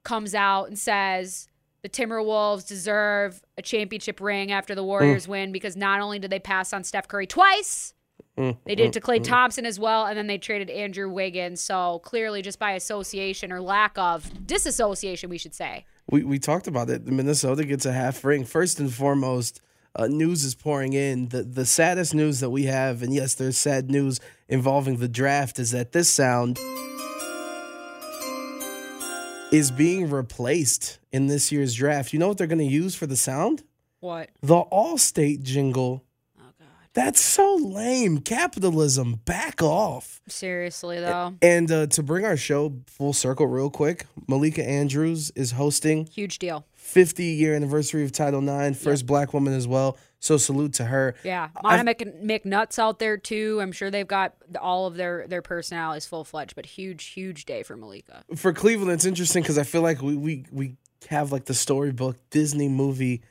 comes 0.03 0.35
out 0.35 0.65
and 0.67 0.77
says, 0.77 1.47
the 1.83 1.89
Timberwolves 1.89 2.65
deserve 2.65 3.41
a 3.57 3.61
championship 3.61 4.21
ring 4.21 4.51
after 4.51 4.73
the 4.73 4.83
Warriors 4.83 5.25
mm. 5.25 5.29
win 5.29 5.51
because 5.51 5.75
not 5.75 5.99
only 5.99 6.17
did 6.17 6.31
they 6.31 6.39
pass 6.39 6.71
on 6.71 6.83
Steph 6.83 7.09
Curry 7.09 7.27
twice, 7.27 7.93
mm, 8.37 8.57
they 8.65 8.73
did 8.73 8.87
it 8.87 8.93
to 8.93 9.01
Klay 9.01 9.21
Thompson 9.21 9.65
as 9.65 9.77
well, 9.77 10.05
and 10.05 10.17
then 10.17 10.27
they 10.27 10.37
traded 10.37 10.69
Andrew 10.69 11.09
Wiggins. 11.09 11.59
So 11.61 11.99
clearly, 11.99 12.41
just 12.41 12.57
by 12.57 12.71
association 12.71 13.51
or 13.51 13.61
lack 13.61 13.97
of 13.97 14.47
disassociation, 14.47 15.29
we 15.29 15.37
should 15.37 15.53
say. 15.53 15.85
We 16.09 16.23
we 16.23 16.39
talked 16.39 16.67
about 16.67 16.89
it. 16.89 17.05
Minnesota 17.05 17.65
gets 17.65 17.85
a 17.85 17.91
half 17.91 18.23
ring. 18.23 18.45
First 18.45 18.79
and 18.79 18.91
foremost, 18.91 19.61
uh, 19.95 20.07
news 20.07 20.45
is 20.45 20.55
pouring 20.55 20.93
in. 20.93 21.29
The 21.29 21.43
the 21.43 21.65
saddest 21.65 22.15
news 22.15 22.39
that 22.39 22.49
we 22.49 22.63
have, 22.63 23.03
and 23.03 23.13
yes, 23.13 23.33
there's 23.33 23.57
sad 23.57 23.91
news 23.91 24.21
involving 24.47 24.97
the 24.97 25.09
draft, 25.09 25.59
is 25.59 25.71
that 25.71 25.91
this 25.91 26.09
sound 26.09 26.57
is 29.53 29.69
being 29.69 30.09
replaced 30.09 30.97
in 31.11 31.27
this 31.27 31.51
year's 31.51 31.75
draft. 31.75 32.11
You 32.11 32.17
know 32.17 32.27
what 32.27 32.39
they're 32.39 32.47
going 32.47 32.57
to 32.57 32.65
use 32.65 32.95
for 32.95 33.05
the 33.05 33.15
sound? 33.15 33.63
What? 33.99 34.31
The 34.41 34.63
Allstate 34.71 35.43
jingle. 35.43 36.03
Oh 36.39 36.45
God! 36.59 36.67
That's 36.93 37.21
so 37.21 37.55
lame. 37.61 38.17
Capitalism, 38.17 39.21
back 39.25 39.61
off. 39.61 40.21
Seriously 40.27 40.99
though, 40.99 41.35
And 41.41 41.71
uh, 41.71 41.85
to 41.87 42.01
bring 42.01 42.25
our 42.25 42.35
show 42.35 42.73
full 42.87 43.13
circle, 43.13 43.45
real 43.45 43.69
quick, 43.69 44.07
Malika 44.27 44.67
Andrews 44.67 45.31
is 45.35 45.51
hosting 45.51 46.07
huge 46.07 46.39
deal. 46.39 46.65
50 46.73 47.23
year 47.23 47.55
anniversary 47.55 48.03
of 48.03 48.11
Title 48.11 48.41
IX, 48.47 48.77
first 48.77 49.05
black 49.05 49.33
woman 49.33 49.53
as 49.53 49.67
well. 49.67 49.97
So 50.23 50.37
salute 50.37 50.71
to 50.75 50.85
her. 50.85 51.15
Yeah, 51.25 51.49
I've- 51.65 51.79
Mona 51.79 51.83
Mc, 51.83 52.23
McNutt's 52.23 52.79
out 52.79 52.97
there 52.99 53.17
too. 53.17 53.59
I'm 53.61 53.73
sure 53.73 53.91
they've 53.91 54.07
got 54.07 54.35
all 54.57 54.85
of 54.87 54.95
their 54.95 55.27
their 55.27 55.41
personalities 55.41 56.05
full 56.05 56.23
fledged, 56.23 56.55
but 56.55 56.65
huge, 56.65 57.03
huge 57.07 57.43
day 57.43 57.61
for 57.61 57.75
Malika. 57.75 58.23
For 58.37 58.53
Cleveland, 58.53 58.91
it's 58.91 59.03
interesting 59.03 59.43
because 59.43 59.57
I 59.57 59.63
feel 59.63 59.81
like 59.81 60.01
we, 60.01 60.15
we 60.15 60.45
we 60.49 60.77
have 61.09 61.33
like 61.33 61.43
the 61.43 61.53
storybook 61.53 62.15
Disney 62.29 62.69
movie 62.69 63.21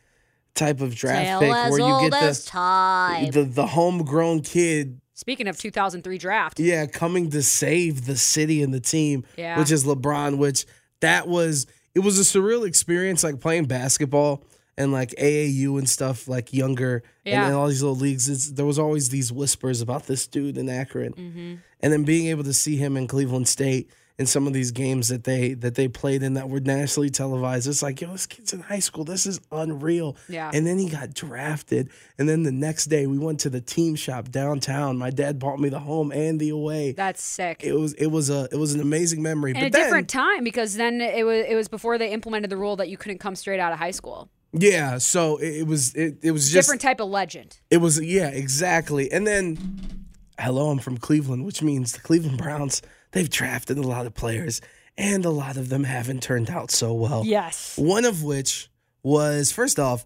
type 0.55 0.83
of 0.83 0.95
draft 0.95 1.41
pick 1.41 1.51
where 1.51 1.79
you 1.79 2.11
get 2.11 2.13
the, 2.13 3.31
the 3.33 3.45
the 3.45 3.67
homegrown 3.69 4.43
kid, 4.43 5.01
Speaking 5.15 5.49
of 5.49 5.57
2003 5.57 6.19
draft, 6.19 6.61
yeah, 6.61 6.85
coming 6.85 7.31
to 7.31 7.43
save 7.43 8.05
the 8.05 8.17
city 8.19 8.63
and 8.63 8.75
the 8.75 8.81
team, 8.81 9.25
Yeah. 9.39 9.59
which 9.59 9.71
is 9.71 9.85
LeBron. 9.85 10.37
Which 10.37 10.67
that 11.01 11.27
was 11.27 11.67
it 11.95 12.01
was 12.01 12.19
a 12.19 12.23
surreal 12.23 12.67
experience, 12.67 13.25
like 13.25 13.41
playing 13.41 13.65
basketball 13.65 14.45
and 14.79 14.91
like 14.93 15.11
AAU 15.19 15.79
and 15.79 15.89
stuff, 15.89 16.27
like 16.29 16.53
younger 16.53 17.03
Yeah. 17.25 17.47
and, 17.47 17.55
all 17.55 17.69
these 17.69 17.83
little 17.83 17.97
leagues. 17.97 18.29
It's, 18.29 18.51
there 18.53 18.67
was 18.67 18.79
always 18.79 19.11
these 19.11 19.31
whispers 19.33 19.81
about 19.81 20.07
this 20.07 20.27
dude 20.27 20.57
in 20.57 20.69
Akron, 20.69 21.13
Mm-hmm. 21.13 21.55
and 21.81 21.93
then 21.93 22.05
being 22.05 22.29
able 22.29 22.45
to 22.45 22.55
see 22.55 22.77
him 22.77 22.97
in 22.97 23.07
Cleveland 23.07 23.49
State 23.49 23.91
in 24.19 24.27
some 24.27 24.47
of 24.47 24.53
these 24.53 24.71
games 24.73 25.09
that 25.09 25.25
they 25.25 25.55
that 25.55 25.75
they 25.75 25.89
played 25.89 26.23
in 26.23 26.35
that 26.35 26.49
were 26.49 26.61
nationally 26.61 27.09
televised. 27.09 27.67
It's 27.67 27.83
like, 27.83 28.01
yo, 28.01 28.13
this 28.13 28.27
kid's 28.27 28.53
in 28.53 28.61
high 28.61 28.79
school. 28.79 29.05
This 29.05 29.25
is 29.27 29.41
unreal. 29.51 30.17
Yeah. 30.29 30.51
And 30.53 30.67
then 30.67 30.79
he 30.79 30.89
got 30.91 31.15
drafted, 31.15 31.89
and 32.19 32.29
then 32.29 32.43
the 32.43 32.53
next 32.53 32.87
day 32.87 33.07
we 33.07 33.19
went 33.19 33.41
to 33.41 33.51
the 33.51 33.61
team 33.61 33.95
shop 33.95 34.31
downtown. 34.31 34.99
My 34.99 35.09
dad 35.11 35.39
bought 35.39 35.59
me 35.59 35.71
the 35.71 35.81
home 35.81 36.13
and 36.13 36.39
the 36.39 36.51
away. 36.51 36.93
that's 36.93 37.23
sick. 37.23 37.63
It 37.65 37.73
was 37.73 37.95
it 37.95 38.09
was 38.09 38.29
a 38.31 38.49
it 38.53 38.57
was 38.57 38.75
an 38.75 38.81
amazing 38.81 39.23
memory. 39.23 39.53
and 39.53 39.61
but 39.61 39.67
a 39.67 39.71
then, 39.71 39.83
different 39.83 40.09
time 40.11 40.45
because 40.45 40.75
then 40.77 41.01
it 41.01 41.25
was 41.25 41.45
it 41.49 41.55
was 41.55 41.69
before 41.69 41.97
they 41.99 42.11
implemented 42.11 42.51
the 42.51 42.57
rule 42.59 42.77
that 42.77 42.89
you 42.91 42.97
couldn't 42.99 43.19
come 43.19 43.35
straight 43.35 43.61
out 43.61 43.73
of 43.73 43.79
high 43.79 43.91
school. 43.93 44.29
Yeah, 44.53 44.99
so 44.99 45.39
it, 45.39 45.61
it 45.61 45.67
was 45.67 45.95
it, 45.95 46.19
it 46.23 46.31
was 46.33 46.51
just 46.51 46.67
Different 46.67 46.83
type 46.83 47.01
of 47.01 47.09
legend. 47.09 47.59
It 47.71 47.79
was 47.79 48.01
yeah, 48.01 48.29
exactly. 48.29 49.11
And 49.11 49.27
then 49.27 50.07
hello, 50.39 50.71
I'm 50.71 50.79
from 50.79 50.99
Cleveland, 50.99 51.45
which 51.45 51.63
means 51.63 51.93
the 51.93 52.01
Cleveland 52.01 52.39
Browns, 52.39 52.83
they've 53.13 53.31
drafted 53.31 53.79
a 53.79 53.83
lot 53.83 54.07
of 54.07 54.15
players 54.15 54.61
and 54.99 55.25
a 55.25 55.31
lot 55.31 55.57
of 55.57 55.69
them 55.69 55.85
haven't 55.85 56.23
turned 56.23 56.51
out 56.51 56.71
so 56.71 56.93
well. 56.93 57.25
Yes. 57.25 57.79
One 57.79 58.05
of 58.05 58.23
which 58.23 58.71
was 59.03 59.51
first 59.53 59.79
off, 59.79 60.05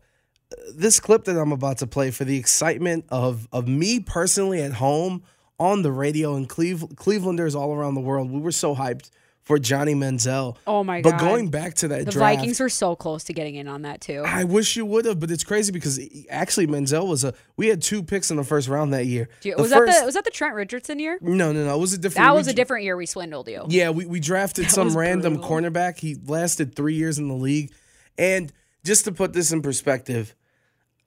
this 0.75 1.01
clip 1.01 1.25
that 1.25 1.37
I'm 1.39 1.53
about 1.53 1.79
to 1.79 1.87
play 1.87 2.11
for 2.11 2.25
the 2.25 2.39
excitement 2.39 3.05
of 3.09 3.49
of 3.53 3.67
me 3.67 4.01
personally 4.01 4.63
at 4.63 4.75
home 4.75 5.25
on 5.59 5.83
the 5.83 5.91
radio 5.91 6.37
and 6.37 6.49
Cleve- 6.49 6.95
Clevelanders 6.95 7.55
all 7.55 7.75
around 7.75 7.95
the 7.95 8.01
world. 8.01 8.31
We 8.31 8.41
were 8.41 8.53
so 8.53 8.75
hyped 8.77 9.11
for 9.47 9.59
Johnny 9.61 9.95
Manziel. 9.95 10.57
Oh 10.67 10.85
my 10.85 11.01
god! 11.01 11.13
But 11.13 11.21
going 11.21 11.49
back 11.49 11.75
to 11.77 11.89
that 11.89 12.05
The 12.05 12.11
draft, 12.11 12.37
Vikings 12.37 12.61
were 12.61 12.69
so 12.69 12.95
close 12.97 13.25
to 13.25 13.33
getting 13.33 13.55
in 13.55 13.69
on 13.69 13.83
that 13.83 14.01
too. 14.01 14.23
I 14.27 14.45
wish 14.45 14.77
you 14.77 14.85
would 14.85 15.05
have, 15.05 15.21
but 15.21 15.31
it's 15.31 15.45
crazy 15.45 15.71
because 15.73 15.99
actually 16.29 16.67
Manziel 16.67 17.09
was 17.09 17.23
a. 17.25 17.33
We 17.57 17.69
had 17.69 17.81
two 17.81 18.03
picks 18.03 18.31
in 18.31 18.37
the 18.37 18.45
first 18.45 18.69
round 18.69 18.93
that 18.93 19.07
year. 19.07 19.29
You- 19.43 19.55
was 19.57 19.73
first- 19.73 19.91
that 19.93 20.01
the 20.01 20.05
was 20.07 20.15
that 20.17 20.25
the 20.25 20.31
Trent 20.31 20.55
Richardson 20.55 20.99
year? 20.99 21.17
No, 21.23 21.53
no, 21.53 21.65
no. 21.65 21.75
It 21.77 21.81
was 21.81 21.93
a 21.95 21.99
different. 21.99 22.17
Year. 22.25 22.27
That 22.27 22.33
we 22.35 22.39
was 22.39 22.49
a 22.49 22.53
different 22.53 22.85
year 22.85 22.97
we 22.97 23.07
swindled 23.07 23.49
you. 23.49 23.65
Yeah, 23.69 23.91
we, 23.91 24.05
we 24.05 24.21
drafted 24.21 24.71
some 24.71 24.97
random 24.97 25.37
brutal. 25.37 25.51
cornerback. 25.51 25.99
He 26.01 26.17
lasted 26.27 26.75
three 26.75 26.95
years 26.95 27.19
in 27.19 27.29
the 27.29 27.35
league. 27.35 27.73
And 28.19 28.53
just 28.85 29.05
to 29.05 29.13
put 29.13 29.33
this 29.33 29.53
in 29.53 29.63
perspective, 29.63 30.35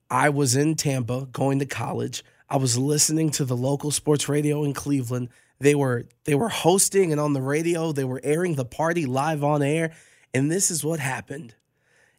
I 0.10 0.30
was 0.30 0.56
in 0.56 0.76
Tampa 0.76 1.28
going 1.32 1.60
to 1.60 1.66
college. 1.66 2.24
I 2.50 2.58
was 2.58 2.78
listening 2.78 3.30
to 3.32 3.46
the 3.46 3.56
local 3.56 3.92
sports 3.92 4.28
radio 4.30 4.64
in 4.64 4.74
Cleveland. 4.74 5.30
They 5.60 5.76
were 5.76 6.06
they 6.24 6.36
were 6.36 6.50
hosting 6.50 7.12
and 7.12 7.20
on 7.20 7.34
the 7.34 7.42
radio, 7.42 7.92
they 7.92 8.06
were 8.06 8.22
airing 8.24 8.56
the 8.56 8.66
party 8.66 9.06
live 9.06 9.44
on 9.44 9.62
air. 9.62 9.92
And 10.34 10.50
this 10.50 10.72
is 10.72 10.84
what 10.84 11.00
happened 11.00 11.56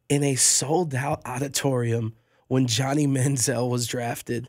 in 0.08 0.22
a 0.22 0.34
sold 0.34 0.94
out 0.94 1.22
auditorium 1.24 2.14
when 2.48 2.66
Johnny 2.66 3.06
Manziel 3.06 3.70
was 3.70 3.86
drafted. 3.86 4.48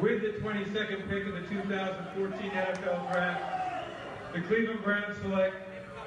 With 0.00 0.20
the 0.20 0.40
22nd 0.40 1.08
pick 1.08 1.26
of 1.26 1.34
the 1.34 1.42
2014 1.48 2.50
NFL 2.50 3.12
Draft, 3.12 3.84
the 4.34 4.40
Cleveland 4.42 4.82
Browns 4.82 5.16
select 5.22 5.54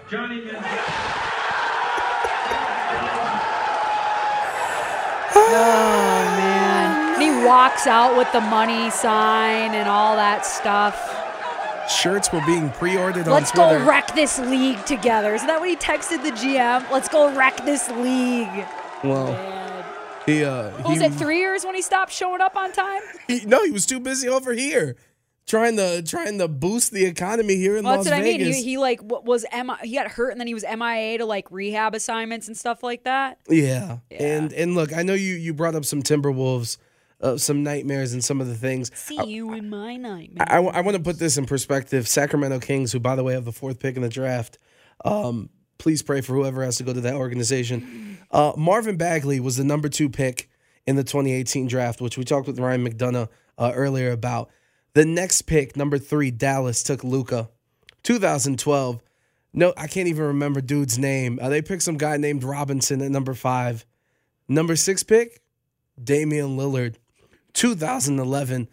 Johnny 0.10 0.42
Manziel. 0.42 1.32
Oh 5.38 6.36
man. 6.38 7.14
And 7.14 7.24
he 7.24 7.46
walks 7.46 7.88
out 7.88 8.18
with 8.18 8.32
the 8.32 8.42
money 8.42 8.90
sign 8.90 9.74
and 9.74 9.88
all 9.88 10.16
that 10.16 10.46
stuff. 10.46 11.25
Shirts 11.90 12.32
were 12.32 12.42
being 12.46 12.70
pre-ordered 12.72 13.28
Let's 13.28 13.52
on 13.52 13.68
Twitter. 13.70 13.80
go 13.84 13.90
wreck 13.90 14.16
this 14.16 14.40
league 14.40 14.84
together. 14.86 15.36
Isn't 15.36 15.48
that 15.48 15.60
what 15.60 15.70
he 15.70 15.76
texted 15.76 16.24
the 16.24 16.32
GM? 16.32 16.90
Let's 16.92 17.08
go 17.10 17.34
wreck 17.36 17.58
this 17.66 17.90
league. 17.92 18.66
well, 19.04 19.28
Man. 19.34 19.86
he 20.26 20.44
uh 20.44 20.72
What 20.82 20.90
was 20.90 21.00
he- 21.00 21.06
it 21.06 21.14
three 21.14 21.38
years 21.40 21.64
when 21.66 21.76
he 21.76 21.82
stopped 21.82 22.12
showing 22.12 22.42
up 22.42 22.56
on 22.56 22.72
time? 22.72 23.02
He, 23.28 23.46
no, 23.46 23.64
he 23.64 23.72
was 23.72 23.86
too 23.86 24.00
busy 24.00 24.28
over 24.28 24.54
here, 24.54 24.96
trying 25.48 25.78
to 25.78 26.02
trying 26.04 26.38
to 26.40 26.48
boost 26.48 26.92
the 26.92 27.06
economy 27.06 27.56
here 27.56 27.76
in 27.78 27.84
Well, 27.86 27.98
Las 27.98 28.06
that's 28.06 28.16
what 28.16 28.20
I 28.20 28.24
mean. 28.24 28.40
He, 28.40 28.62
he 28.64 28.78
like 28.78 29.00
was 29.04 29.46
M- 29.52 29.72
he 29.84 29.96
got 29.96 30.08
hurt 30.10 30.30
and 30.32 30.40
then 30.40 30.48
he 30.48 30.54
was 30.54 30.64
MIA 30.64 31.20
to 31.20 31.26
like 31.26 31.52
rehab 31.52 31.94
assignments 31.96 32.48
and 32.48 32.56
stuff 32.58 32.82
like 32.84 33.04
that. 33.04 33.38
yeah. 33.48 33.98
and 34.12 34.52
and 34.54 34.76
look, 34.76 34.92
I 34.96 35.04
know 35.04 35.14
you 35.14 35.34
you 35.36 35.54
brought 35.54 35.76
up 35.76 35.86
some 35.86 36.02
Timberwolves, 36.04 36.78
uh, 37.22 37.38
some 37.38 37.64
nightmares, 37.64 38.14
and 38.14 38.24
some 38.24 38.42
of 38.42 38.48
the 38.48 38.56
things. 38.56 38.92
See 38.96 39.24
you 39.26 39.54
in 39.54 39.70
my 39.70 39.96
nightmare. 39.96 40.48
I, 40.50 40.58
I 40.58 40.82
want 40.82 40.98
to 40.98 41.04
put 41.04 41.20
this 41.20 41.38
in 41.38 41.46
perspective. 41.46 42.08
Sacramento 42.08 42.60
Kings, 42.60 42.92
who 42.92 43.00
by 43.00 43.16
the 43.16 43.24
way 43.24 43.34
have 43.34 43.46
the 43.46 43.52
fourth 43.52 43.80
pick 43.80 43.96
in 43.96 44.02
the 44.02 44.10
draft, 44.10 44.58
um, 45.04 45.50
please 45.78 46.02
pray 46.02 46.22
for 46.22 46.34
whoever 46.34 46.64
has 46.64 46.78
to 46.78 46.84
go 46.84 46.94
to 46.94 47.02
that 47.02 47.16
organization. 47.16 48.20
Uh, 48.32 48.54
Marvin 48.58 48.98
Bagley 48.98 49.40
was 49.40 49.58
the 49.58 49.64
number 49.64 49.90
two 49.90 50.10
pick 50.10 50.50
in 50.86 50.96
the 50.96 51.04
2018 51.04 51.68
draft, 51.68 52.02
which 52.02 52.18
we 52.18 52.24
talked 52.24 52.48
with 52.48 52.60
Ryan 52.60 52.88
McDonough 52.88 53.30
uh, 53.58 53.72
earlier 53.74 54.12
about. 54.12 54.50
The 54.94 55.06
next 55.06 55.44
pick, 55.44 55.76
number 55.76 55.98
three, 55.98 56.32
Dallas 56.32 56.84
took 56.84 57.04
Luka. 57.04 57.50
2012. 58.04 59.02
No, 59.54 59.74
I 59.78 59.88
can't 59.88 60.08
even 60.08 60.26
remember 60.26 60.62
dude's 60.62 61.00
name. 61.00 61.40
Uh, 61.42 61.50
they 61.50 61.62
picked 61.62 61.84
some 61.84 61.98
guy 61.98 62.18
named 62.18 62.44
Robinson 62.44 63.02
at 63.02 63.10
number 63.10 63.34
five. 63.34 63.86
Number 64.48 64.76
six 64.76 65.02
pick, 65.02 65.42
Damian 66.02 66.58
Lillard. 66.58 66.96
2011, 67.56 68.68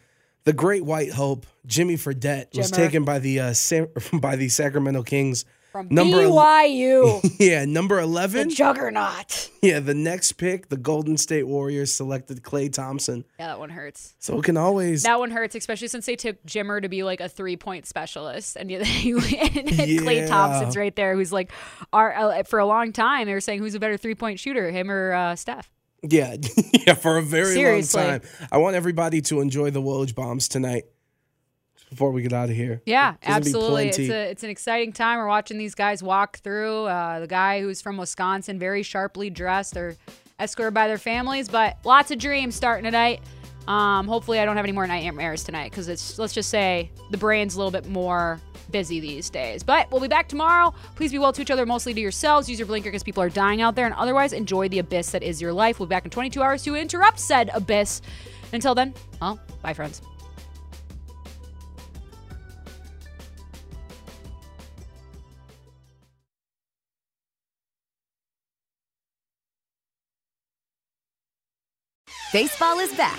the 0.44 0.52
Great 0.52 0.84
White 0.84 1.12
Hope, 1.12 1.46
Jimmy 1.66 1.94
Fredette, 1.96 2.54
was 2.56 2.70
Jimmer. 2.70 2.76
taken 2.76 3.04
by 3.04 3.18
the 3.18 3.40
uh, 3.40 3.52
Sa- 3.54 3.86
by 4.12 4.36
the 4.36 4.48
Sacramento 4.48 5.02
Kings. 5.02 5.44
From 5.70 5.88
Number 5.90 6.20
el- 6.20 6.32
BYU, 6.32 7.36
Yeah, 7.40 7.64
number 7.64 7.96
the 7.96 8.02
11. 8.02 8.50
juggernaut. 8.50 9.48
Yeah, 9.62 9.80
the 9.80 9.94
next 9.94 10.32
pick, 10.32 10.68
the 10.68 10.76
Golden 10.76 11.16
State 11.16 11.44
Warriors 11.44 11.94
selected 11.94 12.42
Klay 12.42 12.70
Thompson. 12.70 13.24
Yeah, 13.40 13.46
that 13.46 13.58
one 13.58 13.70
hurts. 13.70 14.12
So 14.18 14.38
it 14.38 14.44
can 14.44 14.58
always 14.58 15.04
That 15.04 15.18
one 15.18 15.30
hurts, 15.30 15.54
especially 15.54 15.88
since 15.88 16.04
they 16.04 16.14
took 16.14 16.36
Jimmer 16.44 16.82
to 16.82 16.90
be 16.90 17.02
like 17.04 17.22
a 17.22 17.28
three 17.28 17.56
point 17.56 17.86
specialist, 17.86 18.56
and, 18.56 18.70
and 18.70 18.84
Klay 18.84 20.28
Thompson's 20.28 20.76
right 20.76 20.94
there, 20.94 21.14
who's 21.14 21.32
like, 21.32 21.50
our 21.90 22.14
uh, 22.14 22.42
for 22.42 22.58
a 22.58 22.66
long 22.66 22.92
time 22.92 23.26
they 23.26 23.32
were 23.32 23.40
saying 23.40 23.60
who's 23.60 23.74
a 23.74 23.80
better 23.80 23.96
three 23.96 24.14
point 24.14 24.40
shooter, 24.40 24.70
him 24.70 24.90
or 24.90 25.14
uh, 25.14 25.36
Steph. 25.36 25.70
Yeah, 26.02 26.36
yeah, 26.86 26.94
for 26.94 27.16
a 27.18 27.22
very 27.22 27.54
Seriously. 27.54 28.02
long 28.02 28.20
time. 28.20 28.28
I 28.50 28.58
want 28.58 28.74
everybody 28.76 29.20
to 29.22 29.40
enjoy 29.40 29.70
the 29.70 29.80
Woj 29.80 30.14
bombs 30.14 30.48
tonight 30.48 30.84
before 31.90 32.10
we 32.10 32.22
get 32.22 32.32
out 32.32 32.48
of 32.50 32.56
here. 32.56 32.82
Yeah, 32.86 33.14
absolutely. 33.22 33.88
It's 33.88 33.98
a 33.98 34.30
it's 34.30 34.42
an 34.42 34.50
exciting 34.50 34.92
time. 34.92 35.18
We're 35.18 35.28
watching 35.28 35.58
these 35.58 35.74
guys 35.74 36.02
walk 36.02 36.38
through. 36.38 36.84
Uh, 36.86 37.20
the 37.20 37.26
guy 37.26 37.60
who's 37.60 37.80
from 37.80 37.98
Wisconsin, 37.98 38.58
very 38.58 38.82
sharply 38.82 39.30
dressed. 39.30 39.74
They're 39.74 39.94
escorted 40.40 40.74
by 40.74 40.88
their 40.88 40.98
families, 40.98 41.48
but 41.48 41.76
lots 41.84 42.10
of 42.10 42.18
dreams 42.18 42.56
starting 42.56 42.84
tonight. 42.84 43.20
Um, 43.68 44.08
hopefully, 44.08 44.38
I 44.38 44.44
don't 44.44 44.56
have 44.56 44.64
any 44.64 44.72
more 44.72 44.86
nightmares 44.86 45.44
tonight 45.44 45.70
because 45.70 45.88
it's 45.88 46.18
let's 46.18 46.34
just 46.34 46.50
say 46.50 46.90
the 47.10 47.18
brain's 47.18 47.54
a 47.54 47.58
little 47.58 47.70
bit 47.70 47.86
more 47.86 48.40
busy 48.70 49.00
these 49.00 49.30
days. 49.30 49.62
But 49.62 49.90
we'll 49.90 50.00
be 50.00 50.08
back 50.08 50.28
tomorrow. 50.28 50.74
Please 50.96 51.12
be 51.12 51.18
well 51.18 51.32
to 51.32 51.42
each 51.42 51.50
other, 51.50 51.66
mostly 51.66 51.94
to 51.94 52.00
yourselves. 52.00 52.48
Use 52.48 52.58
your 52.58 52.66
blinker 52.66 52.88
because 52.88 53.02
people 53.02 53.22
are 53.22 53.30
dying 53.30 53.60
out 53.60 53.74
there, 53.76 53.86
and 53.86 53.94
otherwise 53.94 54.32
enjoy 54.32 54.68
the 54.68 54.78
abyss 54.80 55.10
that 55.10 55.22
is 55.22 55.40
your 55.40 55.52
life. 55.52 55.78
We'll 55.78 55.86
be 55.86 55.90
back 55.90 56.04
in 56.04 56.10
22 56.10 56.42
hours 56.42 56.62
to 56.64 56.74
interrupt 56.74 57.20
said 57.20 57.50
abyss. 57.54 58.02
Until 58.52 58.74
then, 58.74 58.92
well, 59.20 59.40
bye, 59.62 59.72
friends. 59.72 60.02
Baseball 72.32 72.78
is 72.78 72.90
back, 72.94 73.18